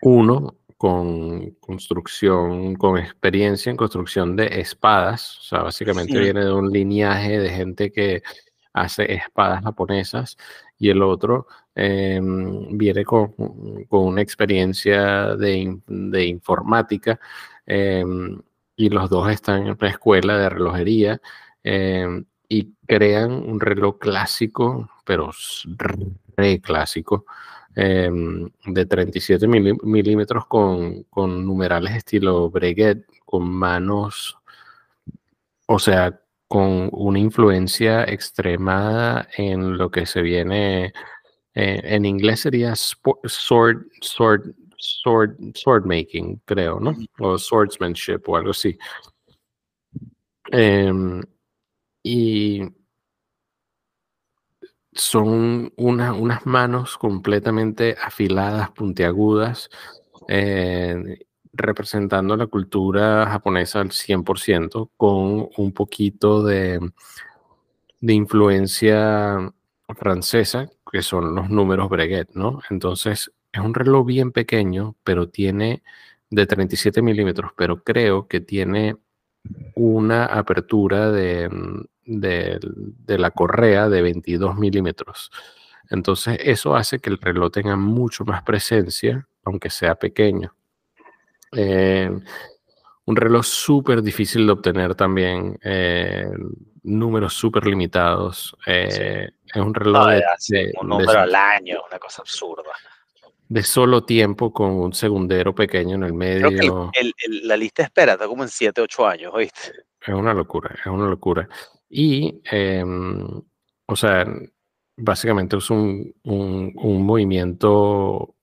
uno 0.02 0.58
con 0.78 1.52
construcción, 1.62 2.76
con 2.76 2.98
experiencia 2.98 3.70
en 3.70 3.78
construcción 3.78 4.36
de 4.36 4.60
espadas. 4.60 5.40
O 5.40 5.44
sea, 5.44 5.62
básicamente 5.64 6.20
viene 6.20 6.44
de 6.44 6.52
un 6.52 6.72
linaje 6.72 7.40
de 7.40 7.50
gente 7.50 7.92
que 7.92 8.22
hace 8.82 9.14
espadas 9.14 9.64
japonesas 9.64 10.38
y 10.78 10.90
el 10.90 11.02
otro 11.02 11.48
em, 11.76 12.78
viene 12.78 13.04
con, 13.06 13.34
una 13.90 14.22
experiencia 14.22 15.36
de, 15.36 16.26
informática 16.26 17.20
em, 17.66 18.40
y 18.76 18.90
los 18.90 19.10
dos 19.10 19.32
están 19.32 19.68
en 19.68 19.78
una 19.80 19.90
escuela 19.90 20.38
de 20.38 20.50
relojería 20.50 21.22
em, 21.64 22.26
y 22.50 22.74
crean 22.88 23.32
un 23.32 23.60
reloj 23.60 23.98
clásico, 24.00 24.90
pero 25.06 25.32
re 26.38 26.62
clásico, 26.62 27.26
de 27.76 28.86
37 28.88 29.48
milímetros 29.48 30.48
con, 30.48 31.04
con 31.04 31.46
numerales 31.46 31.96
estilo 31.96 32.50
Breguet, 32.50 33.06
con 33.24 33.48
manos, 33.48 34.40
o 35.68 35.78
sea, 35.80 36.20
con 36.48 36.90
una 36.94 37.20
influencia 37.20 38.04
extremada 38.06 39.28
en 39.38 39.78
lo 39.78 39.92
que 39.92 40.06
se 40.06 40.22
viene, 40.22 40.94
eh, 41.54 41.82
en 41.84 42.06
inglés 42.06 42.42
sería 42.42 42.76
sword, 42.76 43.20
sword, 44.02 44.56
sword, 44.80 45.36
sword 45.56 45.86
making, 45.86 46.42
creo, 46.46 46.80
¿no? 46.80 46.96
O 47.20 47.38
swordsmanship 47.38 48.22
o 48.28 48.38
algo 48.38 48.52
así. 48.52 48.78
Em, 50.52 51.22
y 52.04 52.62
son 54.94 55.72
unas 55.78 56.46
manos 56.46 56.98
completamente 56.98 57.96
afiladas, 58.02 58.72
puntiagudas, 58.72 59.70
eh, 60.28 61.20
representando 61.58 62.38
la 62.38 62.48
cultura 62.48 63.28
japonesa 63.28 63.82
al 63.82 63.92
100%, 63.92 64.92
con 64.98 65.50
un 65.58 65.72
poquito 65.74 66.44
de, 66.44 66.80
de 68.00 68.14
influencia 68.14 69.54
francesa, 69.96 70.70
que 70.92 71.02
son 71.02 71.36
los 71.36 71.50
números 71.50 71.90
Breguet, 71.90 72.30
¿no? 72.34 72.62
Entonces, 72.70 73.32
es 73.52 73.62
un 73.62 73.74
reloj 73.74 74.06
bien 74.06 74.32
pequeño, 74.32 74.96
pero 75.04 75.30
tiene 75.30 75.84
de 76.30 76.46
37 76.46 77.02
milímetros, 77.02 77.52
pero 77.56 77.84
creo 77.84 78.28
que 78.28 78.42
tiene 78.42 78.98
una 79.76 80.26
apertura 80.26 81.12
de, 81.12 81.50
de, 82.06 82.60
de, 82.62 83.18
la 83.18 83.32
correa 83.32 83.88
de 83.90 84.02
22 84.02 84.58
milímetros. 84.58 85.32
Entonces, 85.90 86.38
eso 86.42 86.76
hace 86.76 87.00
que 87.00 87.10
el 87.10 87.18
reloj 87.20 87.52
tenga 87.52 87.78
mucho 87.78 88.26
más 88.26 88.44
presencia, 88.44 89.28
aunque 89.46 89.70
sea 89.70 89.96
pequeño. 89.96 90.57
Eh, 91.52 92.10
un 93.06 93.16
reloj 93.16 93.46
súper 93.46 94.02
difícil 94.02 94.46
de 94.46 94.52
obtener 94.52 94.94
también, 94.96 95.58
eh, 95.64 96.30
números 96.84 97.34
súper 97.34 97.66
limitados. 97.66 98.56
Eh, 98.66 99.30
es 99.46 99.62
un 99.62 99.74
reloj 99.74 100.08
de, 100.50 100.74
un 100.82 100.90
número 100.90 101.20
al 101.20 101.34
año, 101.34 101.78
una 101.88 102.00
cosa 102.00 102.22
absurda. 102.22 102.72
De 103.48 103.64
solo 103.64 104.04
tiempo 104.04 104.52
con 104.52 104.72
un 104.72 104.94
segundero 104.94 105.56
pequeño 105.56 105.96
en 105.96 106.04
el 106.04 106.14
medio. 106.14 106.50
Creo 106.50 106.92
que 106.92 107.12
la 107.44 107.56
lista 107.56 107.84
de 107.84 107.86
espera 107.86 108.14
está 108.14 108.28
como 108.28 108.44
en 108.44 108.50
7, 108.50 108.82
8 108.82 109.08
años, 109.08 109.32
¿oíste? 109.34 109.72
Es 110.02 110.14
una 110.14 110.34
locura, 110.34 110.76
es 110.78 110.86
una 110.86 111.08
locura. 111.08 111.48
Y, 111.90 112.42
em, 112.52 113.42
o 113.86 113.96
sea, 113.96 114.26
básicamente 114.98 115.56
es 115.56 115.70
un, 115.70 116.14
un 116.24 117.06
movimiento 117.06 118.36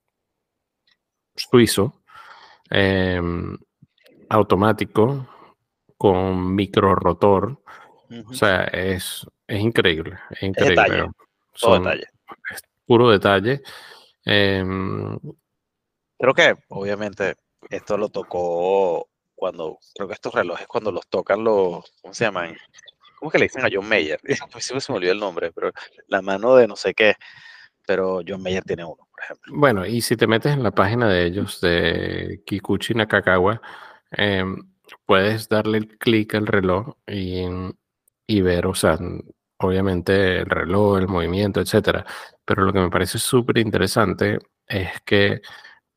suizo 1.35 2.01
em, 2.69 3.57
automático 4.29 5.27
con 5.97 6.55
micro 6.55 6.95
rotor. 6.95 7.61
O 8.29 8.33
sea, 8.33 8.65
es, 8.65 9.25
es 9.47 9.59
increíble. 9.59 10.17
Es 10.29 10.43
increíble. 10.43 11.07
Es 12.51 12.61
puro 12.85 13.09
detalle. 13.09 13.61
Em, 14.25 15.17
creo 16.17 16.33
que 16.33 16.55
obviamente 16.69 17.35
esto 17.69 17.97
lo 17.97 18.09
tocó 18.09 19.07
cuando, 19.35 19.77
creo 19.93 20.07
que 20.07 20.13
estos 20.13 20.33
relojes 20.33 20.67
cuando 20.67 20.91
los 20.91 21.07
tocan 21.07 21.43
los, 21.43 21.93
¿cómo 22.01 22.13
se 22.13 22.25
llaman? 22.25 22.55
¿Cómo 23.19 23.31
que 23.31 23.37
le 23.37 23.45
dicen 23.45 23.65
a 23.65 23.69
John 23.71 23.87
Mayer? 23.87 24.19
Siempre 24.59 24.81
se 24.81 24.91
me 24.91 24.97
olvidó 24.97 25.11
el 25.11 25.19
nombre, 25.19 25.51
pero 25.51 25.71
la 26.07 26.21
mano 26.21 26.55
de 26.55 26.67
no 26.67 26.75
sé 26.75 26.93
qué, 26.93 27.15
pero 27.85 28.21
John 28.27 28.41
Mayer 28.41 28.63
tiene 28.63 28.85
uno, 28.85 29.04
por 29.15 29.23
ejemplo. 29.23 29.53
Bueno, 29.55 29.85
y 29.85 30.01
si 30.01 30.17
te 30.17 30.27
metes 30.27 30.53
en 30.53 30.63
la 30.63 30.71
página 30.71 31.07
de 31.07 31.25
ellos, 31.25 31.61
de 31.61 32.41
Kikuchi 32.45 32.93
Nakagawa, 32.93 33.61
Em, 34.17 34.57
puedes 35.05 35.49
darle 35.49 35.79
el 35.79 35.97
clic 35.97 36.35
al 36.35 36.47
reloj 36.47 36.95
y, 37.07 37.43
y, 38.27 38.41
ver, 38.41 38.67
o 38.67 38.75
sea, 38.75 38.97
obviamente 39.57 40.39
el 40.39 40.45
reloj, 40.45 40.99
el 40.99 41.07
movimiento, 41.07 41.61
etcétera. 41.61 42.05
Pero 42.45 42.63
lo 42.63 42.73
que 42.73 42.79
me 42.79 42.89
parece 42.89 43.19
súper 43.19 43.57
interesante 43.57 44.39
es 44.67 44.89
que 45.05 45.41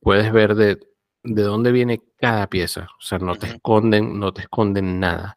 puedes 0.01 0.33
ver 0.33 0.55
de, 0.55 0.79
de, 1.23 1.43
dónde 1.43 1.73
viene 1.73 2.03
cada 2.19 2.49
pieza. 2.49 2.89
O 2.99 3.03
sea, 3.03 3.19
no 3.19 3.37
te 3.37 3.49
esconden, 3.49 4.19
no 4.19 4.33
te 4.33 4.43
esconden 4.43 5.01
nada. 5.01 5.37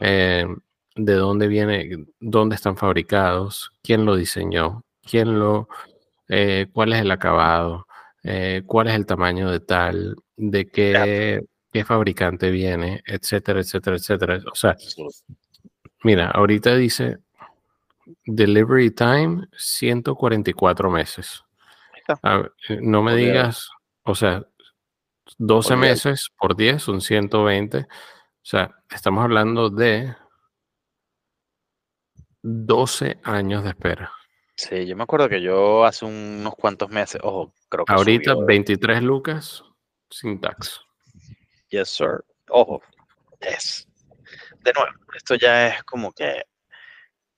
Em, 0.00 0.58
de 0.96 1.14
dónde 1.14 1.48
viene, 1.48 2.06
dónde 2.20 2.56
están 2.56 2.76
fabricados, 2.76 3.72
quién 3.82 4.04
lo 4.06 4.16
diseñó, 4.16 4.84
quién 5.02 5.38
lo, 5.38 5.68
eh, 6.28 6.66
cuál 6.72 6.92
es 6.92 7.00
el 7.00 7.10
acabado, 7.10 7.86
eh, 8.22 8.62
cuál 8.66 8.88
es 8.88 8.94
el 8.94 9.06
tamaño 9.06 9.50
de 9.50 9.60
tal, 9.60 10.16
de 10.36 10.68
qué 10.68 11.40
qué 11.76 11.84
fabricante 11.84 12.50
viene, 12.50 13.02
etcétera, 13.04 13.60
etcétera, 13.60 13.96
etcétera. 13.96 14.40
O 14.50 14.54
sea, 14.54 14.74
mira, 16.04 16.30
ahorita 16.30 16.74
dice 16.74 17.18
delivery 18.24 18.92
time 18.92 19.46
144 19.54 20.90
meses. 20.90 21.44
Eh, 22.68 22.78
no 22.80 23.02
me 23.02 23.14
digas, 23.14 23.68
o 24.04 24.14
sea, 24.14 24.42
12 25.36 25.76
meses 25.76 26.30
por 26.38 26.56
10 26.56 26.82
son 26.82 27.02
120. 27.02 27.80
O 27.80 27.86
sea, 28.40 28.74
estamos 28.88 29.22
hablando 29.22 29.68
de 29.68 30.16
12 32.40 33.20
años 33.22 33.64
de 33.64 33.68
espera. 33.68 34.12
Sí, 34.56 34.86
yo 34.86 34.96
me 34.96 35.02
acuerdo 35.02 35.28
que 35.28 35.42
yo 35.42 35.84
hace 35.84 36.06
unos 36.06 36.54
cuantos 36.54 36.88
meses, 36.88 37.20
ojo, 37.22 37.52
creo 37.68 37.84
que. 37.84 37.92
Ahorita 37.92 38.34
23 38.34 39.02
lucas 39.02 39.62
sin 40.10 40.40
tax. 40.40 40.80
Yes, 41.68 41.90
sir. 41.90 42.24
Ojo, 42.48 42.80
es. 43.40 43.86
De 44.64 44.72
nuevo, 44.72 44.90
esto 45.14 45.34
ya 45.34 45.68
es 45.68 45.82
como 45.84 46.10
que. 46.12 46.42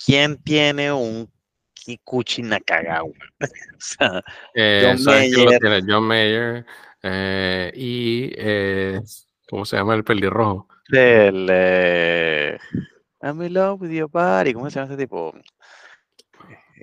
¿Quién 0.04 0.40
tiene 0.44 0.92
un 0.92 1.28
Kikuchi 1.74 2.42
Nakagawa? 2.42 3.10
o 3.40 3.80
sea, 3.80 4.22
eh, 4.54 4.94
John 4.96 5.04
Mayer. 5.04 5.58
Tiene 5.58 5.82
John 5.86 6.04
Mayer 6.04 6.66
eh, 7.02 7.72
y. 7.74 8.32
Eh, 8.36 9.00
¿Cómo 9.48 9.64
se 9.64 9.76
llama 9.76 9.96
el 9.96 10.04
pelirrojo? 10.04 10.68
El. 10.92 11.48
Eh, 11.50 12.58
I'm 13.22 13.42
in 13.42 13.54
love 13.54 13.80
with 13.80 13.90
your 13.90 14.08
body. 14.08 14.52
¿Cómo 14.52 14.70
se 14.70 14.78
llama 14.78 14.92
este 14.92 15.02
tipo? 15.04 15.34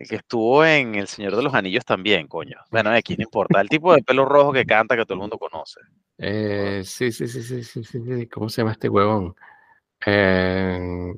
Que 0.08 0.16
estuvo 0.16 0.66
en 0.66 0.96
El 0.96 1.08
Señor 1.08 1.36
de 1.36 1.44
los 1.44 1.54
Anillos 1.54 1.86
también, 1.86 2.28
coño. 2.28 2.58
Bueno, 2.70 2.90
aquí 2.92 3.16
no 3.16 3.24
importa. 3.24 3.62
El 3.62 3.70
tipo 3.70 3.94
de 3.94 4.04
pelo 4.04 4.26
rojo 4.26 4.52
que 4.52 4.66
canta 4.66 4.96
que 4.96 5.04
todo 5.04 5.14
el 5.16 5.22
mundo 5.22 5.38
conoce. 5.38 5.80
Eh, 6.18 6.82
sí, 6.84 7.12
sí, 7.12 7.28
sí, 7.28 7.42
sí, 7.42 7.64
sí, 7.64 7.84
sí, 7.84 8.28
¿Cómo 8.28 8.50
se 8.50 8.62
llama 8.62 8.74
este 8.74 8.90
huevón? 8.90 9.36
Eh, 10.06 11.14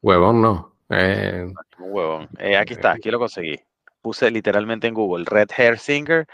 huevón 0.00 0.42
no. 0.42 0.76
Eh, 0.88 1.46
un 1.78 1.92
huevón. 1.92 2.28
Eh, 2.38 2.56
aquí 2.56 2.74
está, 2.74 2.92
aquí 2.92 3.10
lo 3.10 3.18
conseguí. 3.18 3.58
Puse 4.00 4.30
literalmente 4.30 4.88
en 4.88 4.94
Google 4.94 5.24
Red 5.24 5.48
Hair 5.56 5.78
Singer 5.78 6.26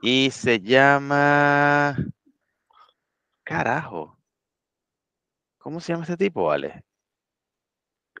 y 0.00 0.30
se 0.30 0.60
llama. 0.60 1.96
Carajo. 3.44 4.18
¿Cómo 5.58 5.80
se 5.80 5.92
llama 5.92 6.04
este 6.04 6.16
tipo, 6.16 6.44
vale? 6.44 6.84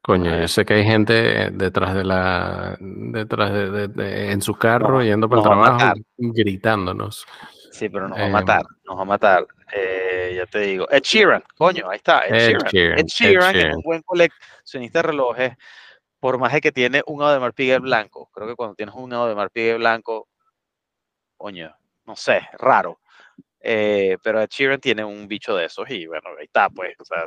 Coño, 0.08 0.40
yo 0.40 0.48
sé 0.48 0.64
que 0.64 0.72
hay 0.72 0.84
gente 0.84 1.50
detrás 1.50 1.94
de 1.94 2.02
la, 2.02 2.78
detrás 2.80 3.52
de, 3.52 4.32
en 4.32 4.40
su 4.40 4.54
carro 4.54 5.02
yendo 5.02 5.28
para 5.28 5.42
el 5.42 5.46
trabajo 5.46 6.00
gritándonos. 6.16 7.26
Sí, 7.70 7.90
pero 7.90 8.08
nos 8.08 8.18
va 8.18 8.24
a 8.24 8.28
matar, 8.30 8.60
em, 8.62 8.76
nos 8.86 8.96
va 8.96 9.02
a 9.02 9.04
matar. 9.04 9.46
Eh, 9.70 10.32
ya 10.34 10.46
te 10.46 10.60
digo. 10.60 10.88
Ed 10.90 11.02
Sheeran, 11.02 11.44
coño, 11.58 11.90
ahí 11.90 11.98
está. 11.98 12.22
Ed, 12.26 12.56
Sheeran. 12.72 12.98
Ed 13.00 13.04
Sheeran, 13.04 13.56
es 13.56 13.76
un 13.76 13.82
buen 13.82 14.00
coleccionista 14.00 15.00
de 15.00 15.02
relojes, 15.02 15.52
por 16.18 16.38
más 16.38 16.54
de 16.54 16.62
que 16.62 16.72
tiene 16.72 17.02
un 17.06 17.18
de 17.18 17.38
marpiguel 17.38 17.80
blanco. 17.80 18.30
Creo 18.32 18.48
que 18.48 18.56
cuando 18.56 18.76
tienes 18.76 18.94
un 18.94 19.10
de 19.10 19.34
marpiguel 19.34 19.76
blanco, 19.76 20.26
coño, 21.36 21.76
no 22.06 22.16
sé, 22.16 22.48
raro. 22.54 23.00
Eh, 23.60 24.16
pero 24.22 24.40
Ed 24.40 24.48
Sheeran 24.48 24.80
tiene 24.80 25.04
un 25.04 25.28
bicho 25.28 25.54
de 25.54 25.66
esos 25.66 25.90
y 25.90 26.06
bueno, 26.06 26.30
ahí 26.38 26.46
está, 26.46 26.70
pues. 26.70 26.98
O 26.98 27.04
sea, 27.04 27.26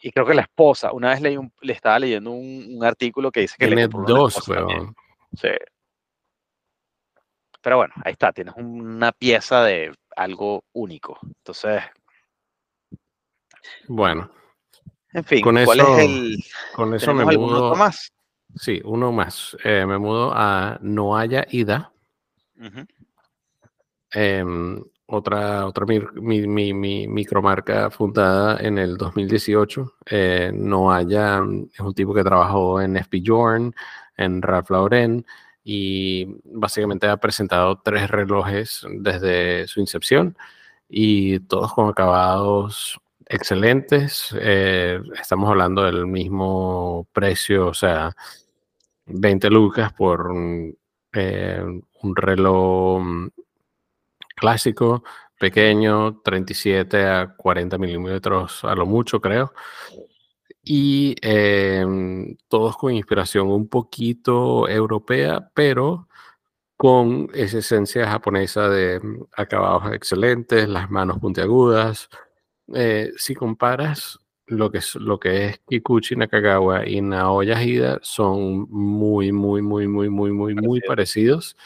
y 0.00 0.12
creo 0.12 0.26
que 0.26 0.34
la 0.34 0.42
esposa, 0.42 0.92
una 0.92 1.10
vez 1.10 1.20
leí 1.20 1.36
le 1.60 1.72
estaba 1.72 1.98
leyendo 1.98 2.30
un, 2.30 2.78
artículo 2.82 3.30
que 3.30 3.40
dice 3.40 3.56
que 3.58 3.66
tiene 3.66 3.88
dos, 3.88 4.46
weón. 4.48 4.94
Sí. 5.34 5.48
Pero 7.60 7.78
bueno, 7.78 7.94
ahí 8.04 8.12
está, 8.12 8.32
tienes 8.32 8.54
una 8.56 9.12
pieza 9.12 9.64
de 9.64 9.92
algo 10.16 10.64
único. 10.72 11.18
Entonces. 11.22 11.82
Bueno. 13.88 14.30
En 15.12 15.24
fin, 15.24 15.42
con 15.42 15.62
¿cuál 15.64 15.80
eso, 15.80 15.98
es 15.98 16.04
el. 16.04 16.44
Con 16.74 16.94
eso 16.94 17.14
me 17.14 17.24
mudo. 17.24 17.74
más? 17.74 18.12
Sí, 18.54 18.80
uno 18.84 19.10
más. 19.12 19.56
Eh, 19.64 19.84
me 19.86 19.98
mudo 19.98 20.32
a 20.34 20.78
No 20.80 21.16
haya 21.16 21.46
ida. 21.50 21.92
Em, 24.12 24.82
otra, 25.10 25.66
otra 25.66 25.86
mi, 25.86 26.00
mi, 26.46 26.74
mi, 26.74 27.08
micromarca 27.08 27.90
fundada 27.90 28.58
en 28.60 28.78
el 28.78 28.96
2018. 28.98 29.94
Eh, 30.10 30.52
no 30.54 30.92
haya, 30.92 31.40
es 31.72 31.80
un 31.80 31.94
tipo 31.94 32.14
que 32.14 32.22
trabajó 32.22 32.80
en 32.80 32.96
FP 32.96 33.22
Jorn, 33.24 33.74
en 34.16 34.42
Ralph 34.42 34.70
Lauren, 34.70 35.24
y 35.64 36.26
básicamente 36.44 37.06
ha 37.08 37.16
presentado 37.16 37.80
tres 37.82 38.10
relojes 38.10 38.86
desde 38.90 39.66
su 39.66 39.80
incepción 39.80 40.36
y 40.88 41.40
todos 41.40 41.72
con 41.72 41.88
acabados 41.88 43.00
excelentes. 43.26 44.34
Eh, 44.38 45.00
estamos 45.20 45.48
hablando 45.48 45.84
del 45.84 46.06
mismo 46.06 47.06
precio, 47.12 47.68
o 47.68 47.74
sea, 47.74 48.14
20 49.06 49.50
lucas 49.50 49.92
por 49.94 50.30
eh, 51.14 51.62
un 52.02 52.16
reloj 52.16 53.30
clásico, 54.38 55.04
pequeño, 55.38 56.20
37 56.22 57.06
a 57.06 57.34
40 57.36 57.78
milímetros 57.78 58.64
a 58.64 58.74
lo 58.74 58.86
mucho, 58.86 59.20
creo. 59.20 59.52
Y 60.62 61.16
em, 61.22 62.36
todos 62.48 62.76
con 62.76 62.92
inspiración 62.92 63.48
un 63.48 63.68
poquito 63.68 64.68
europea, 64.68 65.50
pero 65.54 66.08
con 66.76 67.28
esa 67.34 67.58
esencia 67.58 68.08
japonesa 68.08 68.68
de 68.68 69.00
mm, 69.00 69.24
acabados 69.36 69.92
excelentes, 69.94 70.68
las 70.68 70.90
manos 70.90 71.18
puntiagudas. 71.20 72.08
Eh, 72.74 73.12
si 73.16 73.34
comparas 73.34 74.18
lo 74.46 74.70
que 74.70 74.78
es, 74.78 74.94
lo 74.96 75.18
que 75.18 75.46
es 75.46 75.60
Kikuchi 75.68 76.16
Nakagawa 76.16 76.86
y 76.86 77.00
Naoya 77.02 77.62
Hida, 77.62 77.98
son 78.02 78.68
muy, 78.70 79.32
muy, 79.32 79.62
muy, 79.62 79.88
muy, 79.88 80.08
muy, 80.08 80.32
muy, 80.32 80.54
muy 80.54 80.80
parecidos 80.80 81.56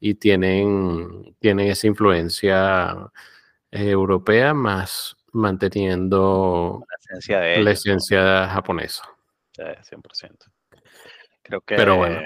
y 0.00 0.14
tienen, 0.14 1.36
tienen 1.40 1.68
esa 1.68 1.86
influencia 1.86 3.10
europea 3.70 4.54
más 4.54 5.16
manteniendo 5.32 6.84
la 7.28 7.70
esencia, 7.70 8.48
japonesa. 8.48 9.04
Sí, 9.52 9.62
100%. 9.62 10.36
Creo 11.42 11.60
que. 11.60 11.76
Pero 11.76 11.96
bueno. 11.96 12.24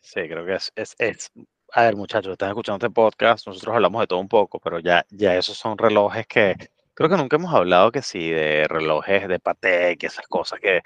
Sí, 0.00 0.20
creo 0.28 0.46
que 0.46 0.54
es, 0.54 0.72
es, 0.98 1.30
A 1.72 1.82
ver, 1.82 1.96
muchachos, 1.96 2.32
están 2.32 2.50
escuchando 2.50 2.84
este 2.86 2.94
podcast. 2.94 3.46
Nosotros 3.46 3.74
hablamos 3.74 4.00
de 4.00 4.06
todo 4.06 4.20
un 4.20 4.28
poco, 4.28 4.60
pero 4.60 4.78
ya, 4.78 5.04
ya 5.10 5.36
esos 5.36 5.56
son 5.56 5.76
relojes 5.76 6.26
que 6.26 6.56
Creo 6.94 7.10
que 7.10 7.16
nunca 7.16 7.36
hemos 7.36 7.52
hablado 7.52 7.90
que 7.90 8.02
sí 8.02 8.30
de 8.30 8.68
relojes 8.68 9.26
de 9.26 9.40
Patek 9.40 10.04
esas 10.04 10.26
cosas 10.28 10.60
que... 10.60 10.82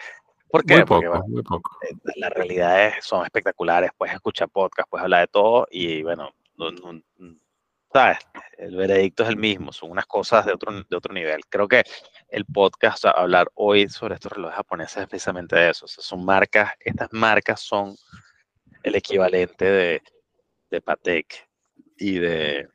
¿Por 0.51 0.65
qué? 0.65 0.77
Muy 0.77 0.85
Porque 0.85 1.07
poco, 1.07 1.19
bueno, 1.19 1.29
muy 1.35 1.43
poco. 1.43 1.79
las 2.17 2.31
realidades 2.33 3.05
son 3.05 3.25
espectaculares, 3.25 3.91
puedes 3.97 4.15
escuchar 4.15 4.49
podcast, 4.49 4.89
puedes 4.89 5.05
hablar 5.05 5.21
de 5.23 5.29
todo 5.29 5.67
y 5.71 6.03
bueno, 6.03 6.31
no- 6.57 6.71
no- 6.71 6.93
no- 7.19 7.37
¿sabes? 7.93 8.19
El 8.59 8.77
veredicto 8.77 9.23
es 9.23 9.29
el 9.31 9.37
mismo, 9.37 9.73
son 9.73 9.91
unas 9.91 10.07
cosas 10.07 10.45
de 10.47 10.53
otro, 10.53 10.73
de 10.73 10.97
otro 10.97 11.13
nivel. 11.15 11.41
Creo 11.49 11.67
que 11.69 11.83
el 12.29 12.45
podcast, 12.45 12.99
o 12.99 13.01
sea, 13.01 13.11
hablar 13.13 13.49
hoy 13.55 13.89
sobre 13.89 14.15
estos 14.15 14.33
relojes 14.33 14.57
japoneses 14.57 14.99
es 15.03 15.07
precisamente 15.09 15.57
de 15.57 15.71
eso. 15.71 15.85
o 15.87 15.89
sea, 15.89 16.03
son 16.05 16.25
marcas, 16.25 16.73
estas 16.81 17.09
marcas 17.13 17.61
son 17.61 17.95
el 18.83 18.95
equivalente 18.95 19.65
de, 19.65 20.03
de 20.71 20.81
Patek 20.83 21.49
y 21.97 22.19
de, 22.19 22.69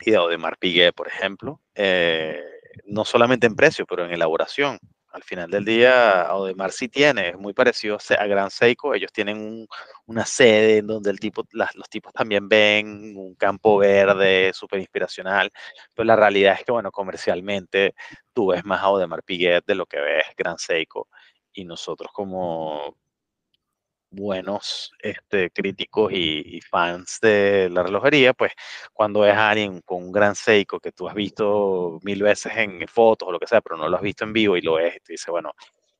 y 0.00 0.10
de 0.12 0.16
Audemars 0.16 0.58
Piguet, 0.58 0.94
por 0.94 1.08
ejemplo. 1.08 1.60
eh, 1.74 2.40
no 2.84 3.04
solamente 3.04 3.46
en 3.48 3.56
precio, 3.56 3.84
pero 3.86 4.04
en 4.04 4.12
elaboración. 4.12 4.78
Al 5.12 5.24
final 5.24 5.50
del 5.50 5.64
día, 5.64 6.22
Audemars 6.22 6.76
sí 6.76 6.88
tiene, 6.88 7.30
es 7.30 7.36
muy 7.38 7.52
parecido 7.52 7.98
a 8.18 8.26
Gran 8.26 8.48
Seiko. 8.50 8.94
Ellos 8.94 9.10
tienen 9.12 9.38
un- 9.38 9.66
una 10.06 10.24
sede 10.24 10.78
en 10.78 10.86
donde 10.86 11.10
el 11.10 11.18
tipo, 11.18 11.44
los 11.52 11.88
tipos 11.90 12.12
también 12.12 12.48
ven 12.48 13.14
un 13.16 13.34
campo 13.34 13.78
verde 13.78 14.52
súper 14.54 14.78
inspiracional. 14.80 15.50
Pero 15.94 16.06
la 16.06 16.14
realidad 16.16 16.54
es 16.58 16.64
que, 16.64 16.72
bueno, 16.72 16.92
comercialmente 16.92 17.94
tú 18.32 18.48
ves 18.48 18.64
más 18.64 18.82
Audemars 18.82 19.24
Piguet 19.24 19.64
de 19.66 19.74
lo 19.74 19.86
que 19.86 20.00
ves 20.00 20.24
Gran 20.36 20.58
Seiko. 20.58 21.08
Y 21.52 21.64
nosotros 21.64 22.10
como 22.12 22.96
buenos 24.10 24.92
este, 25.00 25.50
críticos 25.50 26.12
y, 26.12 26.60
fans 26.62 27.18
de 27.20 27.68
la 27.70 27.82
relojería, 27.82 28.34
pues 28.34 28.52
cuando 28.92 29.20
ves 29.20 29.34
a 29.34 29.50
alguien 29.50 29.80
con 29.82 30.04
un 30.04 30.12
gran 30.12 30.34
Seiko 30.34 30.78
que 30.80 30.92
tú 30.92 31.08
has 31.08 31.14
visto 31.14 31.98
mil 32.02 32.22
veces 32.22 32.52
en 32.56 32.86
fotos 32.86 33.28
o 33.28 33.32
lo 33.32 33.38
que 33.38 33.46
sea, 33.46 33.60
pero 33.60 33.76
no 33.76 33.88
lo 33.88 33.96
has 33.96 34.02
visto 34.02 34.24
en 34.24 34.32
vivo 34.32 34.56
y 34.56 34.62
lo 34.62 34.74
ves 34.74 34.96
y 34.96 35.00
te 35.00 35.12
dice, 35.14 35.30
bueno, 35.30 35.52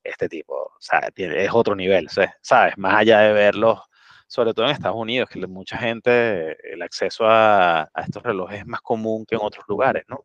este 0.03 0.29
tipo, 0.29 0.55
o 0.55 0.77
sea, 0.79 1.09
es 1.15 1.51
otro 1.53 1.75
nivel, 1.75 2.09
¿sabes? 2.41 2.77
Más 2.79 2.95
allá 2.95 3.21
de 3.21 3.33
verlos, 3.33 3.81
sobre 4.27 4.55
todo 4.55 4.67
en 4.67 4.73
Estados 4.73 4.97
Unidos, 4.97 5.29
que 5.29 5.45
mucha 5.47 5.79
gente, 5.79 6.57
el 6.73 6.83
acceso 6.83 7.25
a, 7.27 7.91
estos 7.97 8.23
relojes 8.23 8.61
es 8.61 8.67
más 8.67 8.81
común 8.81 9.25
que 9.27 9.35
en 9.35 9.41
otros 9.43 9.65
lugares, 9.69 10.05
¿no? 10.09 10.25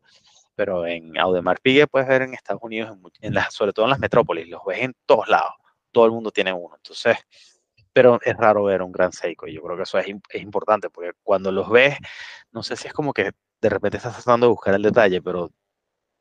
Pero 0.54 0.86
en 0.86 1.18
Audemars 1.18 1.60
Piguet 1.60 1.88
puedes 1.90 2.08
ver 2.08 2.22
en 2.22 2.34
Estados 2.34 2.62
Unidos, 2.62 2.96
en, 2.96 3.28
en 3.28 3.34
las, 3.34 3.52
sobre 3.52 3.72
todo 3.72 3.86
en 3.86 3.90
las 3.90 3.98
metrópolis, 3.98 4.48
los 4.48 4.64
ves 4.64 4.80
en 4.80 4.94
todos 5.04 5.28
lados, 5.28 5.52
todo 5.92 6.06
el 6.06 6.12
mundo 6.12 6.30
tiene 6.30 6.52
uno, 6.52 6.76
entonces 6.76 7.16
pero 7.96 8.18
es 8.22 8.36
raro 8.36 8.64
ver 8.64 8.82
un 8.82 8.92
gran 8.92 9.10
Seiko. 9.10 9.46
y 9.46 9.54
Yo 9.54 9.62
creo 9.62 9.74
que 9.74 9.84
eso 9.84 9.96
es, 9.98 10.06
im- 10.06 10.20
es 10.28 10.42
importante 10.42 10.90
porque 10.90 11.12
cuando 11.22 11.50
los 11.50 11.70
ves, 11.70 11.96
no 12.52 12.62
sé 12.62 12.76
si 12.76 12.86
es 12.88 12.92
como 12.92 13.14
que 13.14 13.32
de 13.62 13.68
repente 13.70 13.96
estás 13.96 14.16
tratando 14.16 14.44
de 14.46 14.50
buscar 14.50 14.74
el 14.74 14.82
detalle, 14.82 15.22
pero 15.22 15.50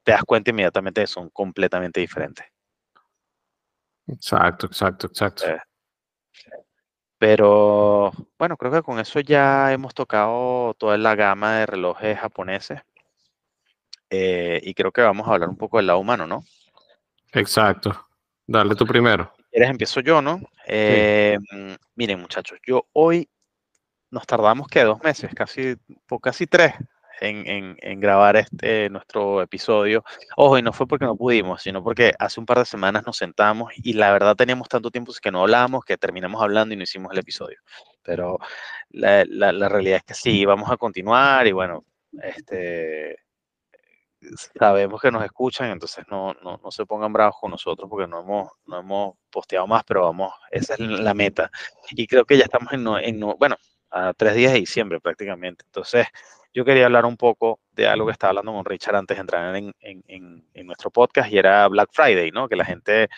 te 0.04 0.14
das 0.14 0.24
cuenta 0.24 0.52
inmediatamente 0.52 1.02
que 1.02 1.08
son 1.08 1.30
completamente 1.32 2.00
diferentes. 2.00 2.46
Exacto, 4.08 4.68
exacto, 4.68 5.08
exacto. 5.08 5.44
Eh, 5.48 5.60
Pero 7.18 8.12
bueno, 8.40 8.56
creo 8.56 8.72
que 8.72 8.82
con 8.82 8.98
eso 9.00 9.20
ya 9.20 9.74
hemos 9.74 9.94
tocado 9.94 10.76
toda 10.76 10.98
la 10.98 11.14
gama 11.16 11.58
de 11.58 11.66
relojes 11.66 12.18
japoneses. 12.18 12.80
eh, 14.10 14.62
y 14.64 14.74
creo 14.74 14.94
que 14.94 15.02
vamos 15.02 15.28
a 15.28 15.34
hablar 15.34 15.50
un 15.50 15.58
poco 15.58 15.76
del 15.76 15.88
lado 15.88 16.00
humano, 16.00 16.26
¿no? 16.26 16.46
Exacto. 17.34 18.08
Dale 18.48 18.76
tú 18.76 18.86
primero. 18.86 19.35
¿Quieres? 19.56 19.70
Empiezo 19.72 20.02
yo, 20.02 20.22
¿no? 20.22 20.42
Eh, 20.68 21.38
miren, 21.96 22.20
muchachos, 22.20 22.60
yo 22.68 22.90
hoy 22.92 23.30
nos 24.12 24.28
tardamos 24.28 24.68
que 24.68 24.84
dos 24.84 25.02
meses, 25.02 25.34
casi, 25.34 25.78
por 26.06 26.20
casi 26.20 26.46
tres, 26.46 26.74
en, 27.22 27.48
en- 27.48 27.78
en 27.80 28.00
grabar 28.02 28.36
este 28.36 28.90
nuestro 28.90 29.42
episodio. 29.42 30.04
Ojo, 30.36 30.58
y 30.58 30.62
no 30.62 30.74
fue 30.74 30.88
porque 30.88 31.06
no 31.06 31.16
pudimos, 31.16 31.62
sino 31.62 31.82
porque 31.82 32.12
hace 32.20 32.38
un 32.42 32.46
par 32.46 32.60
de 32.60 32.66
semanas 32.66 33.06
nos 33.06 33.16
sentamos 33.16 33.72
y 33.78 33.94
la 33.94 34.12
verdad 34.12 34.36
teníamos 34.36 34.68
tanto 34.68 34.92
tiempo 34.92 35.14
que 35.22 35.32
no 35.32 35.40
hablamos 35.44 35.86
que 35.86 35.98
terminamos 35.98 36.42
hablando 36.44 36.74
y 36.74 36.78
no 36.78 36.84
hicimos 36.84 37.14
el 37.14 37.20
episodio. 37.20 37.60
Pero 38.04 38.38
la, 38.90 39.24
la- 39.30 39.54
la 39.54 39.70
realidad 39.70 40.00
es 40.00 40.04
que 40.04 40.14
sí, 40.16 40.44
vamos 40.44 40.70
a 40.70 40.76
continuar 40.76 41.48
y 41.48 41.54
bueno, 41.54 41.86
este 42.22 43.20
sabemos 44.58 45.02
que 45.02 45.12
nos 45.12 45.24
escuchan, 45.24 45.70
entonces 45.72 46.06
no, 46.10 46.34
no, 46.44 46.60
no 46.64 46.72
se 46.72 46.86
pongan 46.86 47.14
bravos 47.14 47.36
con 47.40 47.52
nosotros 47.52 47.90
porque 47.90 48.08
no 48.08 48.22
hemos, 48.22 48.50
no 48.66 48.80
hemos 48.80 49.16
posteado 49.30 49.68
más, 49.68 49.84
pero 49.84 50.04
vamos, 50.04 50.34
esa 50.52 50.74
es 50.76 50.80
la 50.80 51.14
meta. 51.14 51.50
Y 51.92 52.08
creo 52.08 52.26
que 52.26 52.38
ya 52.38 52.44
estamos 52.46 52.72
en, 52.74 52.88
en 52.88 53.20
no- 53.20 53.36
bueno, 53.38 53.56
a 53.92 54.14
tres 54.14 54.36
días 54.36 54.54
de 54.54 54.60
diciembre 54.60 55.00
prácticamente. 55.00 55.64
Entonces, 55.66 56.08
yo 56.54 56.64
quería 56.66 56.86
hablar 56.86 57.06
un 57.06 57.18
poco 57.18 57.60
de 57.72 57.88
algo 57.88 58.06
que 58.08 58.14
estaba 58.14 58.30
hablando 58.30 58.54
con 58.54 58.66
Richard 58.66 58.96
antes 58.96 59.18
de 59.18 59.22
entrar 59.22 59.56
en, 59.56 59.74
en, 59.80 60.04
en, 60.08 60.48
en 60.54 60.68
nuestro 60.68 60.90
podcast 60.92 61.32
y 61.32 61.38
era 61.38 61.68
Black 61.68 61.90
Friday, 61.92 62.32
¿no? 62.32 62.48
Que 62.48 62.56
la 62.56 62.66
gente, 62.66 63.10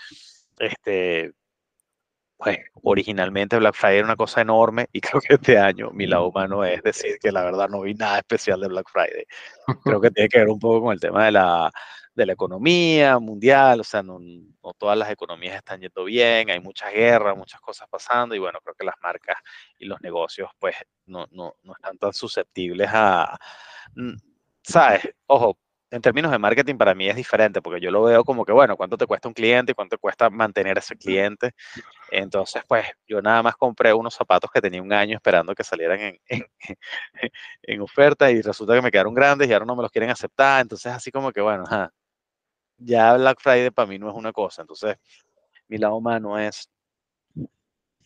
este, 0.57 1.33
pues 2.37 2.59
originalmente 2.83 3.57
Black 3.57 3.75
Friday 3.75 3.97
era 3.97 4.05
una 4.07 4.15
cosa 4.15 4.41
enorme 4.41 4.87
y 4.93 5.01
creo 5.19 5.21
que 5.21 5.35
este 5.35 5.57
año 5.57 5.91
mi 5.91 6.07
lado 6.07 6.27
humano 6.27 6.63
es 6.63 6.81
decir 6.83 7.17
que 7.19 7.31
la 7.31 7.43
verdad 7.43 7.69
no 7.69 7.81
vi 7.81 7.93
nada 7.93 8.19
especial 8.19 8.61
de 8.61 8.67
Black 8.67 8.87
Friday 8.89 9.25
creo 9.83 9.99
que 10.01 10.11
tiene 10.11 10.29
que 10.29 10.39
ver 10.39 10.49
un 10.49 10.59
poco 10.59 10.85
con 10.85 10.93
el 10.93 10.99
tema 10.99 11.25
de 11.25 11.31
la, 11.31 11.71
de 12.17 12.25
la 12.25 12.33
economía 12.33 13.19
mundial, 13.19 13.81
o 13.81 13.83
sea, 13.83 14.01
no, 14.01 14.17
no 14.19 14.73
todas 14.73 14.97
las 14.97 15.11
economías 15.11 15.55
están 15.55 15.79
yendo 15.81 16.03
bien, 16.03 16.49
hay 16.49 16.59
muchas 16.59 16.91
guerras, 16.91 17.37
muchas 17.37 17.61
cosas 17.61 17.87
pasando, 17.87 18.33
y 18.33 18.39
bueno, 18.39 18.57
creo 18.63 18.73
que 18.73 18.83
las 18.83 18.95
marcas 19.03 19.37
y 19.77 19.85
los 19.85 20.01
negocios, 20.01 20.49
pues, 20.57 20.75
no, 21.05 21.27
no, 21.29 21.53
no 21.61 21.73
están 21.73 21.95
tan 21.99 22.13
susceptibles 22.13 22.89
a, 22.91 23.37
¿sabes? 24.63 25.07
Ojo, 25.27 25.59
en 25.89 26.01
términos 26.01 26.31
de 26.31 26.39
marketing 26.39 26.75
para 26.77 26.93
mí 26.93 27.07
es 27.07 27.15
diferente, 27.15 27.61
porque 27.61 27.79
yo 27.79 27.91
lo 27.91 28.03
veo 28.03 28.23
como 28.23 28.45
que, 28.45 28.51
bueno, 28.51 28.75
¿cuánto 28.77 28.97
te 28.97 29.05
cuesta 29.05 29.27
un 29.27 29.33
cliente 29.33 29.71
y 29.71 29.75
cuánto 29.75 29.95
te 29.95 29.99
cuesta 29.99 30.29
mantener 30.29 30.77
a 30.77 30.79
ese 30.79 30.95
cliente? 30.97 31.51
Entonces, 32.11 32.63
pues, 32.67 32.85
yo 33.07 33.21
nada 33.21 33.43
más 33.43 33.55
compré 33.55 33.93
unos 33.93 34.15
zapatos 34.15 34.51
que 34.51 34.61
tenía 34.61 34.81
un 34.81 34.93
año 34.93 35.15
esperando 35.15 35.55
que 35.55 35.63
salieran 35.63 35.99
en, 35.99 36.19
en, 36.27 36.45
en 37.63 37.81
oferta 37.81 38.31
y 38.31 38.41
resulta 38.41 38.75
que 38.75 38.81
me 38.81 38.91
quedaron 38.91 39.13
grandes 39.13 39.49
y 39.49 39.53
ahora 39.53 39.65
no 39.65 39.75
me 39.75 39.83
los 39.83 39.91
quieren 39.91 40.09
aceptar. 40.09 40.61
Entonces, 40.61 40.91
así 40.93 41.11
como 41.11 41.31
que, 41.31 41.41
bueno, 41.41 41.63
ajá, 41.65 41.91
ya 42.77 43.15
Black 43.17 43.39
Friday 43.41 43.71
para 43.71 43.87
mí 43.87 43.99
no 43.99 44.09
es 44.09 44.15
una 44.15 44.31
cosa. 44.33 44.61
Entonces, 44.61 44.97
mi 45.67 45.77
lado 45.77 45.95
humano 45.97 46.39
es, 46.39 46.69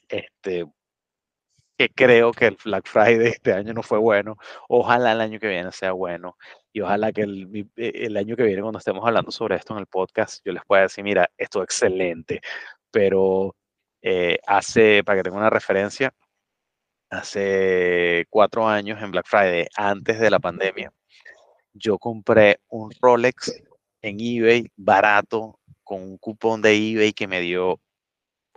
este, 0.09 0.65
creo 1.89 2.31
que 2.31 2.47
el 2.47 2.57
Black 2.63 2.87
Friday 2.87 3.27
este 3.27 3.53
año 3.53 3.73
no 3.73 3.83
fue 3.83 3.97
bueno. 3.99 4.37
Ojalá 4.69 5.11
el 5.13 5.21
año 5.21 5.39
que 5.39 5.47
viene 5.47 5.71
sea 5.71 5.93
bueno. 5.93 6.37
Y 6.73 6.81
ojalá 6.81 7.11
que 7.11 7.21
el, 7.21 7.69
eh, 7.77 7.91
el 7.95 8.17
año 8.17 8.35
que 8.35 8.43
viene, 8.43 8.61
cuando 8.61 8.79
estemos 8.79 9.05
hablando 9.05 9.31
sobre 9.31 9.55
esto 9.55 9.73
en 9.73 9.79
el 9.79 9.87
podcast, 9.87 10.41
yo 10.45 10.53
les 10.53 10.63
pueda 10.65 10.83
decir, 10.83 11.03
mira, 11.03 11.29
esto 11.37 11.59
es 11.59 11.65
excelente. 11.65 12.41
Pero 12.91 13.55
eh, 14.01 14.39
hace, 14.47 15.03
para 15.03 15.19
que 15.19 15.23
tengan 15.23 15.41
una 15.41 15.49
referencia, 15.49 16.13
hace 17.09 18.25
cuatro 18.29 18.67
años 18.67 19.01
en 19.01 19.11
Black 19.11 19.27
Friday, 19.27 19.67
antes 19.75 20.19
de 20.19 20.29
la 20.29 20.39
pandemia, 20.39 20.91
yo 21.73 21.97
compré 21.99 22.59
un 22.69 22.91
Rolex 23.01 23.61
en 24.01 24.17
eBay 24.19 24.67
barato 24.75 25.59
con 25.83 26.01
un 26.01 26.17
cupón 26.17 26.61
de 26.61 26.75
eBay 26.75 27.13
que 27.13 27.27
me 27.27 27.41
dio, 27.41 27.79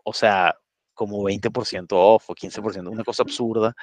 o 0.05 0.13
sea, 0.13 0.57
como 0.95 1.23
20% 1.23 1.87
off 1.91 2.31
o 2.31 2.35
15%, 2.35 2.89
una 2.91 3.05
cosa 3.05 3.23
absurda, 3.23 3.75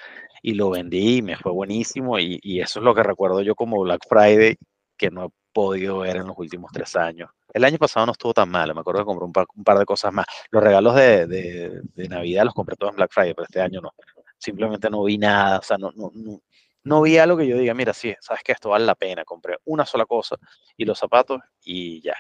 y 0.41 0.53
lo 0.53 0.72
vendí 0.72 1.22
me 1.22 1.38
fue 1.38 1.51
buenísimo 1.51 2.18
y, 2.20 2.39
eso 2.62 2.80
es 2.80 2.86
lo 2.86 2.95
que 2.95 3.03
recuerdo 3.03 3.41
yo 3.41 3.55
como 3.55 3.82
Black 3.82 4.01
Friday 4.07 4.55
que 4.97 5.12
no 5.12 5.26
he 5.26 5.30
podido 5.53 5.99
ver 5.99 6.18
en 6.18 6.28
los 6.28 6.38
últimos 6.38 6.72
tres 6.72 6.95
años. 6.95 7.30
El 7.53 7.66
año 7.66 7.78
pasado 7.78 8.05
no 8.05 8.14
estuvo 8.14 8.34
tan 8.34 8.49
mal, 8.49 8.74
me 8.74 8.82
acuerdo 8.82 9.01
que 9.01 9.05
compré 9.05 9.45
un 9.55 9.64
par, 9.64 9.78
de 9.78 9.86
cosas 9.86 10.14
más. 10.14 10.26
Los 10.51 10.64
regalos 10.64 10.95
de, 10.95 11.28
de, 11.28 11.82
de 11.95 12.07
Navidad 12.07 12.45
los 12.45 12.53
compré 12.53 12.76
todos 12.76 12.91
en 12.91 12.97
Black 12.97 13.12
Friday, 13.12 13.34
pero 13.34 13.45
este 13.45 13.62
año 13.62 13.82
no. 13.82 13.91
Simplemente 14.38 14.89
no 14.89 15.03
vi 15.03 15.18
nada, 15.18 15.59
o 15.59 15.62
sea, 15.62 15.78
no, 15.78 15.91
no, 15.95 16.12
no, 16.14 16.41
no 16.84 17.01
vi 17.01 17.18
algo 17.18 17.38
que 17.38 17.47
yo 17.47 17.57
diga, 17.57 17.74
mira, 17.74 17.93
sí, 17.93 18.16
sabes 18.20 18.43
que 18.43 18.53
esto 18.53 18.70
vale 18.70 18.86
la 18.86 18.95
pena. 18.95 19.24
Compré 19.24 19.57
una 19.66 19.86
sola 19.86 20.05
cosa 20.05 20.38
y 20.76 20.86
los 20.86 20.97
zapatos 20.97 21.39
y 21.64 22.01
ya. 22.01 22.16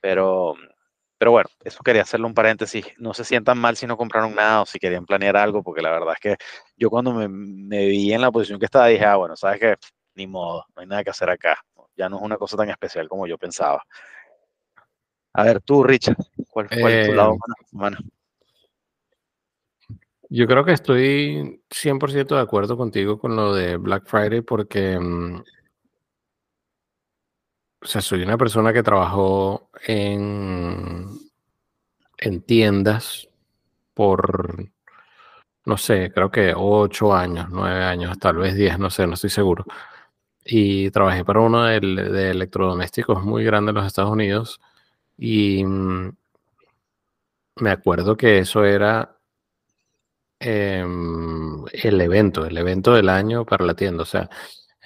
Pero, 0.00 0.54
pero 1.18 1.32
bueno, 1.32 1.50
eso 1.64 1.82
quería 1.82 2.02
hacerle 2.02 2.26
un 2.26 2.34
paréntesis. 2.34 2.86
No 2.98 3.12
se 3.12 3.24
sientan 3.24 3.58
mal 3.58 3.76
si 3.76 3.86
no 3.86 3.96
compraron 3.96 4.34
nada 4.34 4.62
o 4.62 4.66
si 4.66 4.78
querían 4.78 5.04
planear 5.04 5.36
algo, 5.36 5.62
porque 5.62 5.82
la 5.82 5.90
verdad 5.90 6.14
es 6.14 6.20
que 6.20 6.36
yo 6.76 6.88
cuando 6.90 7.12
me, 7.12 7.28
me 7.28 7.86
vi 7.86 8.12
en 8.12 8.20
la 8.20 8.30
posición 8.30 8.58
que 8.58 8.66
estaba 8.66 8.86
dije, 8.86 9.04
ah, 9.04 9.16
bueno, 9.16 9.36
sabes 9.36 9.58
que 9.60 9.74
ni 10.14 10.26
modo, 10.26 10.64
no 10.74 10.82
hay 10.82 10.86
nada 10.86 11.04
que 11.04 11.10
hacer 11.10 11.28
acá. 11.28 11.58
Ya 11.96 12.08
no 12.08 12.16
es 12.16 12.22
una 12.22 12.36
cosa 12.36 12.56
tan 12.56 12.70
especial 12.70 13.08
como 13.08 13.26
yo 13.26 13.36
pensaba. 13.36 13.82
A 15.32 15.44
ver, 15.44 15.60
tú, 15.60 15.82
Richard, 15.82 16.16
¿cuál, 16.50 16.68
cuál 16.68 16.92
es 16.92 17.06
tu 17.06 17.12
lado 17.12 17.30
Eh, 17.30 17.34
humano? 17.34 17.54
humano? 17.72 17.98
Yo 20.30 20.46
creo 20.46 20.64
que 20.64 20.72
estoy 20.72 21.62
100% 21.70 22.36
de 22.36 22.42
acuerdo 22.42 22.76
contigo 22.76 23.18
con 23.18 23.34
lo 23.34 23.54
de 23.54 23.76
Black 23.76 24.06
Friday 24.06 24.42
porque, 24.42 24.98
mm, 24.98 25.42
o 27.80 27.86
sea, 27.86 28.00
soy 28.00 28.22
una 28.22 28.36
persona 28.38 28.72
que 28.72 28.82
trabajó 28.82 29.70
en, 29.86 31.06
en 32.18 32.42
tiendas 32.42 33.28
por, 33.94 34.70
no 35.64 35.76
sé, 35.76 36.12
creo 36.12 36.30
que 36.30 36.54
ocho 36.56 37.14
años, 37.14 37.48
nueve 37.50 37.84
años, 37.84 38.18
tal 38.18 38.36
vez 38.38 38.54
diez, 38.56 38.78
no 38.78 38.90
sé, 38.90 39.06
no 39.06 39.14
estoy 39.14 39.30
seguro. 39.30 39.64
y 40.44 40.90
trabajé 40.92 41.24
para 41.24 41.40
uno 41.40 41.64
de, 41.64 41.76
electrodomésticos 42.30 43.24
muy 43.24 43.44
grande 43.44 43.70
en 43.70 43.76
los 43.76 43.86
Estados 43.86 44.10
Unidos 44.12 44.60
y 45.18 45.64
mm, 45.64 46.12
me 47.56 47.70
acuerdo 47.70 48.16
que 48.16 48.38
eso 48.38 48.64
era 48.64 49.18
em, 50.40 51.64
el 51.72 52.00
evento, 52.00 52.46
el 52.46 52.56
evento 52.58 52.94
del 52.94 53.08
año 53.08 53.44
para 53.44 53.64
la 53.64 53.74
tienda. 53.74 54.02
O 54.02 54.06
sea, 54.06 54.28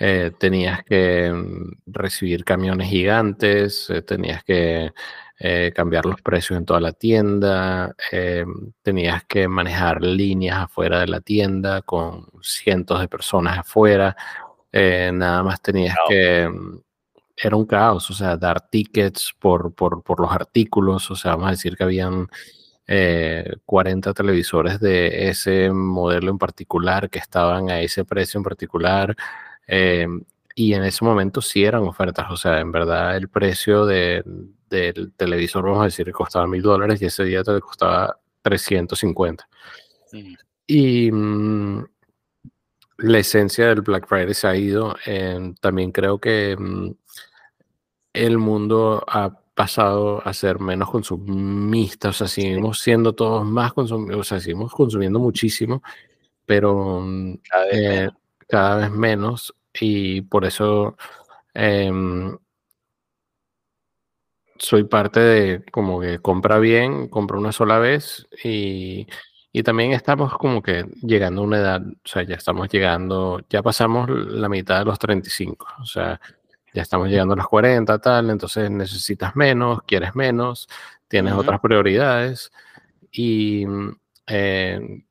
eh, 0.04 0.32
tenías 0.36 0.82
que 0.82 1.30
mm, 1.32 1.82
recibir 1.86 2.44
camiones 2.44 2.88
gigantes, 2.88 3.88
eh, 3.88 4.02
tenías 4.02 4.42
que 4.42 4.92
eh, 5.38 5.72
cambiar 5.76 6.06
los 6.06 6.20
precios 6.20 6.58
en 6.58 6.64
toda 6.66 6.80
la 6.80 6.90
tienda, 6.90 7.94
em, 8.10 8.72
tenías 8.82 9.22
que 9.26 9.46
manejar 9.46 10.02
líneas 10.02 10.58
afuera 10.64 10.98
de 10.98 11.06
la 11.06 11.20
tienda 11.20 11.82
con 11.82 12.26
cientos 12.42 13.00
de 13.00 13.06
personas 13.06 13.58
afuera. 13.58 14.16
nada 14.72 15.42
más 15.44 15.62
tenías 15.62 15.96
que 16.08 16.48
mm, 16.48 16.80
era 17.36 17.56
un 17.56 17.66
caos, 17.66 18.10
o 18.10 18.14
sea, 18.14 18.36
dar 18.36 18.68
tickets 18.70 19.32
por, 19.38 19.72
por, 19.72 20.02
por, 20.02 20.20
los 20.20 20.32
artículos, 20.32 21.10
o 21.12 21.14
sea, 21.16 21.32
vamos 21.32 21.48
a 21.48 21.50
decir 21.52 21.76
que 21.76 21.84
habían 21.84 22.28
40 23.66 24.12
televisores 24.14 24.80
de 24.80 25.28
ese 25.28 25.70
modelo 25.70 26.30
en 26.32 26.38
particular 26.38 27.08
que 27.08 27.20
estaban 27.20 27.70
a 27.70 27.80
ese 27.80 28.04
precio 28.04 28.38
en 28.38 28.44
particular. 28.44 29.16
Eh, 29.74 30.06
y 30.54 30.74
en 30.74 30.84
ese 30.84 31.02
momento 31.02 31.40
sí 31.40 31.64
eran 31.64 31.84
ofertas, 31.84 32.30
o 32.30 32.36
sea, 32.36 32.60
en 32.60 32.70
verdad 32.70 33.16
el 33.16 33.30
precio 33.30 33.86
de, 33.86 34.22
del 34.68 35.14
televisor, 35.14 35.64
vamos 35.64 35.80
a 35.80 35.84
decir, 35.84 36.12
costaba 36.12 36.46
mil 36.46 36.60
dólares 36.60 37.00
y 37.00 37.06
ese 37.06 37.24
día 37.24 37.42
te 37.42 37.58
costaba 37.58 38.18
350. 38.42 39.48
Y 40.66 41.10
mm, 41.10 41.86
la 42.98 43.18
esencia 43.18 43.68
del 43.68 43.80
Black 43.80 44.06
Friday 44.06 44.34
se 44.34 44.46
ha 44.46 44.54
ido. 44.54 44.94
también 45.62 45.90
creo 45.90 46.18
que 46.18 46.54
mm, 46.58 46.90
el 48.12 48.36
mundo 48.36 49.02
ha 49.08 49.34
pasado 49.54 50.20
a 50.26 50.34
ser 50.34 50.60
menos 50.60 50.90
consumistas, 50.90 52.16
o 52.16 52.18
sea, 52.18 52.28
seguimos 52.28 52.78
siendo 52.78 53.14
todos 53.14 53.46
más 53.46 53.72
consumidos, 53.72 54.20
o 54.20 54.24
sea, 54.24 54.38
seguimos 54.38 54.70
consumiendo 54.70 55.18
muchísimo, 55.18 55.82
pero 56.44 57.00
mm, 57.00 57.36
cada 58.46 58.76
vez 58.76 58.90
menos 58.90 59.54
y 59.74 60.22
por 60.22 60.44
eso 60.44 60.96
em, 61.54 62.36
soy 64.62 64.84
parte 64.84 65.20
de 65.20 65.64
como 65.72 66.00
que 66.00 66.20
compra 66.20 66.58
bien, 66.58 67.08
compra 67.08 67.38
una 67.38 67.52
sola 67.52 67.78
vez 67.78 68.28
y, 68.44 69.06
también 69.64 69.92
estamos 69.92 70.36
como 70.38 70.62
que 70.62 70.84
llegando 71.02 71.42
a 71.42 71.44
una 71.44 71.58
edad, 71.58 71.82
o 71.82 72.08
sea, 72.08 72.22
ya 72.22 72.36
estamos 72.36 72.68
llegando, 72.70 73.42
ya 73.50 73.62
pasamos 73.62 74.08
la 74.08 74.48
mitad 74.48 74.78
de 74.78 74.84
los 74.86 74.98
35, 74.98 75.66
o 75.80 75.84
sea, 75.84 76.20
ya 76.72 76.82
estamos 76.82 77.08
llegando 77.08 77.34
a 77.34 77.36
los 77.36 77.48
40, 77.48 77.98
tal, 77.98 78.30
entonces 78.30 78.70
necesitas 78.70 79.36
menos, 79.36 79.82
quieres 79.86 80.14
menos, 80.14 80.68
tienes 81.08 81.34
otras 81.34 81.60
prioridades 81.60 82.50
y 83.10 83.66
eh, 84.26 85.04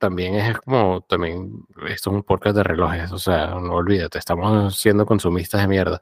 también 0.00 0.34
es 0.34 0.58
como, 0.58 1.02
también, 1.02 1.66
esto 1.86 2.10
es 2.10 2.16
un 2.16 2.22
podcast 2.22 2.56
de 2.56 2.62
relojes, 2.62 3.12
o 3.12 3.18
sea, 3.18 3.48
no 3.48 3.74
olvídate, 3.74 4.18
estamos 4.18 4.76
siendo 4.76 5.04
consumistas 5.04 5.60
de 5.60 5.68
mierda. 5.68 6.00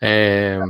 Eh, 0.00 0.60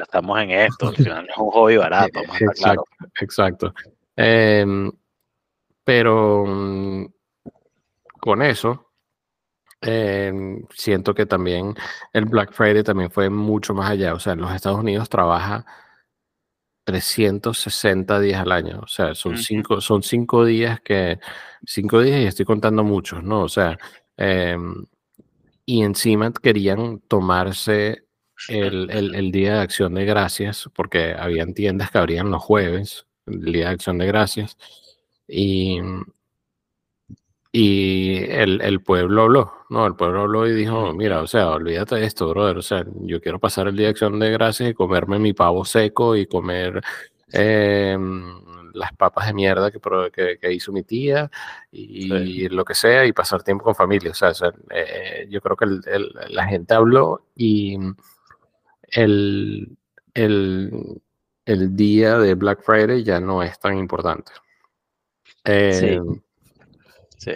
estamos, 0.00 0.38
en 0.38 0.50
esto, 0.50 0.92
es 0.96 1.06
un 1.38 1.50
hobby 1.50 1.78
barato. 1.78 2.20
Exacto, 2.38 2.84
exacto. 3.18 3.74
Em, 4.14 4.92
pero 5.82 6.44
mm, 6.46 7.06
con 8.20 8.42
eso, 8.42 8.92
em, 9.80 10.66
siento 10.70 11.14
que 11.14 11.24
también 11.24 11.74
el 12.12 12.26
Black 12.26 12.52
Friday 12.52 12.82
también 12.82 13.10
fue 13.10 13.30
mucho 13.30 13.72
más 13.72 13.90
allá. 13.90 14.12
O 14.12 14.20
sea, 14.20 14.34
en 14.34 14.42
los 14.42 14.52
Estados 14.52 14.80
Unidos 14.80 15.08
trabaja 15.08 15.64
360 16.88 18.18
días 18.18 18.40
al 18.40 18.50
año. 18.50 18.80
O 18.82 18.86
sea, 18.86 19.14
son, 19.14 19.36
cinco, 19.36 19.82
son 19.82 20.02
cinco 20.02 20.46
días 20.46 20.80
que, 20.80 21.18
cinco 21.66 22.00
días 22.00 22.20
y 22.20 22.24
estoy 22.24 22.46
contando 22.46 22.82
muchos, 22.82 23.22
¿no? 23.22 23.42
O 23.42 23.48
sea, 23.50 23.78
em, 24.16 24.86
y 25.66 25.82
encima 25.82 26.32
querían 26.32 27.00
tomarse 27.00 28.04
el, 28.48 28.90
el, 28.90 29.30
Día 29.32 29.56
de 29.56 29.60
Acción 29.60 29.92
de 29.92 30.06
Gracias, 30.06 30.70
porque 30.74 31.12
habían 31.12 31.52
tiendas 31.52 31.90
que 31.90 31.98
abrían 31.98 32.30
los 32.30 32.42
jueves, 32.42 33.06
el 33.26 33.52
Día 33.52 33.66
de 33.66 33.74
Acción 33.74 33.98
de 33.98 34.06
Gracias, 34.06 34.56
y 35.28 35.80
y 37.50 38.18
el, 38.30 38.60
el, 38.60 38.82
pueblo 38.82 39.22
habló, 39.22 39.52
¿no? 39.70 39.86
El 39.86 39.96
pueblo 39.96 40.22
habló 40.22 40.46
y 40.46 40.52
dijo, 40.52 40.92
mira, 40.92 41.22
o 41.22 41.26
sea, 41.26 41.50
olvídate 41.50 41.96
de 41.96 42.04
esto, 42.04 42.28
brother, 42.28 42.58
o 42.58 42.62
sea, 42.62 42.84
yo 43.02 43.20
quiero 43.22 43.38
pasar 43.38 43.68
el 43.68 43.76
día 43.76 43.86
de 43.86 43.90
acción 43.92 44.18
de 44.18 44.30
gracias 44.30 44.70
y 44.70 44.74
comerme 44.74 45.18
mi 45.18 45.32
pavo 45.32 45.64
seco 45.64 46.14
y 46.14 46.26
comer 46.26 46.82
em, 47.32 48.22
las 48.74 48.92
papas 48.94 49.28
de 49.28 49.34
mierda 49.34 49.70
que, 49.70 50.38
que, 50.38 50.52
hizo 50.52 50.72
mi 50.72 50.82
tía 50.82 51.30
y, 51.72 52.48
lo 52.48 52.64
que 52.64 52.74
sea 52.74 53.06
y 53.06 53.12
pasar 53.12 53.42
tiempo 53.42 53.64
con 53.64 53.74
familia. 53.74 54.10
O 54.10 54.14
sea, 54.14 54.32
eh, 54.70 55.26
yo 55.30 55.40
creo 55.40 55.56
que 55.56 55.66
la 56.28 56.46
gente 56.46 56.74
habló 56.74 57.28
y 57.34 57.78
el, 58.92 59.76
el, 60.12 61.00
el, 61.46 61.76
día 61.76 62.18
de 62.18 62.34
Black 62.34 62.62
Friday 62.62 63.02
ya 63.02 63.20
no 63.20 63.42
es 63.42 63.58
tan 63.58 63.78
importante. 63.78 64.32
sí 65.44 65.86
em, 65.86 66.20
Sí. 67.18 67.32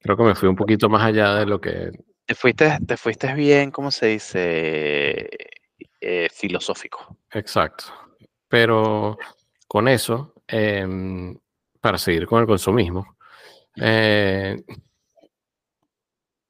Creo 0.00 0.16
que 0.16 0.22
me 0.22 0.34
fui 0.34 0.48
un 0.48 0.56
poquito 0.56 0.88
más 0.88 1.02
allá 1.02 1.34
de 1.34 1.46
lo 1.46 1.60
que... 1.60 1.90
Te 2.26 2.34
fuiste, 2.34 2.78
te 2.86 2.96
fuiste 2.96 3.32
bien, 3.34 3.70
¿cómo 3.70 3.90
se 3.90 4.06
dice? 4.06 5.28
Eh, 6.00 6.28
filosófico. 6.32 7.16
Exacto. 7.32 7.84
Pero 8.48 9.16
con 9.66 9.88
eso, 9.88 10.34
em, 10.46 11.36
para 11.80 11.98
seguir 11.98 12.26
con 12.26 12.40
el 12.40 12.46
consumismo, 12.46 13.16
eh, 13.76 14.56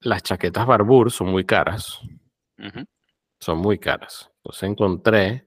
las 0.01 0.23
chaquetas 0.23 0.67
Barbour 0.67 1.11
son 1.11 1.29
muy 1.29 1.45
caras. 1.45 2.01
Son 3.39 3.59
muy 3.59 3.79
caras. 3.79 4.31
Entonces 4.37 4.63
encontré 4.65 5.47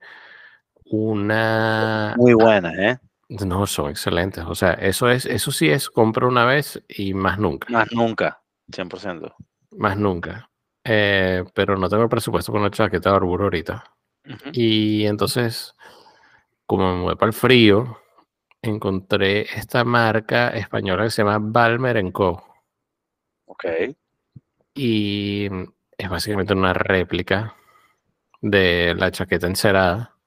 una... 0.86 2.16
Muy 2.18 2.34
buenas, 2.34 2.78
¿eh? 2.78 3.00
No, 3.30 3.68
son 3.68 3.92
excelentes. 3.92 4.44
O 4.46 4.56
sea, 4.56 4.74
eso 4.74 5.10
es, 5.10 5.26
eso 5.26 5.52
sí 5.52 5.70
es 5.70 5.90
compra 5.90 6.28
una 6.28 6.46
vez 6.46 6.84
y 6.88 7.14
más 7.14 7.38
nunca. 7.38 7.68
Más 7.70 7.92
nunca, 7.92 8.42
100%. 8.72 9.36
Más 9.78 9.98
nunca. 9.98 10.50
Eh, 10.84 11.44
pero 11.54 11.78
no 11.78 11.88
tengo 11.90 12.04
el 12.04 12.10
presupuesto 12.10 12.52
con 12.52 12.62
una 12.62 12.72
chaqueta 12.72 13.12
de 13.12 13.16
Arburo 13.16 13.44
ahorita. 13.46 13.84
Y 14.52 15.06
entonces, 15.06 15.76
como 16.66 16.96
me 16.96 17.02
voy 17.04 17.16
para 17.16 17.28
el 17.28 17.34
frío, 17.34 18.00
encontré 18.62 19.42
esta 19.42 19.84
marca 19.84 20.50
española 20.50 21.04
que 21.04 21.12
se 21.12 21.24
llama 21.24 21.38
Balmer 21.40 22.12
Co. 22.12 22.44
Ok. 23.46 23.66
Y 24.74 25.50
es 25.98 26.10
básicamente 26.10 26.54
una 26.54 26.74
réplica 26.74 27.56
de 28.42 28.96
la 28.98 29.12
chaqueta 29.12 29.48
encerada 29.48 30.19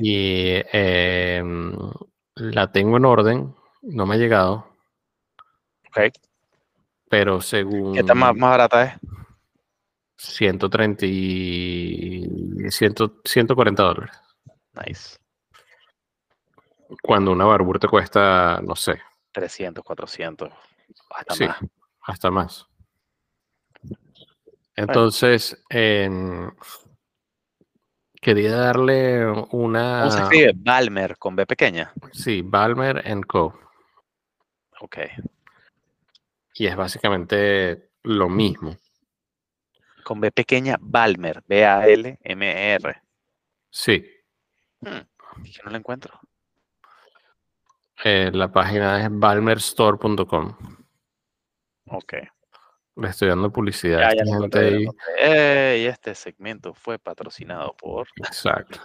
y 0.00 0.62
em, 0.72 1.72
la 2.34 2.70
tengo 2.72 2.96
en 2.96 3.04
orden, 3.04 3.54
no 3.82 4.06
me 4.06 4.14
ha 4.14 4.18
llegado. 4.18 4.68
Ok. 5.88 6.12
Pero 7.08 7.40
según. 7.40 7.94
¿Qué 7.94 8.02
tan 8.02 8.18
más, 8.18 8.36
barata 8.36 8.84
es? 8.84 9.00
130 10.16 11.06
y 11.06 12.26
140 12.70 13.82
dólares. 13.82 14.16
Nice. 14.74 15.16
Cuando 17.02 17.32
una 17.32 17.44
Barbour 17.44 17.78
te 17.78 17.88
cuesta, 17.88 18.60
no 18.62 18.74
sé. 18.74 19.00
300, 19.32 19.84
400, 19.84 20.50
hasta 21.10 21.34
sí, 21.34 21.46
más. 21.46 21.58
Hasta 22.02 22.30
más. 22.30 22.66
Entonces, 24.74 25.62
en 25.68 26.52
Quería 28.20 28.56
darle 28.56 29.26
una. 29.50 30.00
¿Cómo 30.00 30.10
se 30.10 30.22
escribe? 30.22 30.52
Balmer 30.56 31.16
con 31.18 31.36
B 31.36 31.46
pequeña. 31.46 31.92
Sí, 32.12 32.42
Balmer 32.42 33.02
Co. 33.26 33.58
Ok. 34.80 34.98
Y 36.54 36.66
es 36.66 36.76
básicamente 36.76 37.90
lo 38.02 38.28
mismo. 38.28 38.76
Con 40.02 40.20
B 40.20 40.32
pequeña, 40.32 40.76
Balmer. 40.80 41.44
B-A-L-M-E-R. 41.46 43.02
Sí. 43.70 44.04
Hmm, 44.80 45.02
yo 45.44 45.62
no 45.64 45.70
la 45.70 45.78
encuentro. 45.78 46.18
Eh, 48.02 48.30
la 48.32 48.50
página 48.50 49.02
es 49.02 49.08
balmerstore.com. 49.10 50.56
Ok. 51.86 52.14
Le 53.00 53.08
estoy 53.08 53.28
dando 53.28 53.50
publicidad. 53.50 54.10
y 55.76 55.86
este 55.86 56.14
segmento 56.14 56.74
fue 56.74 56.98
patrocinado 56.98 57.74
por 57.76 58.08
Exacto. 58.16 58.80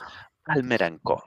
Almeranco. 0.46 1.26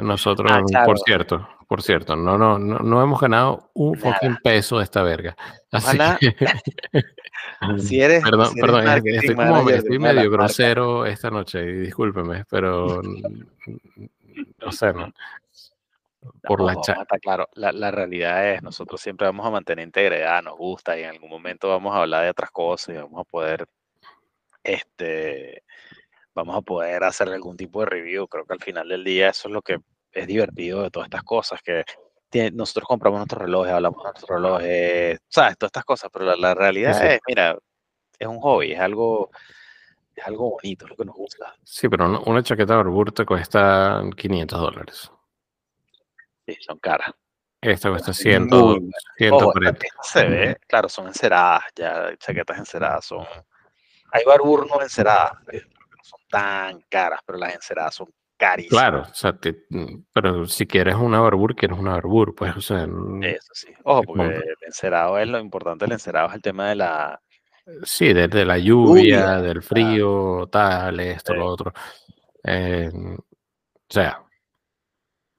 Nosotros, 0.00 0.50
Ah, 0.52 0.62
claro. 0.66 0.86
por 0.86 0.98
cierto, 1.00 1.48
por 1.68 1.82
cierto, 1.82 2.16
no, 2.16 2.38
no, 2.38 2.58
no, 2.58 2.78
no 2.78 3.02
hemos 3.02 3.20
ganado 3.20 3.70
un 3.74 3.94
fucking 3.96 4.36
peso 4.42 4.78
de 4.78 4.84
esta 4.84 5.02
verga. 5.02 5.36
Así 5.70 5.86
Ojalá- 5.96 6.18
Si 7.78 8.00
eres, 8.00 8.22
perdón, 8.22 8.52
si 8.52 8.60
eres 8.60 9.04
estoy 9.24 9.34
como 9.34 9.68
estoy 9.70 9.98
medio 9.98 10.30
grosero 10.30 11.04
esta 11.06 11.30
noche, 11.30 11.62
y 11.62 11.72
discúlpeme, 11.80 12.44
pero 12.48 13.02
no 14.58 14.72
sé, 14.72 14.92
¿no? 14.92 15.12
Por 16.46 16.60
la 16.60 16.74
No, 16.74 16.82
cha- 16.82 16.92
vamos 16.92 16.98
a 17.00 17.02
estar 17.02 17.20
claro, 17.20 17.48
la, 17.54 17.72
la 17.72 17.90
realidad 17.90 18.52
es, 18.52 18.62
nosotros 18.62 19.00
siempre 19.00 19.26
vamos 19.26 19.46
a 19.46 19.50
mantener 19.50 19.84
integridad, 19.86 20.42
nos 20.42 20.56
gusta 20.56 20.98
y 20.98 21.02
en 21.02 21.10
algún 21.10 21.30
momento 21.30 21.68
vamos 21.68 21.94
a 21.94 22.00
hablar 22.00 22.24
de 22.24 22.30
otras 22.30 22.50
cosas 22.50 22.94
y 22.94 22.98
vamos 22.98 23.20
a 23.20 23.24
poder, 23.24 23.66
este, 24.62 25.62
vamos 26.34 26.56
a 26.56 26.60
poder 26.60 27.04
hacer 27.04 27.28
algún 27.28 27.56
tipo 27.56 27.80
de 27.80 27.86
review. 27.86 28.26
Creo 28.28 28.44
que 28.44 28.52
al 28.52 28.60
final 28.60 28.88
del 28.88 29.04
día 29.04 29.30
eso 29.30 29.48
es 29.48 29.54
lo 29.54 29.62
que 29.62 29.78
es 30.12 30.26
divertido 30.26 30.82
de 30.82 30.90
todas 30.90 31.06
estas 31.06 31.22
cosas, 31.22 31.60
que 31.62 31.84
tie- 32.30 32.52
nosotros 32.52 32.86
compramos 32.86 33.18
nuestros 33.18 33.42
relojes, 33.42 33.72
hablamos 33.72 34.02
de 34.02 34.04
nuestros 34.10 34.30
relojes, 34.30 35.18
sabes, 35.28 35.58
todas 35.58 35.68
estas 35.68 35.84
cosas, 35.84 36.10
pero 36.12 36.24
la, 36.24 36.36
la 36.36 36.54
realidad 36.54 37.00
sí. 37.00 37.06
es, 37.08 37.20
mira, 37.26 37.58
es 38.18 38.28
un 38.28 38.38
hobby, 38.40 38.72
es 38.72 38.80
algo, 38.80 39.30
es 40.14 40.26
algo 40.26 40.50
bonito, 40.50 40.84
es 40.86 40.90
lo 40.90 40.96
que 40.96 41.04
nos 41.04 41.16
gusta. 41.16 41.54
Sí, 41.64 41.88
pero 41.88 42.22
una, 42.24 42.42
chaqueta 42.42 42.82
te 43.14 43.26
cuesta 43.26 44.02
500 44.16 44.60
dólares. 44.60 45.10
Sí, 46.46 46.56
son 46.60 46.78
caras. 46.78 47.10
Esta 47.60 47.88
cuesta 47.90 48.08
Muy 48.10 48.14
100, 48.14 48.48
buenas. 48.48 48.66
Ojo, 48.74 48.80
140. 49.16 49.86
esta 49.86 50.02
se 50.02 50.24
ve, 50.26 50.56
claro, 50.66 50.88
son 50.88 51.06
enceradas, 51.06 51.62
ya 51.74 52.14
chaquetas 52.18 52.58
enceradas 52.58 53.04
son. 53.06 53.24
Hay 54.12 54.22
Barbour 54.26 54.68
no 54.68 54.82
enceradas, 54.82 55.32
que 55.48 55.58
no 55.58 56.02
son 56.02 56.20
tan 56.28 56.80
caras, 56.90 57.20
pero 57.24 57.38
las 57.38 57.54
enceradas 57.54 57.94
son 57.94 58.08
carísimas. 58.36 58.82
Claro, 58.82 59.02
o 59.10 59.14
sea, 59.14 59.32
te- 59.34 59.64
pero 60.12 60.44
si 60.46 60.66
quieres 60.66 60.96
una 60.96 61.20
Barbour, 61.20 61.56
quieres 61.56 61.78
una 61.78 61.92
Barbour, 61.92 62.34
pues, 62.34 62.54
o 62.54 62.60
sea, 62.60 62.82
Eso 63.22 63.52
sí. 63.54 63.72
Ojo, 63.84 64.02
porque 64.02 64.22
compra. 64.24 64.36
el 64.36 64.56
encerado 64.66 65.18
es 65.18 65.28
lo 65.28 65.38
importante 65.40 65.86
del 65.86 65.92
encerado, 65.92 66.28
es 66.28 66.34
el 66.34 66.42
tema 66.42 66.68
de 66.68 66.74
la. 66.74 67.20
sí, 67.84 68.12
desde 68.12 68.44
la 68.44 68.58
lluvia, 68.58 69.02
Lluvia, 69.02 69.40
del 69.40 69.62
frío, 69.62 70.46
tal, 70.52 71.00
esto, 71.00 71.32
Sí. 71.32 71.38
lo 71.38 71.46
otro. 71.46 71.72
Eh, 72.44 72.90
o 72.92 73.24
sea, 73.88 74.22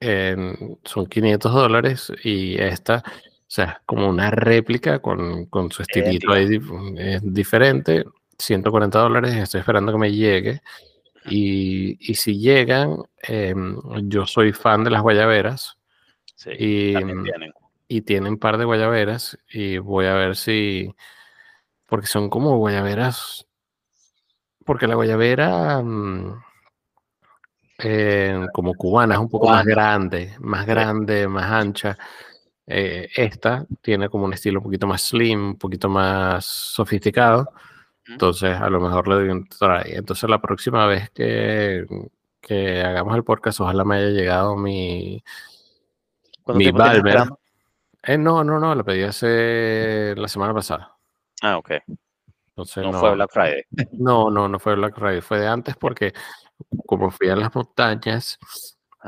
son 0.00 1.06
500 1.06 1.52
dólares 1.52 2.12
y 2.22 2.60
esta, 2.60 3.02
o 3.06 3.44
sea, 3.46 3.82
como 3.86 4.08
una 4.08 4.30
réplica 4.30 4.98
con, 5.00 5.46
con 5.46 5.70
su 5.70 5.82
estilito 5.82 6.32
ahí 6.32 6.60
es 6.98 7.22
diferente. 7.22 8.04
140 8.38 8.98
dólares, 8.98 9.34
estoy 9.34 9.60
esperando 9.60 9.92
que 9.92 9.98
me 9.98 10.12
llegue. 10.12 10.60
Y, 11.28 11.96
y 12.00 12.14
si 12.14 12.38
llegan, 12.38 12.98
em, 13.22 13.80
yo 14.08 14.26
soy 14.26 14.52
fan 14.52 14.84
de 14.84 14.90
las 14.90 15.02
guayaberas 15.02 15.76
Sí, 16.36 16.50
y, 16.58 16.94
mm, 16.94 17.24
tienen. 17.24 17.52
y 17.88 18.02
tienen 18.02 18.32
un 18.34 18.38
par 18.38 18.58
de 18.58 18.66
guayaberas 18.66 19.38
y 19.50 19.78
voy 19.78 20.06
a 20.06 20.14
ver 20.14 20.36
si, 20.36 20.94
porque 21.86 22.06
son 22.06 22.28
como 22.28 22.58
guayaberas, 22.58 23.46
porque 24.64 24.86
la 24.86 24.96
guayabera 24.96 25.80
mm, 25.82 26.42
eh, 27.78 28.46
como 28.52 28.74
cubana 28.74 29.14
es 29.14 29.20
un 29.20 29.28
poco 29.28 29.48
más 29.48 29.62
Cubana. 29.62 29.74
grande, 29.74 30.34
más 30.40 30.66
grande, 30.66 31.28
más 31.28 31.50
ancha. 31.50 31.96
Eh, 32.66 33.08
esta 33.14 33.64
tiene 33.80 34.08
como 34.08 34.24
un 34.24 34.32
estilo 34.32 34.58
un 34.60 34.64
poquito 34.64 34.86
más 34.86 35.02
slim, 35.02 35.48
un 35.50 35.58
poquito 35.58 35.88
más 35.88 36.44
sofisticado. 36.44 37.48
Entonces, 38.08 38.56
a 38.56 38.70
lo 38.70 38.80
mejor 38.80 39.08
le 39.08 39.14
doy 39.16 39.28
un 39.30 39.48
try. 39.48 39.92
Entonces, 39.94 40.28
la 40.30 40.40
próxima 40.40 40.86
vez 40.86 41.10
que, 41.10 41.84
que 42.40 42.82
hagamos 42.82 43.16
el 43.16 43.24
podcast, 43.24 43.60
ojalá 43.60 43.84
me 43.84 43.96
haya 43.96 44.08
llegado 44.10 44.56
mi, 44.56 45.22
¿Cuánto 46.42 46.58
mi 46.58 46.70
Balmer. 46.70 47.24
Eh, 48.02 48.16
no, 48.16 48.44
no, 48.44 48.60
no, 48.60 48.74
la 48.74 48.84
pedí 48.84 49.02
hace 49.02 50.14
la 50.16 50.28
semana 50.28 50.54
pasada. 50.54 50.94
Ah, 51.42 51.58
ok. 51.58 51.72
Entonces, 52.50 52.84
No 52.84 52.92
no, 52.92 53.00
fue 53.00 53.14
Black 53.14 53.30
Friday. 53.32 53.62
no, 53.92 54.30
no, 54.30 54.48
no 54.48 54.58
fue 54.60 54.76
Black 54.76 54.94
Friday, 54.96 55.20
fue 55.20 55.40
de 55.40 55.48
antes 55.48 55.76
porque 55.76 56.14
como 56.86 57.10
fui 57.10 57.28
a 57.28 57.36
las 57.36 57.54
montañas, 57.54 58.38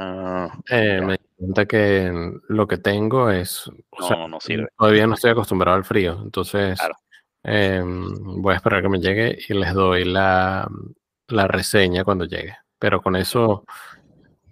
Ah, 0.01 0.57
eh, 0.71 1.01
me 1.03 1.15
di 1.15 1.25
cuenta 1.37 1.67
que 1.67 2.13
lo 2.49 2.69
que 2.69 2.79
tengo 2.79 3.31
es, 3.31 3.67
o 3.91 4.07
sea, 4.07 4.29
no, 4.29 4.39
sirve. 4.39 4.69
todavía 4.79 5.09
no 5.09 5.15
estoy 5.15 5.33
acostumbrado 5.33 5.77
al 5.77 5.85
frío, 5.85 6.21
entonces 6.23 6.79
Claro. 6.79 6.95
em, 7.43 8.41
voy 8.41 8.53
a 8.53 8.57
esperar 8.59 8.81
que 8.81 8.89
me 8.89 9.01
llegue 9.01 9.37
y 9.49 9.55
les 9.55 9.75
doy 9.75 10.05
la, 10.05 10.69
la 11.27 11.49
reseña 11.49 12.05
cuando 12.05 12.27
llegue. 12.27 12.57
Pero 12.79 13.03
con 13.03 13.17
eso, 13.17 13.65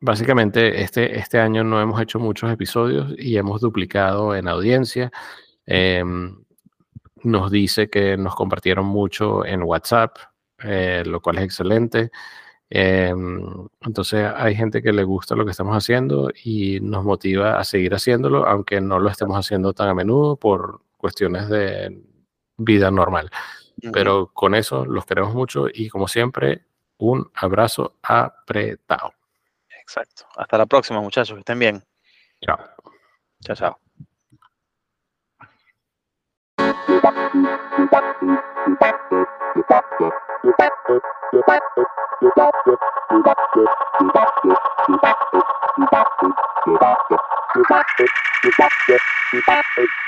básicamente 0.07 0.81
este, 0.81 1.19
este 1.19 1.37
año 1.39 1.63
no 1.63 1.81
hemos 1.81 2.01
hecho 2.01 2.17
muchos 2.17 2.49
episodios 2.51 3.13
y 3.17 3.37
hemos 3.37 3.61
duplicado 3.61 4.33
en 4.35 4.47
audiencia. 4.47 5.11
Em, 5.65 6.43
nos 7.23 7.51
dice 7.51 7.89
que 7.89 8.15
nos 8.17 8.33
compartieron 8.33 8.85
mucho 8.85 9.45
en 9.45 9.63
WhatsApp, 9.63 10.17
eh, 10.63 11.03
lo 11.05 11.21
cual 11.21 11.39
es 11.39 11.43
excelente. 11.43 12.09
Em, 12.69 13.67
entonces 13.81 14.31
hay 14.35 14.55
gente 14.55 14.81
que 14.81 14.93
le 14.93 15.03
gusta 15.03 15.35
lo 15.35 15.45
que 15.45 15.51
estamos 15.51 15.75
haciendo 15.75 16.31
y 16.43 16.79
nos 16.79 17.03
motiva 17.03 17.59
a 17.59 17.63
seguir 17.65 17.93
haciéndolo, 17.93 18.47
aunque 18.47 18.79
no 18.81 18.99
lo 18.99 19.09
estemos 19.09 19.37
haciendo 19.37 19.73
tan 19.73 19.89
a 19.89 19.93
menudo 19.93 20.37
por 20.37 20.81
cuestiones 20.97 21.49
de 21.49 22.01
vida 22.57 22.91
normal. 22.91 23.29
Pero 23.93 24.31
con 24.33 24.55
eso 24.55 24.85
los 24.85 25.05
queremos 25.05 25.35
mucho 25.35 25.67
y 25.71 25.89
como 25.89 26.07
siempre, 26.07 26.63
un 26.97 27.29
abrazo 27.35 27.97
apretado. 28.01 29.16
Exacto. 29.87 30.27
Hasta 30.35 30.57
la 30.57 30.65
próxima, 30.65 30.99
muchachos, 30.99 31.35
que 31.35 31.39
estén 31.39 31.59
bien. 31.59 31.81
Chao. 32.41 32.59
Chao, 33.41 33.55
chao. 33.55 33.79